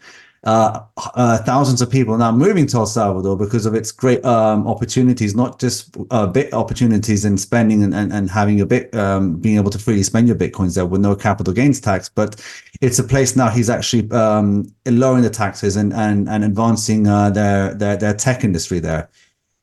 uh, 0.46 0.80
uh, 1.16 1.40
thousands 1.40 1.82
of 1.82 1.90
people 1.90 2.16
now 2.18 2.32
moving 2.32 2.68
to 2.68 2.78
El 2.78 2.86
Salvador 2.86 3.36
because 3.36 3.66
of 3.66 3.74
its 3.74 3.92
great 3.92 4.24
um, 4.24 4.68
opportunities, 4.68 5.36
not 5.36 5.60
just 5.60 5.98
uh, 6.12 6.28
bit 6.28 6.54
opportunities 6.54 7.26
in 7.26 7.36
spending 7.36 7.82
and, 7.82 7.96
and, 7.96 8.14
and 8.14 8.30
having 8.30 8.62
a 8.62 8.66
bit, 8.66 8.94
um, 8.96 9.38
being 9.38 9.58
able 9.58 9.72
to 9.72 9.80
freely 9.80 10.04
spend 10.04 10.28
your 10.28 10.38
bitcoins 10.38 10.76
there 10.76 10.86
with 10.86 11.02
no 11.02 11.16
capital 11.16 11.52
gains 11.52 11.82
tax. 11.82 12.10
But 12.10 12.40
it's 12.80 13.00
a 13.00 13.04
place 13.04 13.36
now 13.36 13.50
he's 13.50 13.72
actually 13.72 14.10
um, 14.12 14.72
lowering 14.86 15.24
the 15.24 15.32
taxes 15.32 15.76
and 15.76 15.92
and, 15.94 16.30
and 16.30 16.44
advancing 16.44 17.08
uh, 17.08 17.32
their, 17.32 17.74
their 17.74 17.98
their 17.98 18.14
tech 18.14 18.44
industry 18.44 18.78
there. 18.80 19.10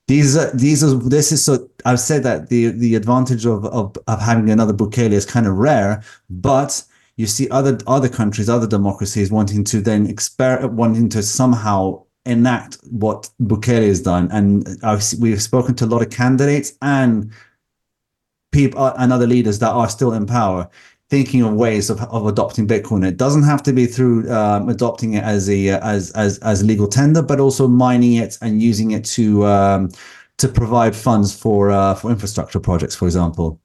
These 0.08 0.36
are 0.36 0.50
these 0.50 0.82
are 0.82 0.94
this 0.96 1.30
is 1.30 1.44
so 1.44 1.70
I've 1.84 2.00
said 2.00 2.24
that 2.24 2.48
the 2.48 2.70
the 2.72 2.96
advantage 2.96 3.46
of 3.46 3.64
of, 3.66 3.96
of 4.08 4.20
having 4.20 4.50
another 4.50 4.74
Bukele 4.74 5.12
is 5.12 5.24
kind 5.24 5.46
of 5.46 5.54
rare, 5.54 6.02
but 6.28 6.82
you 7.22 7.28
see 7.28 7.48
other 7.50 7.78
other 7.86 8.08
countries, 8.08 8.48
other 8.48 8.66
democracies 8.66 9.30
wanting 9.30 9.62
to 9.64 9.80
then 9.80 10.08
exper 10.08 10.68
wanting 10.70 11.08
to 11.10 11.22
somehow 11.22 12.04
enact 12.26 12.78
what 12.90 13.30
Bukele 13.40 13.86
has 13.86 14.02
done, 14.02 14.28
and 14.32 14.66
I've, 14.82 15.04
we've 15.20 15.40
spoken 15.40 15.74
to 15.76 15.84
a 15.84 15.90
lot 15.94 16.02
of 16.02 16.10
candidates 16.10 16.72
and 16.82 17.32
people 18.50 18.84
and 18.98 19.12
other 19.12 19.28
leaders 19.28 19.60
that 19.60 19.70
are 19.70 19.88
still 19.88 20.12
in 20.12 20.26
power, 20.26 20.68
thinking 21.10 21.42
of 21.42 21.54
ways 21.54 21.90
of, 21.90 22.00
of 22.02 22.26
adopting 22.26 22.66
Bitcoin. 22.66 23.06
It 23.06 23.16
doesn't 23.16 23.44
have 23.44 23.62
to 23.62 23.72
be 23.72 23.86
through 23.86 24.30
um, 24.30 24.68
adopting 24.68 25.14
it 25.14 25.22
as 25.22 25.48
a 25.48 25.68
as 25.94 26.10
as 26.12 26.38
as 26.38 26.64
legal 26.64 26.88
tender, 26.88 27.22
but 27.22 27.38
also 27.38 27.68
mining 27.68 28.14
it 28.14 28.36
and 28.42 28.60
using 28.60 28.90
it 28.90 29.04
to 29.16 29.46
um, 29.46 29.90
to 30.38 30.48
provide 30.48 30.96
funds 30.96 31.32
for 31.32 31.70
uh, 31.70 31.94
for 31.94 32.10
infrastructure 32.10 32.58
projects, 32.58 32.96
for 32.96 33.06
example. 33.06 33.61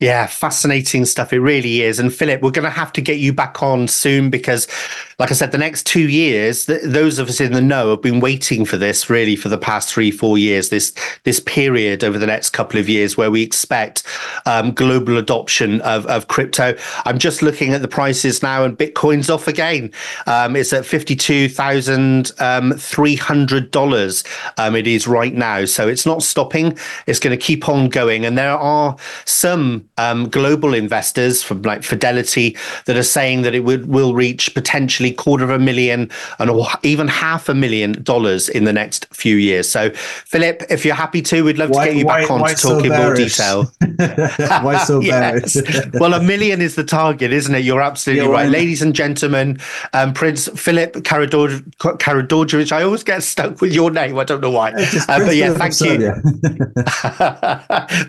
Yeah, 0.00 0.28
fascinating 0.28 1.06
stuff. 1.06 1.32
It 1.32 1.40
really 1.40 1.82
is. 1.82 1.98
And 1.98 2.14
Filip, 2.14 2.40
we're 2.40 2.52
going 2.52 2.62
to 2.62 2.70
have 2.70 2.92
to 2.92 3.00
get 3.00 3.18
you 3.18 3.32
back 3.32 3.64
on 3.64 3.88
soon 3.88 4.30
because, 4.30 4.68
like 5.18 5.32
I 5.32 5.34
said, 5.34 5.50
the 5.50 5.58
next 5.58 5.86
two 5.86 6.08
years, 6.08 6.66
th- 6.66 6.82
those 6.84 7.18
of 7.18 7.28
us 7.28 7.40
in 7.40 7.50
the 7.52 7.60
know 7.60 7.90
have 7.90 8.02
been 8.02 8.20
waiting 8.20 8.64
for 8.64 8.76
this 8.76 9.10
really 9.10 9.34
for 9.34 9.48
the 9.48 9.58
past 9.58 9.92
three, 9.92 10.12
four 10.12 10.38
years. 10.38 10.68
This 10.68 10.92
this 11.24 11.40
period 11.40 12.04
over 12.04 12.16
the 12.16 12.28
next 12.28 12.50
couple 12.50 12.78
of 12.78 12.88
years 12.88 13.16
where 13.16 13.28
we 13.28 13.42
expect 13.42 14.04
um, 14.46 14.70
global 14.70 15.16
adoption 15.16 15.80
of, 15.80 16.06
of 16.06 16.28
crypto. 16.28 16.76
I'm 17.04 17.18
just 17.18 17.42
looking 17.42 17.74
at 17.74 17.82
the 17.82 17.88
prices 17.88 18.40
now, 18.40 18.62
and 18.62 18.78
Bitcoin's 18.78 19.28
off 19.28 19.48
again. 19.48 19.90
Um, 20.28 20.54
it's 20.54 20.72
at 20.72 20.86
fifty 20.86 21.16
two 21.16 21.48
thousand 21.48 22.30
um, 22.38 22.74
three 22.74 23.16
hundred 23.16 23.72
dollars. 23.72 24.22
Um, 24.58 24.76
it 24.76 24.86
is 24.86 25.08
right 25.08 25.34
now, 25.34 25.64
so 25.64 25.88
it's 25.88 26.06
not 26.06 26.22
stopping. 26.22 26.78
It's 27.08 27.18
going 27.18 27.36
to 27.36 27.44
keep 27.44 27.68
on 27.68 27.88
going, 27.88 28.24
and 28.24 28.38
there 28.38 28.56
are 28.56 28.96
some 29.24 29.87
um, 29.98 30.28
global 30.28 30.74
investors 30.74 31.42
from 31.42 31.62
like 31.62 31.82
Fidelity 31.82 32.56
that 32.86 32.96
are 32.96 33.02
saying 33.02 33.42
that 33.42 33.54
it 33.54 33.64
would 33.64 33.86
will 33.86 34.14
reach 34.14 34.54
potentially 34.54 35.12
quarter 35.12 35.44
of 35.44 35.50
a 35.50 35.58
million 35.58 36.10
and 36.38 36.50
even 36.82 37.08
half 37.08 37.48
a 37.48 37.54
million 37.54 38.02
dollars 38.02 38.48
in 38.48 38.64
the 38.64 38.72
next 38.72 39.06
few 39.12 39.36
years. 39.36 39.68
So, 39.68 39.90
Filip, 39.90 40.62
if 40.70 40.84
you're 40.84 40.94
happy 40.94 41.22
to, 41.22 41.42
we'd 41.42 41.58
love 41.58 41.70
Why- 41.70 41.86
to 41.86 41.92
get 41.92 41.98
you 41.98 42.06
back 42.06 42.30
on 42.30 42.40
why 42.40 42.52
to 42.52 42.56
so 42.58 42.76
talk 42.76 42.84
in 42.84 42.92
more 42.92 43.14
detail. 43.14 43.70
Why 44.62 44.78
so 44.84 45.00
Yes. 45.08 45.56
well, 45.94 46.14
a 46.14 46.22
million 46.22 46.60
is 46.60 46.74
the 46.76 46.84
target, 46.84 47.32
isn't 47.32 47.54
it? 47.54 47.64
You're 47.64 47.82
absolutely 47.82 48.26
Yeah, 48.26 48.32
right. 48.32 48.48
Ladies 48.48 48.82
and 48.82 48.94
gentlemen, 48.94 49.58
um, 49.92 50.12
Prince 50.12 50.48
Filip 50.56 50.94
Karador- 51.02 51.62
Karađorđević. 51.78 52.72
I 52.72 52.82
always 52.82 53.02
get 53.02 53.22
stuck 53.22 53.60
with 53.60 53.72
your 53.72 53.90
name. 53.90 54.18
I 54.18 54.24
don't 54.24 54.40
know 54.40 54.50
why. 54.50 54.72
Uh, 55.08 55.18
but 55.26 55.34
yeah, 55.36 55.52
thank 55.54 55.80
you. 55.80 56.12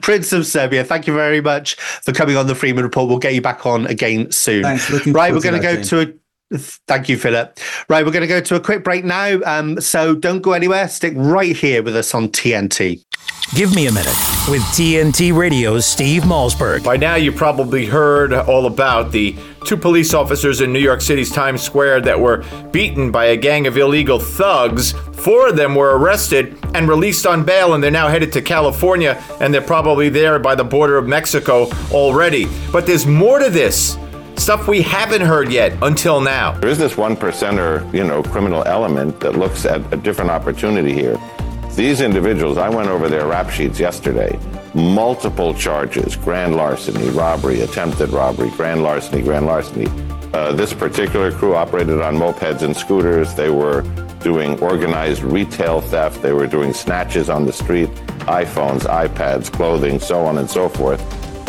Prince 0.02 0.34
of 0.34 0.46
Serbia, 0.46 0.84
thank 0.84 1.08
you 1.08 1.14
very 1.14 1.42
much 1.42 1.78
for 1.80 2.14
coming 2.14 2.38
on 2.38 2.48
the 2.48 2.56
Freeman 2.56 2.84
Report. 2.84 3.08
We'll 3.08 3.20
get 3.20 3.34
you 3.34 3.42
back 3.42 3.66
on 3.66 3.88
again 3.88 4.32
soon. 4.32 4.64
Thanks, 4.64 4.90
looking 4.90 5.14
right, 5.14 5.34
we're 5.34 5.42
going 5.42 5.60
to 5.60 5.62
to 5.62 5.76
that, 5.76 5.90
go 5.90 6.04
to 6.04 6.12
a. 6.12 6.14
Thank 6.88 7.10
you, 7.10 7.18
Filip. 7.18 7.60
Right, 7.90 8.04
we're 8.04 8.12
going 8.12 8.22
to 8.22 8.28
go 8.28 8.42
to 8.42 8.56
a 8.56 8.60
quick 8.60 8.84
break 8.84 9.06
now. 9.06 9.40
Um, 9.46 9.80
so 9.80 10.16
don't 10.16 10.42
go 10.42 10.54
anywhere. 10.54 10.88
Stick 10.88 11.14
right 11.16 11.56
here 11.56 11.84
with 11.84 11.96
us 11.96 12.16
on 12.16 12.30
TNT. 12.30 13.04
Give 13.56 13.74
me 13.76 13.88
a 13.88 13.92
minute 13.92 14.16
with 14.48 14.62
TNT 14.74 15.36
Radio's 15.36 15.84
Steve 15.86 16.22
Malzberg. 16.22 16.84
By 16.84 16.98
now, 16.98 17.16
you 17.16 17.32
probably 17.32 17.86
heard 17.86 18.32
all 18.32 18.68
about 18.68 19.12
the 19.12 19.36
two 19.66 19.76
police 19.76 20.14
officers 20.14 20.62
in 20.62 20.72
New 20.72 20.80
York 20.80 21.02
City's 21.02 21.32
Times 21.32 21.62
Square 21.62 22.02
that 22.02 22.20
were 22.20 22.44
beaten 22.72 23.12
by 23.12 23.26
a 23.26 23.36
gang 23.36 23.66
of 23.66 23.76
illegal 23.76 24.20
thugs. 24.20 24.94
Four 25.20 25.50
of 25.50 25.58
them 25.58 25.76
were 25.76 25.98
arrested 25.98 26.58
and 26.74 26.88
released 26.88 27.28
on 27.28 27.44
bail, 27.44 27.74
and 27.74 27.84
they're 27.84 27.92
now 27.92 28.08
headed 28.08 28.32
to 28.34 28.42
California, 28.42 29.22
and 29.42 29.54
they're 29.54 29.62
probably 29.62 30.08
there 30.08 30.40
by 30.40 30.56
the 30.56 30.64
border 30.64 30.98
of 30.98 31.08
Mexico 31.08 31.70
already. 31.92 32.48
But 32.72 32.86
there's 32.86 33.06
more 33.06 33.40
to 33.40 33.50
this. 33.50 33.98
Stuff 34.38 34.70
we 34.70 34.82
haven't 34.82 35.22
heard 35.22 35.52
yet 35.52 35.78
until 35.82 36.22
now. 36.22 36.54
There 36.60 36.70
is 36.70 36.78
this 36.78 36.96
one 36.96 37.18
percenter, 37.18 37.94
you 37.94 38.06
know, 38.06 38.24
criminal 38.24 38.64
element 38.66 39.20
that 39.20 39.34
looks 39.36 39.66
at 39.66 39.82
a 39.94 39.98
different 39.98 40.32
opportunity 40.32 40.94
here. 40.94 41.18
These 41.76 42.00
individuals, 42.00 42.58
I 42.58 42.70
went 42.70 42.88
over 42.88 43.10
their 43.10 43.28
rap 43.28 43.50
sheets 43.50 43.78
yesterday. 43.80 44.40
Multiple 44.74 45.54
charges: 45.54 46.16
grand 46.16 46.56
larceny, 46.56 47.10
robbery, 47.10 47.62
attempted 47.62 48.10
robbery, 48.12 48.52
grand 48.52 48.84
larceny, 48.84 49.22
grand 49.22 49.46
larceny. 49.46 49.88
Uh, 50.34 50.54
this 50.54 50.74
particular 50.74 51.32
crew 51.32 51.56
operated 51.56 52.02
on 52.02 52.16
mopeds 52.16 52.62
and 52.62 52.76
scooters. 52.76 53.34
They 53.34 53.50
were 53.50 53.84
doing 54.20 54.60
organized 54.60 55.24
retail 55.24 55.82
theft. 55.82 56.22
They 56.22 56.34
were 56.34 56.48
doing 56.48 56.74
snatches 56.74 57.30
on 57.30 57.46
the 57.46 57.54
street, 57.54 57.90
iPhones, 58.28 58.82
iPads, 58.82 59.52
clothing, 59.52 60.00
so 60.00 60.26
on 60.26 60.38
and 60.38 60.50
so 60.50 60.70
forth. 60.70 61.02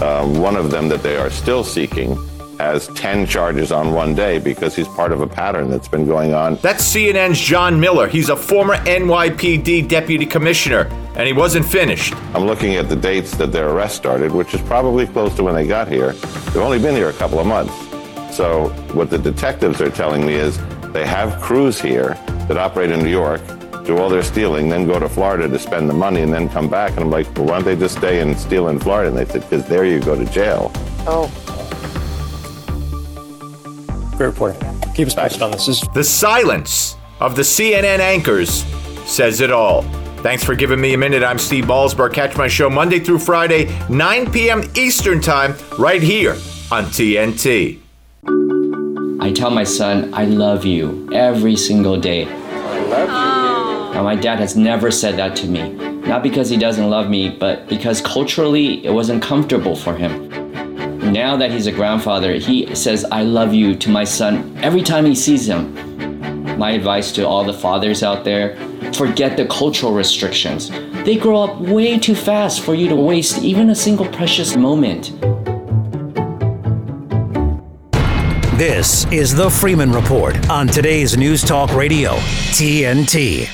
Um, 0.03 0.39
one 0.39 0.57
of 0.57 0.71
them 0.71 0.89
that 0.89 1.03
they 1.03 1.17
are 1.17 1.31
still 1.31 1.65
seeking 1.65 2.17
has 2.59 2.89
10 2.89 3.27
charges 3.27 3.73
on 3.73 3.93
one 3.95 4.15
day 4.15 4.39
because 4.39 4.77
he's 4.77 4.89
part 4.89 5.13
of 5.13 5.23
a 5.23 5.27
pattern 5.27 5.71
that's 5.71 5.89
been 5.89 6.07
going 6.07 6.35
on. 6.35 6.57
That's 6.57 6.95
CNN's 6.95 7.41
John 7.41 7.81
Miller. 7.81 8.07
He's 8.07 8.29
a 8.29 8.37
former 8.37 8.77
NYPD 8.77 9.89
deputy 9.89 10.27
commissioner, 10.27 10.87
and 11.17 11.27
he 11.27 11.33
wasn't 11.33 11.65
finished. 11.65 12.15
I'm 12.35 12.45
looking 12.45 12.75
at 12.77 12.91
the 12.91 12.97
dates 12.97 13.35
that 13.39 13.51
their 13.51 13.71
arrest 13.71 13.97
started, 13.97 14.33
which 14.33 14.53
is 14.53 14.61
probably 14.63 15.07
close 15.07 15.35
to 15.37 15.43
when 15.43 15.55
they 15.55 15.67
got 15.67 15.89
here. 15.89 16.13
They've 16.13 16.57
only 16.59 16.79
been 16.79 16.95
here 16.95 17.09
a 17.09 17.15
couple 17.15 17.39
of 17.39 17.47
months. 17.47 17.75
So, 18.37 18.69
what 18.93 19.09
the 19.11 19.19
detectives 19.19 19.81
are 19.81 19.91
telling 19.91 20.25
me 20.25 20.35
is 20.35 20.59
they 20.93 21.07
have 21.07 21.41
crews 21.41 21.81
here 21.81 22.15
that 22.51 22.59
operate 22.59 22.91
in 22.91 22.99
New 23.01 23.11
York, 23.11 23.41
do 23.85 23.97
all 23.97 24.09
their 24.09 24.25
stealing, 24.25 24.69
then 24.69 24.85
go 24.85 24.99
to 24.99 25.09
Florida 25.09 25.47
to 25.49 25.57
spend 25.57 25.89
the 25.89 25.95
money, 25.95 26.23
and 26.23 26.33
then 26.33 26.49
come 26.49 26.69
back. 26.69 26.91
And 26.93 27.01
I'm 27.01 27.11
like, 27.11 27.33
well, 27.37 27.47
why 27.47 27.55
don't 27.61 27.65
they 27.65 27.77
just 27.77 27.97
stay 27.99 28.21
and 28.21 28.37
steal 28.37 28.69
in 28.69 28.81
Florida? 28.81 29.09
And 29.09 29.17
they 29.17 29.25
said, 29.25 29.49
because 29.49 29.65
there 29.69 29.85
you 29.85 30.01
go 30.01 30.17
to 30.17 30.25
jail. 30.33 30.73
Oh. 31.07 31.31
Great 34.17 34.27
reporting. 34.27 34.61
Keep 34.95 35.07
us 35.07 35.15
posted 35.15 35.43
on 35.43 35.53
this. 35.53 35.67
this 35.67 35.81
is- 35.81 35.89
The 35.95 36.03
silence 36.03 36.97
of 37.21 37.37
the 37.37 37.43
CNN 37.43 38.01
anchors 38.01 38.65
says 39.07 39.41
it 39.41 39.53
all. 39.53 39.83
Thanks 40.23 40.43
for 40.43 40.57
giving 40.57 40.81
me 40.81 40.93
a 40.95 40.99
minute. 40.99 41.23
I'm 41.23 41.39
Steve 41.39 41.67
Malzberg. 41.67 42.13
Catch 42.13 42.37
my 42.37 42.49
show 42.49 42.69
Monday 42.69 42.99
through 42.99 43.21
Friday, 43.21 43.73
9 43.89 44.33
p.m. 44.33 44.65
Eastern 44.75 45.21
Time, 45.21 45.55
right 45.79 46.03
here 46.03 46.33
on 46.73 46.87
TNT. 46.87 47.79
I 49.23 49.33
tell 49.33 49.51
my 49.51 49.65
son, 49.65 50.13
I 50.15 50.25
love 50.25 50.65
you 50.65 51.09
every 51.13 51.55
single 51.55 51.99
day. 52.01 52.25
I 52.93 53.05
love 53.05 53.09
you. 53.09 53.15
Oh. 53.15 53.93
Now, 53.95 54.03
my 54.03 54.17
dad 54.17 54.39
has 54.39 54.57
never 54.57 54.91
said 54.91 55.17
that 55.17 55.37
to 55.37 55.47
me. 55.47 55.73
Not 55.73 56.23
because 56.23 56.49
he 56.49 56.57
doesn't 56.57 56.89
love 56.89 57.09
me, 57.09 57.29
but 57.29 57.69
because 57.69 58.01
culturally 58.01 58.85
it 58.85 58.91
wasn't 58.91 59.23
comfortable 59.23 59.77
for 59.77 59.95
him. 59.95 60.29
Now 61.13 61.37
that 61.37 61.51
he's 61.51 61.67
a 61.67 61.73
grandfather, 61.73 62.35
he 62.35 62.75
says, 62.75 63.05
I 63.11 63.23
love 63.23 63.55
you 63.55 63.75
to 63.77 63.91
my 63.91 64.05
son 64.05 64.57
every 64.63 64.83
time 64.83 65.05
he 65.07 65.15
sees 65.15 65.49
him. 65.49 65.75
My 66.59 66.73
advice 66.73 67.13
to 67.13 67.27
all 67.27 67.45
the 67.45 67.55
fathers 67.55 68.03
out 68.03 68.25
there 68.25 68.57
forget 68.93 69.37
the 69.37 69.47
cultural 69.47 69.93
restrictions. 69.93 70.71
They 71.05 71.17
grow 71.17 71.43
up 71.43 71.61
way 71.61 71.99
too 71.99 72.15
fast 72.15 72.61
for 72.61 72.75
you 72.75 72.89
to 72.89 72.97
waste 72.97 73.39
even 73.39 73.71
a 73.71 73.75
single 73.75 74.07
precious 74.07 74.57
moment. 74.57 75.13
This 78.61 79.07
is 79.07 79.35
the 79.35 79.49
Freeman 79.49 79.91
Report 79.91 80.51
on 80.51 80.67
today's 80.67 81.17
News 81.17 81.43
Talk 81.43 81.73
Radio, 81.75 82.17
TNT. 82.53 83.49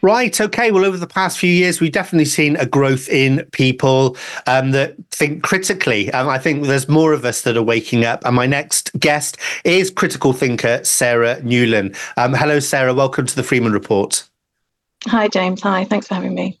Right. 0.00 0.40
Okay. 0.40 0.70
Well, 0.70 0.86
over 0.86 0.96
the 0.96 1.06
past 1.06 1.38
few 1.38 1.50
years, 1.50 1.78
we've 1.78 1.92
definitely 1.92 2.24
seen 2.24 2.56
a 2.56 2.64
growth 2.64 3.10
in 3.10 3.44
people 3.52 4.16
um, 4.46 4.70
that 4.70 4.94
think 5.10 5.42
critically. 5.42 6.10
Um, 6.12 6.30
I 6.30 6.38
think 6.38 6.64
there's 6.64 6.88
more 6.88 7.12
of 7.12 7.26
us 7.26 7.42
that 7.42 7.58
are 7.58 7.62
waking 7.62 8.06
up. 8.06 8.24
And 8.24 8.34
my 8.34 8.46
next 8.46 8.98
guest 8.98 9.36
is 9.66 9.90
critical 9.90 10.32
thinker 10.32 10.82
Sarah 10.82 11.36
Newlyn. 11.42 11.94
Um, 12.16 12.32
hello, 12.32 12.58
Sarah. 12.58 12.94
Welcome 12.94 13.26
to 13.26 13.36
the 13.36 13.42
Freeman 13.42 13.74
Report. 13.74 14.26
Hi, 15.08 15.28
James. 15.28 15.60
Hi. 15.60 15.84
Thanks 15.84 16.08
for 16.08 16.14
having 16.14 16.34
me. 16.34 16.58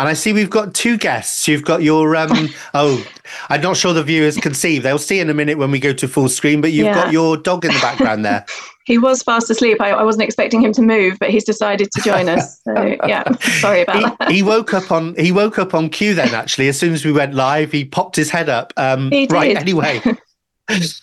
And 0.00 0.08
I 0.08 0.14
see 0.14 0.32
we've 0.32 0.50
got 0.50 0.74
two 0.74 0.98
guests. 0.98 1.46
You've 1.46 1.64
got 1.64 1.82
your 1.82 2.16
um 2.16 2.48
oh, 2.74 3.04
I'm 3.48 3.60
not 3.60 3.76
sure 3.76 3.92
the 3.92 4.02
viewers 4.02 4.36
can 4.36 4.52
see. 4.54 4.78
They'll 4.78 4.98
see 4.98 5.20
in 5.20 5.30
a 5.30 5.34
minute 5.34 5.56
when 5.56 5.70
we 5.70 5.78
go 5.78 5.92
to 5.92 6.08
full 6.08 6.28
screen, 6.28 6.60
but 6.60 6.72
you've 6.72 6.86
Yeah. 6.86 6.94
got 7.04 7.12
your 7.12 7.36
dog 7.36 7.64
in 7.64 7.72
the 7.72 7.80
background 7.80 8.24
there. 8.24 8.44
He 8.86 8.98
was 8.98 9.22
fast 9.22 9.48
asleep. 9.48 9.80
I, 9.80 9.92
I 9.92 10.02
wasn't 10.02 10.24
expecting 10.24 10.60
him 10.60 10.70
to 10.74 10.82
move, 10.82 11.16
but 11.18 11.30
he's 11.30 11.42
decided 11.44 11.90
to 11.90 12.02
join 12.02 12.28
us. 12.28 12.60
So 12.64 12.96
yeah, 13.06 13.24
sorry 13.38 13.80
about 13.80 14.18
that. 14.18 14.30
he 14.30 14.42
woke 14.42 14.74
up 14.74 14.92
on 14.92 15.14
he 15.14 15.32
woke 15.32 15.58
up 15.58 15.72
on 15.72 15.88
cue 15.88 16.12
then 16.14 16.34
actually 16.34 16.68
as 16.68 16.78
soon 16.78 16.92
as 16.92 17.02
we 17.02 17.10
went 17.10 17.32
live 17.32 17.72
he 17.72 17.86
popped 17.86 18.14
his 18.14 18.28
head 18.28 18.50
up 18.50 18.74
um 18.76 19.10
He 19.10 19.26
right 19.30 19.56
anyway 19.56 20.02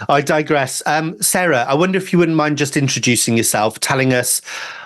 i 0.10 0.22
digress 0.22 0.84
um 0.86 1.20
sarah 1.22 1.66
i 1.68 1.74
wonder 1.74 1.98
if 1.98 2.14
you 2.14 2.20
wouldn't 2.20 2.38
mind 2.38 2.58
just 2.60 2.78
introducing 2.78 3.36
yourself 3.36 3.80
telling 3.80 4.14
us 4.14 4.42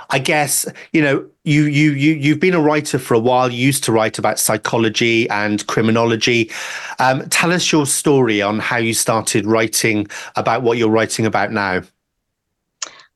i 0.10 0.20
guess 0.20 0.66
you 0.94 1.02
know 1.02 1.26
you 1.44 1.64
you 1.64 1.92
you 1.92 2.14
you've 2.14 2.40
been 2.40 2.54
a 2.54 2.62
writer 2.62 3.00
for 3.00 3.14
a 3.14 3.20
while 3.20 3.52
you 3.52 3.66
used 3.66 3.84
to 3.84 3.92
write 3.92 4.18
about 4.18 4.40
psychology 4.40 5.30
and 5.30 5.66
criminology 5.68 6.52
um 7.00 7.28
tell 7.30 7.52
us 7.52 7.72
your 7.72 7.86
story 7.86 8.42
on 8.42 8.60
how 8.60 8.78
you 8.78 8.94
started 8.94 9.46
writing 9.46 10.08
about 10.36 10.62
what 10.62 10.78
you're 10.78 10.90
writing 10.90 11.26
about 11.26 11.52
now 11.52 11.82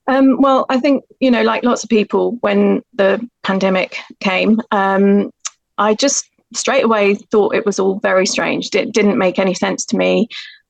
Um, 0.07 0.41
well, 0.41 0.65
I 0.69 0.79
think, 0.79 1.03
you 1.19 1.29
know, 1.29 1.43
like 1.43 1.63
lots 1.63 1.83
of 1.83 1.89
people, 1.89 2.37
when 2.41 2.81
the 2.95 3.21
pandemic 3.43 3.97
came, 4.19 4.59
um, 4.71 5.29
I 5.77 5.93
just 5.93 6.25
straight 6.53 6.83
away 6.83 7.13
thought 7.13 7.53
it 7.53 7.65
was 7.65 7.79
all 7.79 7.99
very 7.99 8.25
strange. 8.25 8.73
It 8.73 8.91
didn't 8.91 9.19
make 9.19 9.37
any 9.37 9.53
sense 9.53 9.85
to 9.85 9.97
me. 9.97 10.27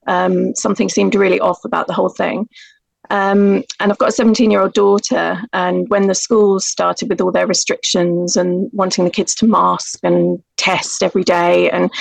Um, 0.07 0.53
something 0.55 0.89
seemed 0.89 1.15
really 1.15 1.39
off 1.39 1.63
about 1.63 1.87
the 1.87 1.93
whole 1.93 2.09
thing. 2.09 2.49
Um, 3.09 3.63
and 3.79 3.91
I've 3.91 3.97
got 3.97 4.09
a 4.09 4.13
17 4.13 4.51
year 4.51 4.61
old 4.61 4.73
daughter. 4.73 5.41
And 5.53 5.89
when 5.89 6.07
the 6.07 6.15
schools 6.15 6.65
started 6.65 7.09
with 7.09 7.21
all 7.21 7.31
their 7.31 7.47
restrictions 7.47 8.37
and 8.37 8.69
wanting 8.73 9.05
the 9.05 9.11
kids 9.11 9.33
to 9.35 9.47
mask 9.47 9.99
and 10.03 10.41
test 10.57 11.01
every 11.01 11.23
day, 11.23 11.69
and 11.71 11.91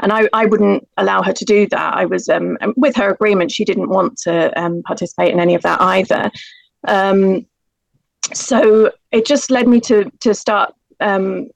and 0.00 0.12
I, 0.12 0.28
I 0.32 0.46
wouldn't 0.46 0.86
allow 0.96 1.22
her 1.22 1.32
to 1.32 1.44
do 1.44 1.66
that. 1.68 1.94
I 1.94 2.04
was 2.04 2.28
um, 2.28 2.58
with 2.76 2.94
her 2.96 3.10
agreement. 3.10 3.52
She 3.52 3.64
didn't 3.64 3.88
want 3.88 4.18
to 4.18 4.56
um, 4.60 4.82
participate 4.82 5.32
in 5.32 5.40
any 5.40 5.54
of 5.54 5.62
that 5.62 5.80
either. 5.80 6.30
Um, 6.86 7.46
so 8.32 8.92
it 9.10 9.26
just 9.26 9.50
led 9.50 9.66
me 9.66 9.80
to 9.80 10.10
to 10.20 10.34
start 10.34 10.74
um, 11.00 11.48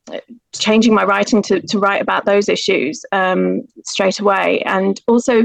changing 0.52 0.94
my 0.94 1.04
writing 1.04 1.42
to 1.42 1.60
to 1.60 1.78
write 1.78 2.00
about 2.00 2.24
those 2.24 2.48
issues 2.48 3.04
um, 3.12 3.62
straight 3.84 4.20
away, 4.20 4.62
and 4.62 5.00
also 5.06 5.44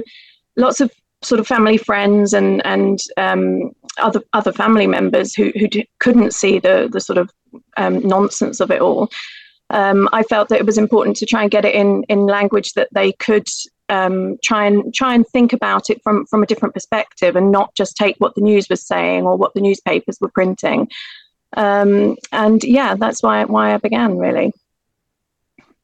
lots 0.55 0.79
of 0.79 0.91
sort 1.21 1.39
of 1.39 1.47
family 1.47 1.77
friends 1.77 2.33
and 2.33 2.65
and 2.65 2.99
um, 3.17 3.71
other 3.97 4.21
other 4.33 4.51
family 4.51 4.87
members 4.87 5.33
who 5.33 5.51
who 5.57 5.67
d- 5.67 5.89
couldn't 5.99 6.33
see 6.33 6.59
the 6.59 6.89
the 6.91 6.99
sort 6.99 7.17
of 7.17 7.29
um, 7.77 7.99
nonsense 7.99 8.59
of 8.59 8.71
it 8.71 8.81
all. 8.81 9.09
Um, 9.69 10.07
I 10.13 10.23
felt 10.23 10.47
that 10.49 10.59
it 10.59 10.65
was 10.65 10.77
important 10.77 11.17
to 11.17 11.25
try 11.25 11.41
and 11.41 11.51
get 11.51 11.65
it 11.65 11.75
in 11.75 12.03
in 12.03 12.25
language 12.25 12.73
that 12.73 12.89
they 12.93 13.11
could 13.13 13.47
um, 13.89 14.37
try 14.43 14.65
and 14.65 14.93
try 14.93 15.13
and 15.13 15.27
think 15.27 15.53
about 15.53 15.89
it 15.89 16.01
from 16.03 16.25
from 16.27 16.43
a 16.43 16.45
different 16.45 16.73
perspective 16.73 17.35
and 17.35 17.51
not 17.51 17.75
just 17.75 17.97
take 17.97 18.15
what 18.19 18.35
the 18.35 18.41
news 18.41 18.69
was 18.69 18.85
saying 18.85 19.23
or 19.25 19.35
what 19.35 19.53
the 19.53 19.61
newspapers 19.61 20.17
were 20.21 20.31
printing. 20.31 20.89
Um, 21.55 22.17
and 22.31 22.63
yeah, 22.63 22.95
that's 22.95 23.23
why 23.23 23.43
why 23.45 23.73
I 23.73 23.77
began 23.77 24.17
really. 24.17 24.53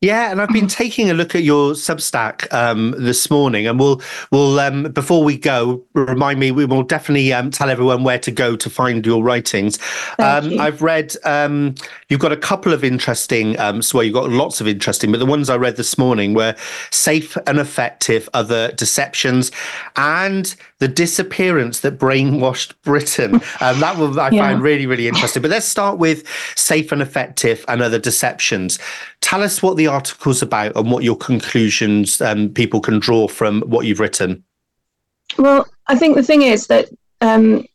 Yeah, 0.04 0.32
and 0.32 0.42
I've 0.42 0.50
been 0.50 0.68
taking 0.68 1.10
a 1.10 1.14
look 1.14 1.34
at 1.34 1.44
your 1.44 1.72
Substack 1.72 2.54
um, 2.54 2.94
this 2.98 3.32
morning, 3.32 3.68
and 3.68 3.80
we'll 3.80 4.02
we'll 4.32 4.60
um, 4.60 4.84
before 4.92 5.24
we 5.24 5.38
go, 5.38 5.82
remind 5.94 6.42
me. 6.42 6.52
We 6.52 6.66
will 6.66 6.84
definitely 6.84 7.32
um, 7.32 7.52
tell 7.52 7.70
everyone 7.70 8.04
where 8.04 8.20
to 8.20 8.30
go 8.30 8.58
to 8.58 8.70
find 8.70 9.06
your 9.06 9.24
writings. 9.24 9.80
Um, 10.20 10.52
you. 10.52 10.60
I've 10.60 10.82
read 10.82 11.16
um, 11.24 11.76
you've 12.10 12.20
got 12.20 12.34
a 12.34 12.38
couple 12.38 12.74
of 12.74 12.84
interesting. 12.84 13.58
Um, 13.58 13.82
so 13.82 14.02
you've 14.02 14.14
got 14.14 14.30
lots 14.30 14.60
of 14.60 14.68
interesting, 14.68 15.10
but 15.10 15.20
the 15.20 15.26
ones 15.26 15.50
I 15.50 15.56
read 15.56 15.78
this 15.78 15.98
morning 15.98 16.34
were 16.34 16.54
safe 16.92 17.38
and 17.48 17.58
effective 17.58 18.28
other 18.34 18.74
deceptions, 18.74 19.54
and 19.96 20.54
the 20.80 20.90
disappearance 20.90 21.80
that 21.80 21.98
brainwashed 21.98 22.74
Britain. 22.84 23.36
Um, 23.62 23.80
that 23.80 23.96
one 23.96 24.20
I 24.20 24.32
Yeah. 24.32 24.50
found 24.50 24.64
really 24.64 24.86
really 24.86 25.08
interesting. 25.08 25.42
But 25.42 25.52
let's 25.52 25.66
start 25.66 25.98
with 25.98 26.28
safe 26.58 26.92
and 26.92 27.02
effective 27.02 27.64
and 27.70 27.82
other 27.82 28.00
deceptions. 28.00 28.80
Tell 29.24 29.42
us 29.42 29.64
what 29.64 29.78
the 29.78 29.88
article's 29.88 30.42
about 30.42 30.76
and 30.76 30.92
what 30.92 31.06
your 31.06 31.16
conclusions 31.16 32.20
um, 32.20 32.50
people 32.50 32.82
can 32.82 33.00
draw 33.00 33.30
from 33.30 33.62
what 33.62 33.86
you've 33.86 34.02
written. 34.02 34.44
Well, 35.38 35.66
I 35.88 35.96
think 35.96 36.16
the 36.16 36.24
thing 36.24 36.42
is 36.42 36.68
that 36.68 36.90
um, 37.22 37.66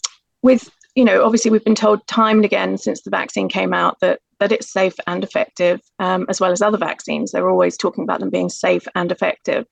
with 0.42 0.70
you 0.94 1.05
know 1.05 1.24
obviously 1.24 1.51
we've 1.51 1.64
been 1.64 1.74
told 1.74 2.07
time 2.07 2.36
and 2.36 2.44
again 2.44 2.76
since 2.76 3.01
the 3.01 3.11
vaccine 3.11 3.49
came 3.49 3.72
out 3.72 3.99
that 4.01 4.20
that 4.40 4.53
it's 4.53 4.70
safe 4.70 4.94
and 5.07 5.24
effective, 5.24 5.80
um, 5.99 6.26
as 6.28 6.38
well 6.38 6.53
as 6.53 6.61
other 6.61 6.76
vaccines. 6.76 7.32
They're 7.32 7.49
always 7.49 7.78
talking 7.78 8.05
about 8.05 8.20
them 8.20 8.28
being 8.28 8.51
safe 8.51 8.86
and 8.94 9.11
effective. 9.11 9.66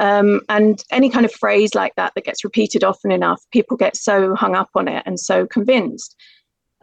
Um, 0.00 0.40
and 0.48 0.82
any 0.90 1.10
kind 1.10 1.26
of 1.26 1.32
phrase 1.32 1.74
like 1.74 1.94
that 1.96 2.14
that 2.14 2.24
gets 2.24 2.42
repeated 2.42 2.84
often 2.84 3.12
enough, 3.12 3.44
people 3.52 3.76
get 3.76 3.98
so 3.98 4.34
hung 4.34 4.56
up 4.56 4.70
on 4.74 4.88
it 4.88 5.02
and 5.04 5.20
so 5.20 5.46
convinced. 5.46 6.16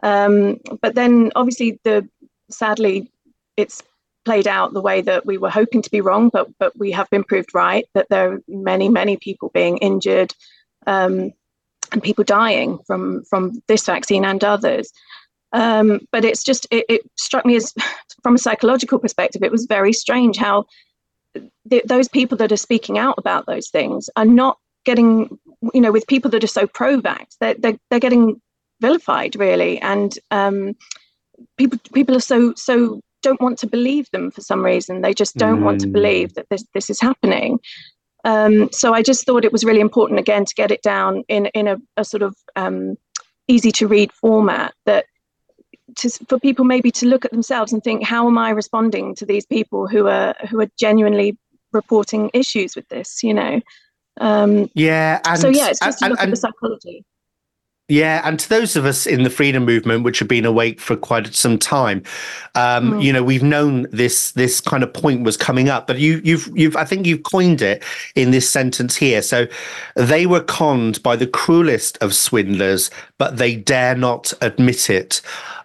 Um, 0.04 0.60
but 0.80 0.94
then, 0.94 1.32
obviously, 1.34 1.80
the 1.82 2.08
sadly, 2.48 3.10
it's 3.56 3.82
played 4.30 4.46
out 4.46 4.72
the 4.72 4.80
way 4.80 5.00
that 5.00 5.26
we 5.26 5.38
were 5.38 5.50
hoping 5.50 5.82
to 5.82 5.90
be 5.90 6.00
wrong, 6.00 6.28
but 6.28 6.46
but 6.60 6.72
we 6.78 6.92
have 6.92 7.10
been 7.10 7.24
proved 7.24 7.52
right. 7.52 7.86
That 7.94 8.06
there 8.10 8.32
are 8.32 8.40
many 8.46 8.88
many 8.88 9.16
people 9.16 9.50
being 9.52 9.78
injured, 9.78 10.32
um, 10.86 11.32
and 11.90 12.00
people 12.00 12.22
dying 12.22 12.78
from 12.86 13.24
from 13.24 13.60
this 13.66 13.86
vaccine 13.86 14.24
and 14.24 14.44
others. 14.44 14.92
Um, 15.52 16.06
but 16.12 16.24
it's 16.24 16.44
just 16.44 16.68
it, 16.70 16.84
it 16.88 17.00
struck 17.16 17.44
me 17.44 17.56
as 17.56 17.74
from 18.22 18.36
a 18.36 18.38
psychological 18.38 19.00
perspective, 19.00 19.42
it 19.42 19.50
was 19.50 19.66
very 19.66 19.92
strange 19.92 20.36
how 20.36 20.66
th- 21.68 21.86
those 21.86 22.06
people 22.06 22.38
that 22.38 22.52
are 22.52 22.66
speaking 22.68 22.98
out 22.98 23.16
about 23.18 23.46
those 23.46 23.68
things 23.68 24.08
are 24.14 24.30
not 24.42 24.58
getting 24.84 25.40
you 25.74 25.80
know 25.80 25.90
with 25.90 26.06
people 26.06 26.30
that 26.30 26.44
are 26.44 26.54
so 26.58 26.66
pro-vax 26.66 27.36
they're, 27.40 27.58
they're, 27.58 27.78
they're 27.90 28.00
getting 28.00 28.40
vilified 28.80 29.36
really 29.36 29.78
and 29.80 30.18
um, 30.30 30.74
people 31.58 31.78
people 31.92 32.16
are 32.16 32.26
so 32.32 32.54
so 32.54 33.02
don't 33.22 33.40
want 33.40 33.58
to 33.60 33.66
believe 33.66 34.08
them 34.12 34.30
for 34.30 34.40
some 34.40 34.64
reason. 34.64 35.00
They 35.00 35.14
just 35.14 35.36
don't 35.36 35.62
want 35.62 35.80
to 35.80 35.86
Mm. 35.88 35.92
believe 35.92 36.34
that 36.34 36.46
this 36.50 36.64
this 36.74 36.90
is 36.90 37.00
happening. 37.00 37.60
Um, 38.24 38.68
so 38.70 38.92
i 38.92 39.02
just 39.02 39.24
thought 39.24 39.46
it 39.46 39.52
was 39.52 39.64
really 39.64 39.80
important 39.80 40.20
again 40.20 40.44
to 40.44 40.54
get 40.54 40.70
it 40.70 40.82
down 40.82 41.24
in 41.28 41.46
in 41.54 41.66
a, 41.68 41.76
a 41.96 42.04
sort 42.04 42.22
of 42.22 42.36
um, 42.54 42.98
easy 43.48 43.72
to 43.72 43.86
read 43.88 44.12
format 44.12 44.74
that 44.84 45.06
to, 45.96 46.10
for 46.28 46.38
people 46.38 46.66
maybe 46.66 46.90
to 46.90 47.06
look 47.06 47.24
at 47.24 47.30
themselves 47.30 47.72
and 47.72 47.82
think 47.82 48.04
how 48.04 48.26
am 48.26 48.36
i 48.36 48.50
responding 48.50 49.14
to 49.14 49.24
these 49.24 49.46
people 49.46 49.88
who 49.88 50.06
are 50.06 50.34
who 50.50 50.60
are 50.60 50.68
genuinely 50.78 51.38
reporting 51.72 52.30
issues 52.34 52.76
with 52.76 52.86
this 52.88 53.22
you 53.22 53.32
know? 53.32 53.58
Um 54.20 54.68
Yeah, 54.74 55.20
and 55.24 55.40
so 55.40 55.48
yeah 55.48 55.68
it's 55.70 55.80
just 55.80 55.98
to 56.00 56.04
and- 56.04 56.10
look 56.12 56.20
at 56.20 56.28
the 56.30 56.36
psychology 56.36 57.04
Yeah, 57.90 58.22
and 58.24 58.38
to 58.38 58.48
those 58.48 58.76
of 58.76 58.86
us 58.86 59.06
in 59.06 59.24
the 59.24 59.30
freedom 59.30 59.64
movement, 59.64 60.04
which 60.04 60.20
have 60.20 60.28
been 60.28 60.44
awake 60.46 60.80
for 60.80 60.94
quite 60.96 61.34
some 61.34 61.58
time, 61.58 62.02
um, 62.54 62.92
Mm. 62.92 63.02
you 63.02 63.12
know, 63.12 63.22
we've 63.24 63.42
known 63.42 63.86
this 63.90 64.30
this 64.32 64.60
kind 64.60 64.82
of 64.82 64.92
point 64.92 65.24
was 65.24 65.36
coming 65.36 65.68
up. 65.68 65.86
But 65.88 65.98
you, 65.98 66.20
you've 66.24 66.48
you've 66.54 66.76
I 66.76 66.84
think 66.84 67.04
you've 67.06 67.24
coined 67.24 67.60
it 67.62 67.82
in 68.14 68.30
this 68.30 68.48
sentence 68.48 68.94
here. 68.96 69.22
So 69.22 69.46
they 69.96 70.24
were 70.26 70.40
conned 70.40 71.02
by 71.02 71.16
the 71.16 71.26
cruelest 71.26 71.98
of 72.00 72.14
swindlers, 72.14 72.90
but 73.18 73.38
they 73.38 73.56
dare 73.56 73.96
not 73.96 74.32
admit 74.40 74.88
it. 74.88 75.20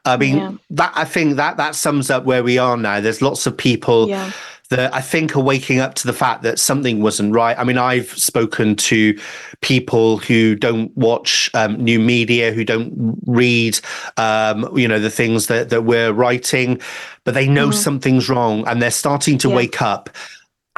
I 0.05 0.17
mean, 0.17 0.37
Yeah. 0.37 0.51
that 0.71 0.91
I 0.95 1.05
think 1.05 1.35
that 1.37 1.57
that 1.57 1.75
sums 1.75 2.09
up 2.09 2.25
where 2.25 2.43
we 2.43 2.57
are 2.57 2.75
now. 2.77 2.99
There's 3.01 3.21
lots 3.21 3.45
of 3.47 3.55
people 3.55 4.09
Yeah. 4.09 4.31
That 4.69 4.93
I 4.93 5.01
think 5.01 5.35
are 5.35 5.41
waking 5.41 5.79
up 5.79 5.93
to 5.95 6.07
the 6.07 6.13
fact 6.13 6.41
that 6.43 6.57
something 6.59 7.01
wasn't 7.01 7.33
right. 7.33 7.57
I 7.57 7.63
mean, 7.63 7.77
I've 7.77 8.09
spoken 8.09 8.75
to 8.77 9.17
people 9.61 10.17
who 10.17 10.55
don't 10.55 10.95
watch 10.97 11.51
um, 11.53 11.75
new 11.83 11.99
media, 11.99 12.51
who 12.51 12.63
don't 12.63 13.17
read, 13.27 13.79
um, 14.17 14.75
you 14.77 14.87
know, 14.87 14.99
the 14.99 15.09
things 15.09 15.47
that 15.47 15.69
that 15.69 15.83
we're 15.83 16.11
writing, 16.11 16.81
but 17.23 17.33
they 17.33 17.47
know 17.47 17.69
Mhm. 17.69 17.73
something's 17.75 18.27
wrong 18.29 18.67
and 18.67 18.81
they're 18.81 18.91
starting 18.91 19.37
to 19.39 19.49
Yeah. 19.49 19.55
wake 19.55 19.81
up. 19.81 20.09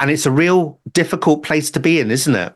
And 0.00 0.10
it's 0.10 0.26
a 0.26 0.30
real 0.30 0.78
difficult 0.92 1.42
place 1.42 1.70
to 1.72 1.80
be 1.80 1.98
in, 1.98 2.10
isn't 2.10 2.34
it? 2.34 2.52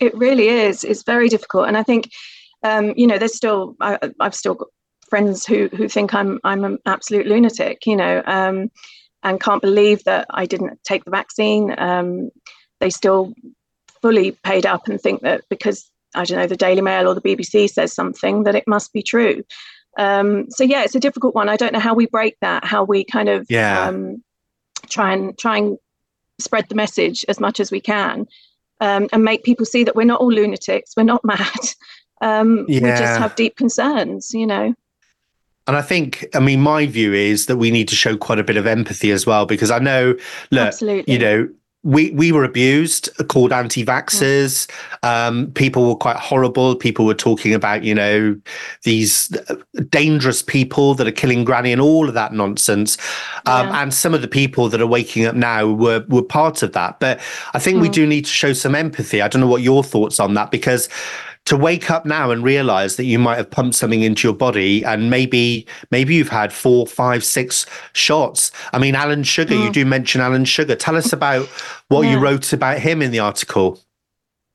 It 0.00 0.14
really 0.16 0.48
is. 0.48 0.84
It's 0.84 1.02
very 1.02 1.28
difficult, 1.28 1.68
and 1.68 1.76
I 1.76 1.82
think, 1.82 2.10
um, 2.62 2.92
you 2.96 3.06
know, 3.06 3.18
there's 3.18 3.36
still 3.36 3.76
I, 3.80 3.98
I've 4.20 4.34
still 4.34 4.54
got 4.54 4.68
friends 5.08 5.46
who 5.46 5.68
who 5.76 5.88
think 5.88 6.12
I'm 6.14 6.40
I'm 6.44 6.64
an 6.64 6.78
absolute 6.86 7.26
lunatic, 7.26 7.86
you 7.86 7.96
know, 7.96 8.22
um, 8.26 8.70
and 9.26 9.40
can't 9.40 9.60
believe 9.60 10.04
that 10.04 10.26
I 10.30 10.46
didn't 10.46 10.78
take 10.84 11.04
the 11.04 11.10
vaccine. 11.10 11.74
Um, 11.78 12.30
they 12.80 12.90
still 12.90 13.34
fully 14.00 14.32
paid 14.44 14.64
up 14.64 14.88
and 14.88 15.00
think 15.00 15.22
that 15.22 15.42
because 15.50 15.90
I 16.14 16.24
don't 16.24 16.38
know 16.38 16.46
the 16.46 16.56
Daily 16.56 16.80
Mail 16.80 17.08
or 17.08 17.14
the 17.14 17.20
BBC 17.20 17.68
says 17.68 17.92
something 17.92 18.44
that 18.44 18.54
it 18.54 18.64
must 18.66 18.92
be 18.92 19.02
true. 19.02 19.42
Um, 19.98 20.46
so 20.50 20.62
yeah, 20.62 20.84
it's 20.84 20.94
a 20.94 21.00
difficult 21.00 21.34
one. 21.34 21.48
I 21.48 21.56
don't 21.56 21.72
know 21.72 21.80
how 21.80 21.94
we 21.94 22.06
break 22.06 22.36
that. 22.40 22.64
How 22.64 22.84
we 22.84 23.04
kind 23.04 23.28
of 23.28 23.46
Yeah. 23.48 23.88
um, 23.88 24.22
try 24.88 25.12
and 25.12 25.36
try 25.36 25.56
and 25.58 25.76
spread 26.38 26.68
the 26.68 26.74
message 26.74 27.24
as 27.28 27.40
much 27.40 27.58
as 27.58 27.70
we 27.72 27.80
can 27.80 28.26
um, 28.80 29.08
and 29.12 29.24
make 29.24 29.42
people 29.42 29.66
see 29.66 29.82
that 29.84 29.96
we're 29.96 30.04
not 30.04 30.20
all 30.20 30.30
lunatics 30.32 30.92
we're 30.96 31.02
not 31.02 31.24
mad 31.24 31.62
um, 32.20 32.66
we 32.68 32.80
just 32.80 33.18
have 33.18 33.34
deep 33.34 33.56
concerns 33.56 34.32
you 34.34 34.46
know 34.46 34.74
And 35.66 35.76
I 35.76 35.82
think, 35.82 36.26
I 36.34 36.38
mean, 36.40 36.60
my 36.60 36.86
view 36.86 37.12
is 37.12 37.46
that 37.46 37.56
we 37.56 37.70
need 37.70 37.88
to 37.88 37.96
show 37.96 38.16
quite 38.16 38.38
a 38.38 38.44
bit 38.44 38.56
of 38.56 38.66
empathy 38.66 39.10
as 39.10 39.26
well, 39.26 39.46
because 39.46 39.70
I 39.70 39.78
know, 39.80 40.16
look, 40.50 40.66
Absolutely. 40.68 41.12
you 41.12 41.18
know, 41.18 41.48
we, 41.82 42.10
we 42.12 42.32
were 42.32 42.42
abused, 42.42 43.08
called 43.28 43.52
anti 43.52 43.84
vaxxers. 43.84 44.68
Um, 45.04 45.52
people 45.52 45.86
were 45.88 45.94
quite 45.94 46.16
horrible. 46.16 46.74
People 46.74 47.04
were 47.04 47.14
talking 47.14 47.54
about, 47.54 47.84
you 47.84 47.94
know, 47.94 48.36
these 48.82 49.32
uh, 49.48 49.54
dangerous 49.88 50.42
people 50.42 50.94
that 50.94 51.06
are 51.06 51.12
killing 51.12 51.44
granny 51.44 51.70
and 51.70 51.80
all 51.80 52.08
of 52.08 52.14
that 52.14 52.32
nonsense. 52.32 52.98
Um, 53.46 53.68
Yeah. 53.68 53.82
And 53.82 53.94
some 53.94 54.14
of 54.14 54.22
the 54.22 54.26
people 54.28 54.68
that 54.68 54.80
are 54.80 54.86
waking 54.86 55.26
up 55.26 55.36
now 55.36 55.68
were, 55.68 56.04
were 56.08 56.24
part 56.24 56.64
of 56.64 56.72
that. 56.72 56.98
But 56.98 57.20
I 57.54 57.60
think 57.60 57.80
we 57.80 57.88
Mm. 57.88 57.92
do 57.92 58.06
need 58.06 58.24
to 58.24 58.32
show 58.32 58.52
some 58.52 58.74
empathy. 58.74 59.22
I 59.22 59.28
don't 59.28 59.40
know 59.40 59.46
what 59.46 59.62
your 59.62 59.84
thoughts 59.84 60.18
on 60.18 60.34
that, 60.34 60.50
because 60.50 60.88
to 61.46 61.56
wake 61.56 61.90
up 61.90 62.04
now 62.04 62.30
and 62.30 62.42
realize 62.44 62.96
that 62.96 63.04
you 63.04 63.18
might 63.18 63.36
have 63.36 63.50
pumped 63.50 63.74
something 63.76 64.02
into 64.02 64.26
your 64.28 64.34
body 64.36 64.84
and 64.84 65.10
maybe 65.10 65.66
maybe 65.90 66.14
you've 66.14 66.28
had 66.28 66.52
four 66.52 66.86
five 66.86 67.24
six 67.24 67.64
shots. 67.94 68.50
I 68.72 68.78
mean 68.78 68.94
alan 68.94 69.22
sugar 69.22 69.54
you 69.54 69.70
Mm. 69.70 69.72
do 69.72 69.84
mention 69.86 70.20
alan 70.20 70.44
sugar. 70.44 70.74
Tell 70.76 70.96
us 70.96 71.12
about 71.12 71.46
what 71.88 72.02
you 72.02 72.18
wrote 72.18 72.52
about 72.52 72.78
him 72.80 73.00
in 73.00 73.10
the 73.12 73.20
article 73.20 73.80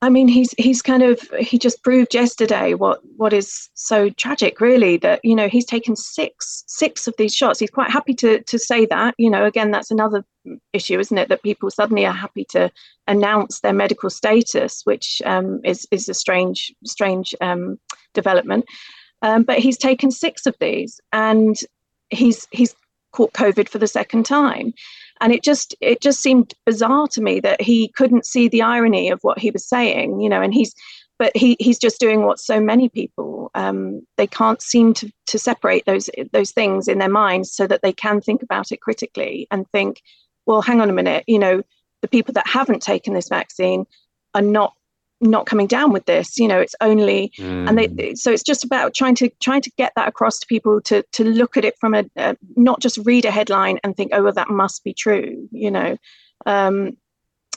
i 0.01 0.09
mean 0.09 0.27
he's 0.27 0.53
he's 0.57 0.81
kind 0.81 1.03
of 1.03 1.19
he 1.39 1.57
just 1.57 1.83
proved 1.83 2.13
yesterday 2.13 2.73
what 2.73 2.99
what 3.17 3.33
is 3.33 3.69
so 3.73 4.09
tragic 4.11 4.59
really 4.61 4.97
that 4.97 5.19
you 5.23 5.35
know 5.35 5.47
he's 5.47 5.65
taken 5.65 5.95
six 5.95 6.61
six 6.81 7.07
of 7.07 7.13
these 7.17 7.35
shots. 7.35 7.59
He's 7.59 7.69
quite 7.69 7.91
happy 7.91 8.13
to 8.15 8.41
to 8.41 8.57
say 8.57 8.85
that 8.87 9.13
you 9.17 9.29
know 9.29 9.45
again 9.45 9.71
that's 9.71 9.91
another 9.91 10.25
issue 10.73 10.99
isn't 10.99 11.17
it 11.17 11.29
that 11.29 11.43
people 11.43 11.69
suddenly 11.69 12.05
are 12.05 12.13
happy 12.25 12.45
to 12.45 12.71
announce 13.07 13.59
their 13.59 13.73
medical 13.73 14.09
status 14.09 14.81
which 14.83 15.21
um, 15.25 15.59
is 15.63 15.87
is 15.91 16.09
a 16.09 16.13
strange 16.13 16.73
strange 16.85 17.35
um, 17.41 17.79
development. 18.13 18.65
Um, 19.21 19.43
but 19.43 19.59
he's 19.59 19.77
taken 19.77 20.09
six 20.09 20.47
of 20.47 20.55
these 20.59 20.99
and 21.13 21.55
he's 22.09 22.47
he's 22.51 22.75
caught 23.11 23.33
covid 23.33 23.69
for 23.69 23.77
the 23.77 23.87
second 23.99 24.25
time 24.25 24.73
and 25.21 25.31
it 25.31 25.43
just 25.43 25.75
it 25.79 26.01
just 26.01 26.19
seemed 26.19 26.53
bizarre 26.65 27.07
to 27.07 27.21
me 27.21 27.39
that 27.39 27.61
he 27.61 27.87
couldn't 27.89 28.25
see 28.25 28.47
the 28.47 28.61
irony 28.61 29.09
of 29.09 29.19
what 29.21 29.39
he 29.39 29.51
was 29.51 29.67
saying 29.67 30.19
you 30.19 30.27
know 30.27 30.41
and 30.41 30.53
he's 30.53 30.73
but 31.19 31.31
he 31.37 31.55
he's 31.59 31.77
just 31.77 31.99
doing 31.99 32.23
what 32.23 32.39
so 32.39 32.59
many 32.59 32.89
people 32.89 33.51
um, 33.53 34.01
they 34.17 34.27
can't 34.27 34.61
seem 34.61 34.93
to 34.95 35.11
to 35.27 35.37
separate 35.37 35.85
those 35.85 36.09
those 36.33 36.51
things 36.51 36.87
in 36.87 36.97
their 36.97 37.09
minds 37.09 37.51
so 37.51 37.67
that 37.67 37.81
they 37.83 37.93
can 37.93 38.19
think 38.19 38.41
about 38.41 38.71
it 38.71 38.81
critically 38.81 39.47
and 39.51 39.69
think 39.69 40.01
well 40.45 40.61
hang 40.61 40.81
on 40.81 40.89
a 40.89 40.93
minute 40.93 41.23
you 41.27 41.39
know 41.39 41.61
the 42.01 42.07
people 42.07 42.33
that 42.33 42.47
haven't 42.47 42.81
taken 42.81 43.13
this 43.13 43.29
vaccine 43.29 43.85
are 44.33 44.41
not 44.41 44.73
not 45.21 45.45
coming 45.45 45.67
down 45.67 45.91
with 45.91 46.05
this 46.05 46.37
you 46.39 46.47
know 46.47 46.59
it's 46.59 46.75
only 46.81 47.31
and 47.69 47.77
they 47.77 48.15
so 48.15 48.31
it's 48.31 48.43
just 48.43 48.63
about 48.63 48.93
trying 48.93 49.15
to 49.15 49.29
trying 49.39 49.61
to 49.61 49.71
get 49.77 49.93
that 49.95 50.07
across 50.07 50.39
to 50.39 50.47
people 50.47 50.81
to 50.81 51.03
to 51.11 51.23
look 51.23 51.55
at 51.55 51.63
it 51.63 51.77
from 51.79 51.93
a, 51.93 52.03
a 52.17 52.35
not 52.55 52.81
just 52.81 52.97
read 53.05 53.23
a 53.23 53.31
headline 53.31 53.79
and 53.83 53.95
think 53.95 54.11
oh 54.13 54.23
well 54.23 54.33
that 54.33 54.49
must 54.49 54.83
be 54.83 54.93
true 54.93 55.47
you 55.51 55.71
know. 55.71 55.95
Um 56.45 56.97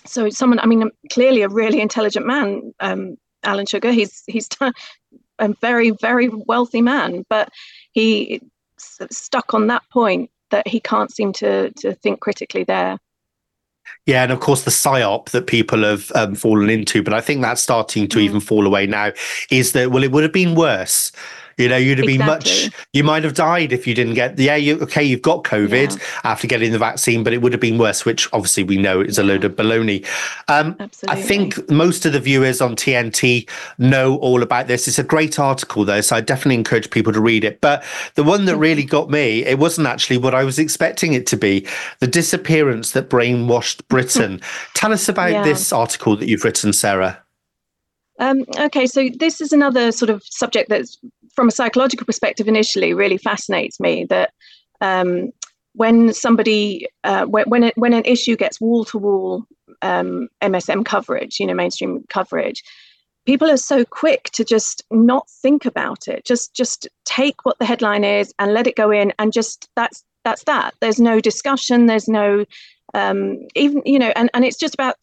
so 0.04 0.28
someone 0.28 0.58
i 0.60 0.66
mean 0.66 0.90
clearly 1.10 1.40
a 1.42 1.48
really 1.48 1.80
intelligent 1.80 2.26
man 2.26 2.74
um 2.80 3.16
alan 3.42 3.66
sugar. 3.66 3.90
He's 3.90 4.22
he's 4.26 4.48
a 5.38 5.48
very 5.60 5.90
very 5.90 6.28
wealthy 6.28 6.82
man 6.82 7.24
but 7.30 7.48
he 7.92 8.42
s- 8.78 8.98
stuck 9.10 9.54
on 9.54 9.68
that 9.68 9.82
point 9.90 10.30
that 10.50 10.68
he 10.68 10.80
can't 10.80 11.10
seem 11.10 11.32
to 11.32 11.70
to 11.72 11.94
think 11.94 12.20
critically 12.20 12.64
there 12.64 12.98
Yeah, 14.06 14.22
and 14.22 14.32
of 14.32 14.40
course 14.40 14.64
the 14.64 14.70
psyop 14.70 15.30
that 15.30 15.46
people 15.46 15.82
have 15.82 16.12
um, 16.14 16.34
fallen 16.34 16.68
into, 16.68 17.02
but 17.02 17.14
I 17.14 17.20
think 17.20 17.42
that's 17.42 17.62
starting 17.62 18.06
to 18.08 18.18
mm. 18.18 18.22
even 18.22 18.40
fall 18.40 18.66
away 18.66 18.86
now. 18.86 19.12
Is 19.50 19.72
that 19.72 19.90
well, 19.90 20.02
it 20.02 20.12
would 20.12 20.22
have 20.22 20.32
been 20.32 20.54
worse 20.54 21.10
you 21.56 21.68
know, 21.68 21.76
you'd 21.76 21.98
have 21.98 22.08
exactly. 22.08 22.18
been 22.18 22.26
much. 22.26 22.70
You 22.92 23.04
might 23.04 23.24
have 23.24 23.34
died 23.34 23.72
if 23.72 23.86
you 23.86 23.94
didn't 23.94 24.14
get. 24.14 24.38
Yeah, 24.38 24.56
you 24.56 24.78
okay? 24.80 25.02
You've 25.02 25.22
got 25.22 25.44
COVID 25.44 25.96
yeah. 25.96 26.04
after 26.24 26.46
getting 26.46 26.72
the 26.72 26.78
vaccine, 26.78 27.22
but 27.22 27.32
it 27.32 27.42
would 27.42 27.52
have 27.52 27.60
been 27.60 27.78
worse. 27.78 28.04
Which 28.04 28.28
obviously 28.32 28.64
we 28.64 28.76
know 28.76 29.00
is 29.00 29.18
yeah. 29.18 29.24
a 29.24 29.26
load 29.26 29.44
of 29.44 29.52
baloney. 29.52 30.06
Um, 30.48 30.76
Absolutely. 30.78 31.22
I 31.22 31.26
think 31.26 31.70
most 31.70 32.06
of 32.06 32.12
the 32.12 32.20
viewers 32.20 32.60
on 32.60 32.76
TNT 32.76 33.48
know 33.78 34.16
all 34.16 34.42
about 34.42 34.66
this. 34.66 34.88
It's 34.88 34.98
a 34.98 35.04
great 35.04 35.38
article 35.38 35.84
though, 35.84 36.00
so 36.00 36.16
I 36.16 36.20
definitely 36.20 36.56
encourage 36.56 36.90
people 36.90 37.12
to 37.12 37.20
read 37.20 37.44
it. 37.44 37.60
But 37.60 37.84
the 38.14 38.24
one 38.24 38.44
that 38.46 38.56
really 38.56 38.84
got 38.84 39.10
me, 39.10 39.44
it 39.44 39.58
wasn't 39.58 39.86
actually 39.86 40.18
what 40.18 40.34
I 40.34 40.44
was 40.44 40.58
expecting 40.58 41.12
it 41.12 41.26
to 41.28 41.36
be. 41.36 41.66
The 42.00 42.06
disappearance 42.06 42.92
that 42.92 43.08
brainwashed 43.08 43.86
Britain. 43.88 44.40
Tell 44.74 44.92
us 44.92 45.08
about 45.08 45.32
yeah. 45.32 45.42
this 45.42 45.72
article 45.72 46.16
that 46.16 46.28
you've 46.28 46.44
written, 46.44 46.72
Sarah. 46.72 47.18
Um, 48.18 48.44
okay, 48.58 48.86
so 48.86 49.08
this 49.18 49.40
is 49.40 49.52
another 49.52 49.90
sort 49.90 50.10
of 50.10 50.22
subject 50.24 50.68
that's 50.68 50.98
from 51.34 51.48
a 51.48 51.52
psychological 51.52 52.06
perspective 52.06 52.48
initially 52.48 52.94
really 52.94 53.18
fascinates 53.18 53.80
me 53.80 54.04
that 54.06 54.32
um, 54.80 55.30
when 55.74 56.12
somebody 56.12 56.86
uh, 57.02 57.24
when 57.24 57.44
when, 57.48 57.64
it, 57.64 57.76
when 57.76 57.92
an 57.92 58.04
issue 58.04 58.36
gets 58.36 58.60
wall 58.60 58.84
to 58.86 58.98
wall 58.98 59.46
MSM 59.82 60.84
coverage, 60.84 61.38
you 61.40 61.46
know, 61.46 61.54
mainstream 61.54 62.04
coverage, 62.08 62.62
people 63.26 63.50
are 63.50 63.56
so 63.56 63.84
quick 63.84 64.24
to 64.32 64.44
just 64.44 64.82
not 64.90 65.28
think 65.42 65.64
about 65.64 66.08
it. 66.08 66.24
Just 66.24 66.54
just 66.54 66.88
take 67.04 67.44
what 67.44 67.58
the 67.58 67.64
headline 67.64 68.04
is 68.04 68.32
and 68.38 68.54
let 68.54 68.66
it 68.66 68.76
go 68.76 68.90
in, 68.90 69.12
and 69.18 69.32
just 69.32 69.68
that's 69.76 70.04
that's 70.24 70.44
that. 70.44 70.74
There's 70.80 71.00
no 71.00 71.20
discussion. 71.20 71.86
There's 71.86 72.08
no 72.08 72.44
um, 72.94 73.46
even 73.54 73.82
you 73.84 73.98
know, 73.98 74.12
and 74.16 74.30
and 74.34 74.44
it's 74.44 74.58
just 74.58 74.74
about 74.74 74.96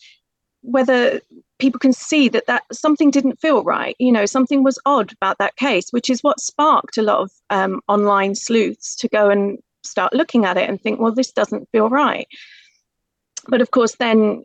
whether 0.62 1.22
people 1.62 1.80
can 1.80 1.94
see 1.94 2.28
that 2.28 2.48
that 2.48 2.64
something 2.74 3.12
didn't 3.12 3.40
feel 3.40 3.64
right 3.64 3.96
you 4.00 4.12
know 4.12 4.26
something 4.26 4.64
was 4.64 4.80
odd 4.86 5.14
about 5.14 5.38
that 5.38 5.56
case 5.56 5.92
which 5.92 6.10
is 6.10 6.22
what 6.22 6.40
sparked 6.40 6.98
a 6.98 7.02
lot 7.04 7.20
of 7.20 7.32
um, 7.52 7.80
online 7.88 8.36
sleuths 8.36 8.96
to 8.96 9.08
go 9.08 9.30
and 9.30 9.60
start 9.84 10.14
looking 10.14 10.46
at 10.46 10.58
it 10.58 10.70
and 10.70 10.82
think 10.82 11.00
well 11.00 11.14
this 11.14 11.32
doesn't 11.32 11.70
feel 11.72 11.90
right. 11.90 12.28
But 13.48 13.62
of 13.62 13.72
course 13.72 13.96
then 13.96 14.44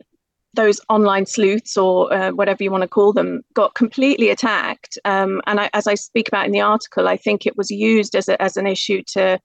those 0.53 0.81
online 0.89 1.25
sleuths 1.25 1.77
or 1.77 2.11
uh, 2.11 2.31
whatever 2.31 2.63
you 2.63 2.71
want 2.71 2.81
to 2.81 2.87
call 2.87 3.13
them 3.13 3.43
got 3.53 3.75
completely 3.75 4.29
attacked 4.29 4.97
um, 5.05 5.41
and 5.45 5.59
I, 5.59 5.69
as 5.73 5.85
i 5.85 5.93
speak 5.93 6.27
about 6.27 6.47
in 6.47 6.51
the 6.51 6.61
article 6.61 7.07
i 7.07 7.15
think 7.15 7.45
it 7.45 7.55
was 7.55 7.69
used 7.69 8.15
as, 8.15 8.27
a, 8.27 8.41
as 8.41 8.57
an 8.57 8.65
issue 8.65 9.03
to 9.09 9.39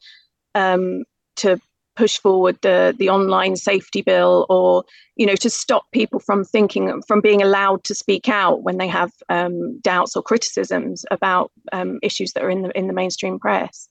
um, 0.54 1.04
to 1.36 1.60
push 1.96 2.18
forward 2.18 2.58
the 2.62 2.94
the 2.98 3.08
online 3.08 3.56
safety 3.56 4.02
bill 4.02 4.46
or 4.48 4.84
you 5.16 5.26
know 5.26 5.36
to 5.36 5.50
stop 5.50 5.84
people 5.92 6.20
from 6.20 6.44
thinking 6.44 7.02
from 7.06 7.20
being 7.20 7.42
allowed 7.42 7.82
to 7.84 7.94
speak 7.94 8.28
out 8.28 8.62
when 8.62 8.78
they 8.78 8.88
have 8.88 9.12
um, 9.28 9.78
doubts 9.80 10.16
or 10.16 10.22
criticisms 10.22 11.04
about 11.10 11.50
um, 11.72 11.98
issues 12.02 12.32
that 12.32 12.42
are 12.42 12.50
in 12.50 12.62
the 12.62 12.70
in 12.78 12.86
the 12.86 12.92
mainstream 12.92 13.38
press 13.38 13.88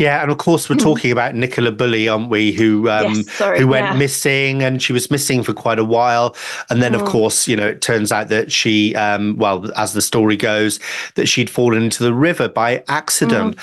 yeah, 0.00 0.22
and 0.22 0.30
of 0.30 0.38
course 0.38 0.70
we're 0.70 0.76
hmm. 0.76 0.82
talking 0.82 1.12
about 1.12 1.34
Nicola 1.34 1.70
Bulley, 1.70 2.08
aren't 2.08 2.30
we? 2.30 2.52
Who 2.52 2.88
um, 2.88 3.16
yes, 3.16 3.32
sorry, 3.32 3.58
who 3.58 3.68
went 3.68 3.84
yeah. 3.84 3.94
missing, 3.94 4.62
and 4.62 4.82
she 4.82 4.94
was 4.94 5.10
missing 5.10 5.42
for 5.42 5.52
quite 5.52 5.78
a 5.78 5.84
while, 5.84 6.34
and 6.70 6.82
then 6.82 6.92
mm. 6.92 6.94
of 6.94 7.00
hmm. 7.02 7.08
course, 7.08 7.46
you 7.46 7.54
know, 7.54 7.68
it 7.68 7.82
turns 7.82 8.10
out 8.10 8.28
that 8.28 8.50
she, 8.50 8.94
um, 8.96 9.36
well, 9.36 9.70
as 9.78 9.92
the 9.92 10.00
story 10.00 10.38
goes, 10.38 10.80
that 11.16 11.26
she'd 11.26 11.50
fallen 11.50 11.82
into 11.82 12.02
the 12.02 12.14
river 12.14 12.48
by 12.48 12.82
accident. 12.88 13.56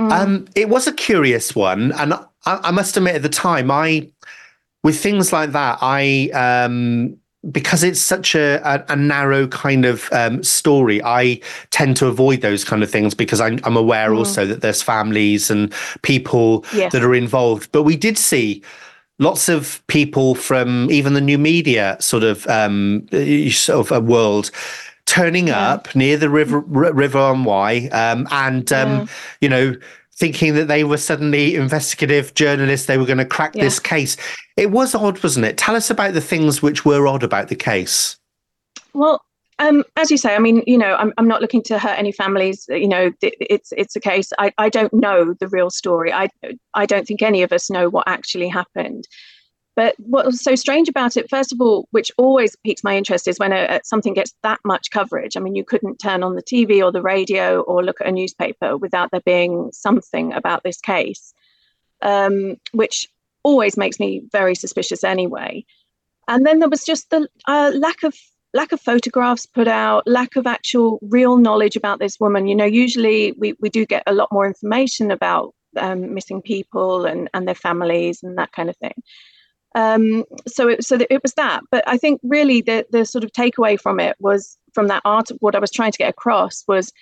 Mm. 0.00 0.10
Um, 0.10 0.48
it 0.56 0.68
was 0.68 0.88
a 0.88 0.92
curious 0.92 1.54
one, 1.54 1.92
and 1.92 2.14
I, 2.46 2.60
I 2.64 2.70
must 2.70 2.96
admit 2.96 3.14
at 3.16 3.22
the 3.22 3.28
time, 3.28 3.70
I 3.70 4.08
with 4.82 4.98
things 4.98 5.32
like 5.32 5.52
that, 5.52 5.78
I 5.80 6.30
um, 6.34 7.16
because 7.50 7.82
it's 7.82 8.00
such 8.00 8.34
a, 8.34 8.60
a, 8.64 8.84
a 8.92 8.96
narrow 8.96 9.48
kind 9.48 9.84
of 9.84 10.08
um, 10.12 10.42
story, 10.44 11.02
I 11.02 11.40
tend 11.70 11.96
to 11.96 12.06
avoid 12.06 12.40
those 12.40 12.64
kind 12.64 12.82
of 12.82 12.90
things 12.90 13.14
because 13.14 13.40
I'm, 13.40 13.58
I'm 13.64 13.76
aware 13.76 14.10
mm. 14.10 14.18
also 14.18 14.46
that 14.46 14.60
there's 14.60 14.80
families 14.80 15.50
and 15.50 15.72
people 16.02 16.64
yes. 16.72 16.92
that 16.92 17.02
are 17.02 17.14
involved. 17.14 17.72
But 17.72 17.82
we 17.82 17.96
did 17.96 18.16
see 18.16 18.62
lots 19.18 19.48
of 19.48 19.82
people 19.88 20.36
from 20.36 20.90
even 20.90 21.14
the 21.14 21.20
new 21.20 21.38
media 21.38 21.96
sort 21.98 22.22
of 22.22 22.46
um, 22.46 23.08
sort 23.50 23.90
of 23.90 23.92
a 23.92 24.00
world 24.00 24.50
turning 25.04 25.48
yeah. 25.48 25.72
up 25.72 25.94
near 25.96 26.16
the 26.16 26.30
river 26.30 26.60
river 26.60 27.18
on 27.18 27.44
Wyre 27.44 27.88
um, 27.92 28.28
and 28.30 28.72
um, 28.72 28.90
yeah. 28.90 29.06
you 29.40 29.48
know 29.48 29.74
thinking 30.16 30.54
that 30.54 30.68
they 30.68 30.84
were 30.84 30.98
suddenly 30.98 31.54
investigative 31.54 32.34
journalists, 32.34 32.86
they 32.86 32.98
were 32.98 33.06
going 33.06 33.18
to 33.18 33.24
crack 33.24 33.54
yeah. 33.54 33.64
this 33.64 33.78
case. 33.78 34.16
It 34.56 34.70
was 34.70 34.94
odd, 34.94 35.22
wasn't 35.22 35.46
it? 35.46 35.58
Tell 35.58 35.74
us 35.74 35.90
about 35.90 36.14
the 36.14 36.20
things 36.20 36.62
which 36.62 36.84
were 36.84 37.06
odd 37.06 37.22
about 37.22 37.48
the 37.48 37.56
case. 37.56 38.16
Well, 38.92 39.22
um, 39.58 39.84
as 39.96 40.10
you 40.10 40.16
say, 40.16 40.34
I 40.34 40.38
mean, 40.38 40.62
you 40.66 40.76
know, 40.76 40.94
I'm, 40.94 41.12
I'm 41.18 41.28
not 41.28 41.40
looking 41.40 41.62
to 41.64 41.78
hurt 41.78 41.98
any 41.98 42.12
families. 42.12 42.66
You 42.68 42.88
know, 42.88 43.12
it's 43.20 43.72
it's 43.76 43.94
a 43.94 44.00
case. 44.00 44.32
I, 44.38 44.52
I 44.58 44.68
don't 44.68 44.92
know 44.92 45.34
the 45.38 45.48
real 45.48 45.70
story. 45.70 46.12
I 46.12 46.28
I 46.74 46.86
don't 46.86 47.06
think 47.06 47.22
any 47.22 47.42
of 47.42 47.52
us 47.52 47.70
know 47.70 47.88
what 47.88 48.08
actually 48.08 48.48
happened. 48.48 49.06
But 49.74 49.94
what 49.98 50.26
was 50.26 50.42
so 50.42 50.54
strange 50.54 50.88
about 50.88 51.16
it, 51.16 51.30
first 51.30 51.52
of 51.52 51.60
all, 51.60 51.88
which 51.92 52.12
always 52.18 52.56
piques 52.56 52.84
my 52.84 52.96
interest, 52.96 53.26
is 53.26 53.38
when 53.38 53.52
a, 53.52 53.76
a, 53.76 53.80
something 53.84 54.12
gets 54.12 54.34
that 54.42 54.60
much 54.64 54.90
coverage. 54.90 55.36
I 55.36 55.40
mean, 55.40 55.54
you 55.54 55.64
couldn't 55.64 55.96
turn 55.96 56.22
on 56.22 56.34
the 56.34 56.42
TV 56.42 56.84
or 56.84 56.92
the 56.92 57.00
radio 57.00 57.60
or 57.62 57.82
look 57.82 58.00
at 58.00 58.06
a 58.06 58.12
newspaper 58.12 58.76
without 58.76 59.10
there 59.10 59.22
being 59.22 59.70
something 59.72 60.32
about 60.34 60.62
this 60.62 60.78
case, 60.80 61.32
um, 62.02 62.56
which 62.72 63.08
always 63.44 63.76
makes 63.78 63.98
me 63.98 64.22
very 64.30 64.54
suspicious 64.54 65.04
anyway. 65.04 65.64
And 66.28 66.46
then 66.46 66.58
there 66.58 66.68
was 66.68 66.84
just 66.84 67.10
the 67.10 67.26
uh, 67.48 67.72
lack 67.74 68.02
of 68.02 68.14
lack 68.54 68.72
of 68.72 68.80
photographs 68.80 69.46
put 69.46 69.66
out, 69.66 70.06
lack 70.06 70.36
of 70.36 70.46
actual 70.46 70.98
real 71.02 71.38
knowledge 71.38 71.74
about 71.74 71.98
this 71.98 72.20
woman. 72.20 72.46
You 72.46 72.54
know, 72.54 72.66
usually 72.66 73.32
we, 73.32 73.54
we 73.60 73.70
do 73.70 73.86
get 73.86 74.02
a 74.06 74.12
lot 74.12 74.28
more 74.30 74.46
information 74.46 75.10
about 75.10 75.54
um, 75.78 76.12
missing 76.12 76.42
people 76.42 77.06
and, 77.06 77.30
and 77.32 77.48
their 77.48 77.54
families 77.54 78.22
and 78.22 78.36
that 78.36 78.52
kind 78.52 78.68
of 78.68 78.76
thing. 78.76 79.02
Um, 79.74 80.24
so 80.46 80.68
it, 80.68 80.84
so 80.84 80.98
it 81.08 81.22
was 81.22 81.34
that. 81.34 81.62
But 81.70 81.84
I 81.86 81.96
think 81.96 82.20
really 82.22 82.60
the 82.60 82.86
the 82.90 83.04
sort 83.04 83.24
of 83.24 83.32
takeaway 83.32 83.80
from 83.80 84.00
it 84.00 84.16
was 84.20 84.58
from 84.72 84.88
that 84.88 85.02
art. 85.04 85.28
What 85.40 85.54
I 85.54 85.60
was 85.60 85.70
trying 85.70 85.92
to 85.92 85.98
get 85.98 86.10
across 86.10 86.64
was 86.68 86.92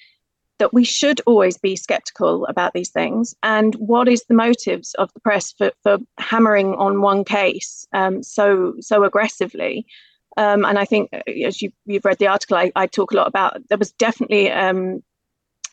that 0.60 0.72
we 0.74 0.84
should 0.84 1.20
always 1.26 1.58
be 1.58 1.74
skeptical 1.74 2.46
about 2.46 2.74
these 2.74 2.90
things 2.90 3.34
and 3.42 3.74
what 3.76 4.08
is 4.08 4.24
the 4.28 4.34
motives 4.34 4.94
of 4.94 5.12
the 5.14 5.20
press 5.20 5.52
for, 5.52 5.72
for 5.82 5.98
hammering 6.18 6.74
on 6.74 7.00
one 7.00 7.24
case 7.24 7.88
um, 7.94 8.22
so 8.22 8.74
so 8.78 9.02
aggressively 9.02 9.86
um, 10.36 10.64
and 10.64 10.78
I 10.78 10.84
think 10.84 11.08
uh, 11.12 11.22
as 11.44 11.60
you, 11.60 11.72
have 11.90 12.04
read 12.04 12.18
the 12.18 12.28
article 12.28 12.58
I, 12.58 12.70
I, 12.76 12.86
talk 12.86 13.10
a 13.10 13.16
lot 13.16 13.26
about 13.26 13.66
there 13.68 13.78
was 13.78 13.92
definitely 13.92 14.50
um, 14.52 15.02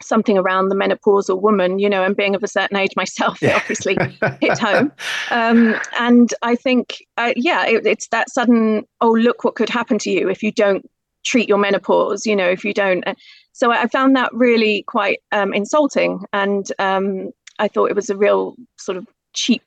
something 0.02 0.38
around 0.38 0.70
the 0.70 0.76
menopausal 0.76 1.42
woman, 1.42 1.80
you 1.80 1.90
know, 1.90 2.04
and 2.04 2.16
being 2.16 2.36
of 2.36 2.44
a 2.44 2.48
certain 2.48 2.78
age 2.78 2.92
myself, 2.96 3.42
yeah. 3.42 3.50
it 3.50 3.56
obviously 3.56 3.98
hit 4.42 4.58
home. 4.58 4.92
Um, 5.32 5.76
and 6.00 6.34
I 6.42 6.56
think, 6.56 7.06
uh, 7.18 7.34
yeah, 7.36 7.66
it, 7.66 7.86
it's 7.86 8.08
that 8.10 8.30
sudden, 8.30 8.86
oh, 9.02 9.12
look 9.12 9.44
what 9.44 9.56
could 9.56 9.70
happen 9.70 9.98
to 10.00 10.10
you 10.10 10.30
if 10.30 10.44
you 10.44 10.52
don't 10.52 10.90
treat 11.24 11.50
your 11.50 11.58
menopause, 11.58 12.26
you 12.26 12.36
know, 12.36 12.48
if 12.48 12.64
you 12.64 12.74
don't. 12.74 13.06
Uh, 13.08 13.16
so 13.52 13.72
I 13.72 13.88
found 13.88 14.16
that 14.16 14.34
really 14.34 14.84
quite 14.84 15.22
um, 15.32 15.54
insulting. 15.54 16.24
And 16.32 16.72
um, 16.80 17.32
I 17.60 17.68
thought 17.68 17.90
it 17.90 17.96
was 17.96 18.10
a 18.10 18.18
real 18.18 18.56
sort 18.78 18.98
of 18.98 19.08
cheap 19.34 19.64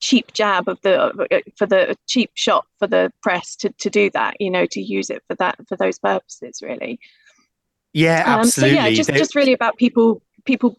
cheap 0.00 0.32
jab 0.34 0.68
of 0.68 0.78
the 0.82 1.00
uh, 1.00 1.40
for 1.56 1.66
the 1.66 1.96
cheap 2.06 2.30
shot 2.34 2.66
for 2.78 2.86
the 2.86 3.10
press 3.22 3.56
to, 3.56 3.70
to 3.78 3.88
do 3.88 4.10
that 4.10 4.34
you 4.38 4.50
know 4.50 4.66
to 4.66 4.82
use 4.82 5.08
it 5.08 5.22
for 5.26 5.34
that 5.36 5.56
for 5.66 5.76
those 5.76 5.98
purposes 5.98 6.60
really 6.62 6.98
yeah, 7.94 8.22
absolutely. 8.26 8.78
Um, 8.78 8.84
so 8.84 8.88
yeah, 8.88 8.94
just 8.94 9.10
just 9.10 9.34
really 9.34 9.54
about 9.54 9.78
people 9.78 10.20
people 10.44 10.78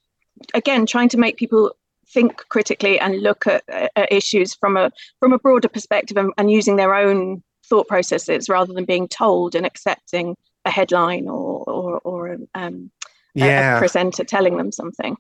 again 0.53 0.86
trying 0.86 1.09
to 1.09 1.18
make 1.18 1.38
people 1.38 1.76
think 2.07 2.38
critically 2.49 2.99
and 2.99 3.22
look 3.22 3.47
at, 3.47 3.63
at 3.68 4.11
issues 4.11 4.53
from 4.53 4.78
a 4.78 4.91
from 5.20 5.34
a 5.34 5.39
broader 5.39 5.68
perspective 5.68 6.18
and, 6.18 6.32
and, 6.38 6.51
using 6.51 6.76
their 6.76 6.93
own 6.93 7.41
thought 7.66 7.88
processes 7.88 8.47
rather 8.47 8.72
than 8.74 8.86
being 8.86 9.07
told 9.07 9.55
and 9.55 9.66
accepting 9.66 10.36
a 10.66 10.70
headline 10.70 11.28
or 11.28 11.63
or, 11.63 11.99
or 12.03 12.38
um, 12.53 12.91
yeah. 13.34 13.74
a, 13.74 13.78
a 13.78 13.80
presenter 13.80 14.24
telling 14.24 14.57
them 14.57 14.72
something. 14.72 15.18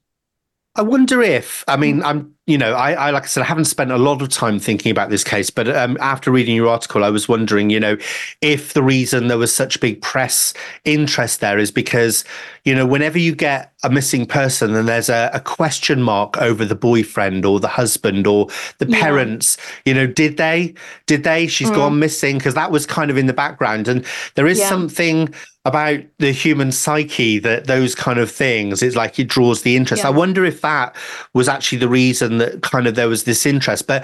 I 0.75 0.81
wonder 0.81 1.21
if, 1.21 1.63
I 1.67 1.77
mean, 1.77 2.03
I'm, 2.03 2.34
you 2.47 2.59
know, 2.59 2.73
I, 2.73 2.93
I, 2.93 3.09
like 3.09 3.23
I 3.23 3.25
said, 3.25 3.41
I 3.41 3.47
haven't 3.47 3.65
spent 3.65 3.91
a 3.91 3.97
lot 3.97 4.21
of 4.21 4.29
time 4.29 4.59
thinking 4.59 4.91
about 4.91 5.09
this 5.09 5.23
case, 5.23 5.49
but 5.49 5.67
um, 5.67 5.97
after 5.99 6.29
reading 6.29 6.55
your 6.55 6.67
article, 6.67 7.03
I 7.03 7.09
was 7.09 7.27
wondering, 7.27 7.71
you 7.71 7.79
know, 7.79 7.97
if 8.41 8.73
the 8.73 8.83
reason 8.83 9.29
there 9.29 9.39
was 9.39 9.53
such 9.53 9.79
big 9.79 9.99
press 10.01 10.53
interest 10.83 11.39
there 11.39 11.57
is 11.57 11.71
because, 11.71 12.23
you 12.63 12.75
know, 12.75 12.85
whenever 12.85 13.17
you 13.17 13.33
get 13.33 13.73
a 13.83 13.89
missing 13.89 14.27
person 14.27 14.75
and 14.75 14.87
there's 14.87 15.09
a, 15.09 15.31
a 15.33 15.39
question 15.39 16.03
mark 16.03 16.37
over 16.37 16.65
the 16.65 16.75
boyfriend 16.75 17.45
or 17.45 17.59
the 17.59 17.67
husband 17.67 18.27
or 18.27 18.47
the 18.77 18.87
yeah. 18.87 18.99
parents, 18.99 19.57
you 19.85 19.93
know, 19.93 20.05
did 20.05 20.37
they, 20.37 20.75
did 21.07 21.23
they, 21.23 21.47
She's 21.47 21.71
mm. 21.71 21.75
gone 21.75 21.97
missing? 21.97 22.37
Because 22.37 22.53
that 22.53 22.71
was 22.71 22.85
kind 22.85 23.09
of 23.09 23.17
in 23.17 23.25
the 23.25 23.33
background. 23.33 23.87
And 23.87 24.05
there 24.35 24.45
is 24.45 24.59
yeah. 24.59 24.69
something 24.69 25.33
about 25.65 25.99
the 26.19 26.31
human 26.31 26.71
psyche 26.71 27.39
that 27.39 27.65
those 27.65 27.95
kind 27.95 28.19
of 28.19 28.31
things 28.31 28.83
it's 28.83 28.95
like 28.95 29.17
it 29.19 29.27
draws 29.27 29.63
the 29.63 29.75
interest 29.75 30.03
yeah. 30.03 30.07
i 30.07 30.11
wonder 30.11 30.45
if 30.45 30.61
that 30.61 30.95
was 31.33 31.49
actually 31.49 31.79
the 31.79 31.89
reason 31.89 32.34
that 32.39 32.61
kind 32.61 32.87
of 32.87 32.95
there 32.95 33.09
was 33.09 33.23
this 33.23 33.45
interest 33.45 33.87
but 33.87 34.03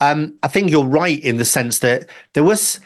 um, 0.00 0.32
I 0.44 0.48
think 0.48 0.70
you're 0.70 0.84
right 0.84 1.18
in 1.24 1.38
the 1.38 1.44
sense 1.44 1.80
that 1.80 2.08
there 2.34 2.44
was 2.44 2.78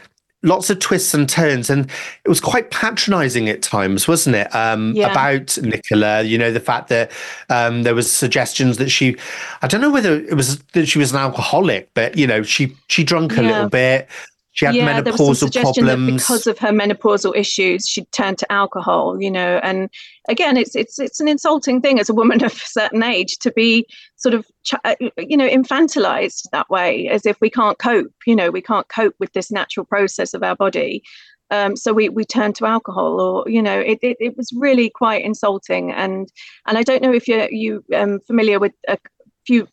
lots 0.44 0.70
of 0.70 0.78
twists 0.80 1.14
and 1.14 1.28
turns 1.28 1.70
and 1.70 1.88
it 2.24 2.28
was 2.28 2.40
quite 2.40 2.70
patronizing 2.72 3.48
at 3.48 3.62
times 3.62 4.08
wasn't 4.08 4.34
it 4.34 4.52
um, 4.54 4.92
Yeah. 4.96 5.10
about 5.12 5.56
nicola 5.62 6.22
you 6.22 6.36
know 6.36 6.50
the 6.50 6.58
fact 6.58 6.88
that 6.88 7.12
um, 7.48 7.84
there 7.84 7.94
was 7.94 8.10
suggestions 8.10 8.76
that 8.78 8.88
she 8.88 9.16
i 9.62 9.68
don't 9.68 9.80
know 9.80 9.90
whether 9.90 10.16
it 10.16 10.34
was 10.34 10.58
that 10.72 10.86
she 10.86 10.98
was 10.98 11.12
an 11.12 11.18
alcoholic 11.18 11.90
but 11.94 12.16
you 12.16 12.26
know 12.26 12.42
she 12.42 12.74
she 12.88 13.04
drunk 13.04 13.36
a 13.38 13.42
Yeah. 13.42 13.48
little 13.50 13.68
bit 13.68 14.08
she 14.52 14.66
had 14.66 14.74
yeah, 14.74 15.00
there 15.00 15.12
was 15.12 15.18
some 15.18 15.28
menopausal 15.28 15.36
suggestion 15.36 15.86
that 15.86 16.06
because 16.06 16.46
of 16.46 16.58
her 16.58 16.68
menopausal 16.68 17.34
issues, 17.34 17.88
she'd 17.88 18.10
turned 18.12 18.36
to 18.38 18.52
alcohol. 18.52 19.20
You 19.20 19.30
know, 19.30 19.58
and 19.62 19.88
again, 20.28 20.58
it's 20.58 20.76
it's 20.76 20.98
it's 20.98 21.20
an 21.20 21.28
insulting 21.28 21.80
thing 21.80 21.98
as 21.98 22.10
a 22.10 22.14
woman 22.14 22.44
of 22.44 22.52
a 22.52 22.66
certain 22.66 23.02
age 23.02 23.38
to 23.38 23.50
be 23.50 23.86
sort 24.16 24.34
of 24.34 24.46
uh, 24.84 24.94
you 25.16 25.38
know 25.38 25.48
infantilized 25.48 26.50
that 26.52 26.68
way, 26.68 27.08
as 27.08 27.24
if 27.24 27.40
we 27.40 27.48
can't 27.48 27.78
cope. 27.78 28.12
You 28.26 28.36
know, 28.36 28.50
we 28.50 28.60
can't 28.60 28.86
cope 28.88 29.14
with 29.18 29.32
this 29.32 29.50
natural 29.50 29.86
process 29.86 30.34
of 30.34 30.42
our 30.42 30.54
body. 30.54 31.02
Um, 31.50 31.74
so 31.74 31.94
we 31.94 32.10
we 32.10 32.26
turn 32.26 32.52
to 32.54 32.66
alcohol, 32.66 33.22
or 33.22 33.48
you 33.48 33.62
know, 33.62 33.80
it, 33.80 34.00
it 34.02 34.18
it 34.20 34.36
was 34.36 34.52
really 34.54 34.90
quite 34.90 35.24
insulting. 35.24 35.92
And 35.92 36.30
and 36.66 36.76
I 36.76 36.82
don't 36.82 37.02
know 37.02 37.12
if 37.12 37.26
you're 37.26 37.50
you 37.50 37.82
um, 37.94 38.20
familiar 38.26 38.58
with 38.58 38.74
a 38.86 38.98
few 39.46 39.66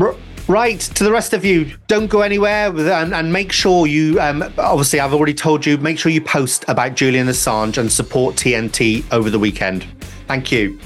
R- 0.00 0.16
Right, 0.48 0.80
to 0.80 1.04
the 1.04 1.12
rest 1.12 1.32
of 1.34 1.44
you, 1.44 1.70
don't 1.86 2.08
go 2.08 2.22
anywhere 2.22 2.66
and, 2.76 3.14
and 3.14 3.32
make 3.32 3.52
sure 3.52 3.86
you, 3.86 4.20
um, 4.20 4.42
obviously, 4.58 4.98
I've 4.98 5.14
already 5.14 5.34
told 5.34 5.64
you, 5.64 5.78
make 5.78 5.98
sure 5.98 6.10
you 6.10 6.20
post 6.20 6.64
about 6.66 6.96
Julian 6.96 7.28
Assange 7.28 7.78
and 7.78 7.90
support 7.90 8.34
TNT 8.34 9.04
over 9.12 9.30
the 9.30 9.38
weekend. 9.38 9.86
Thank 10.26 10.50
you. 10.50 10.78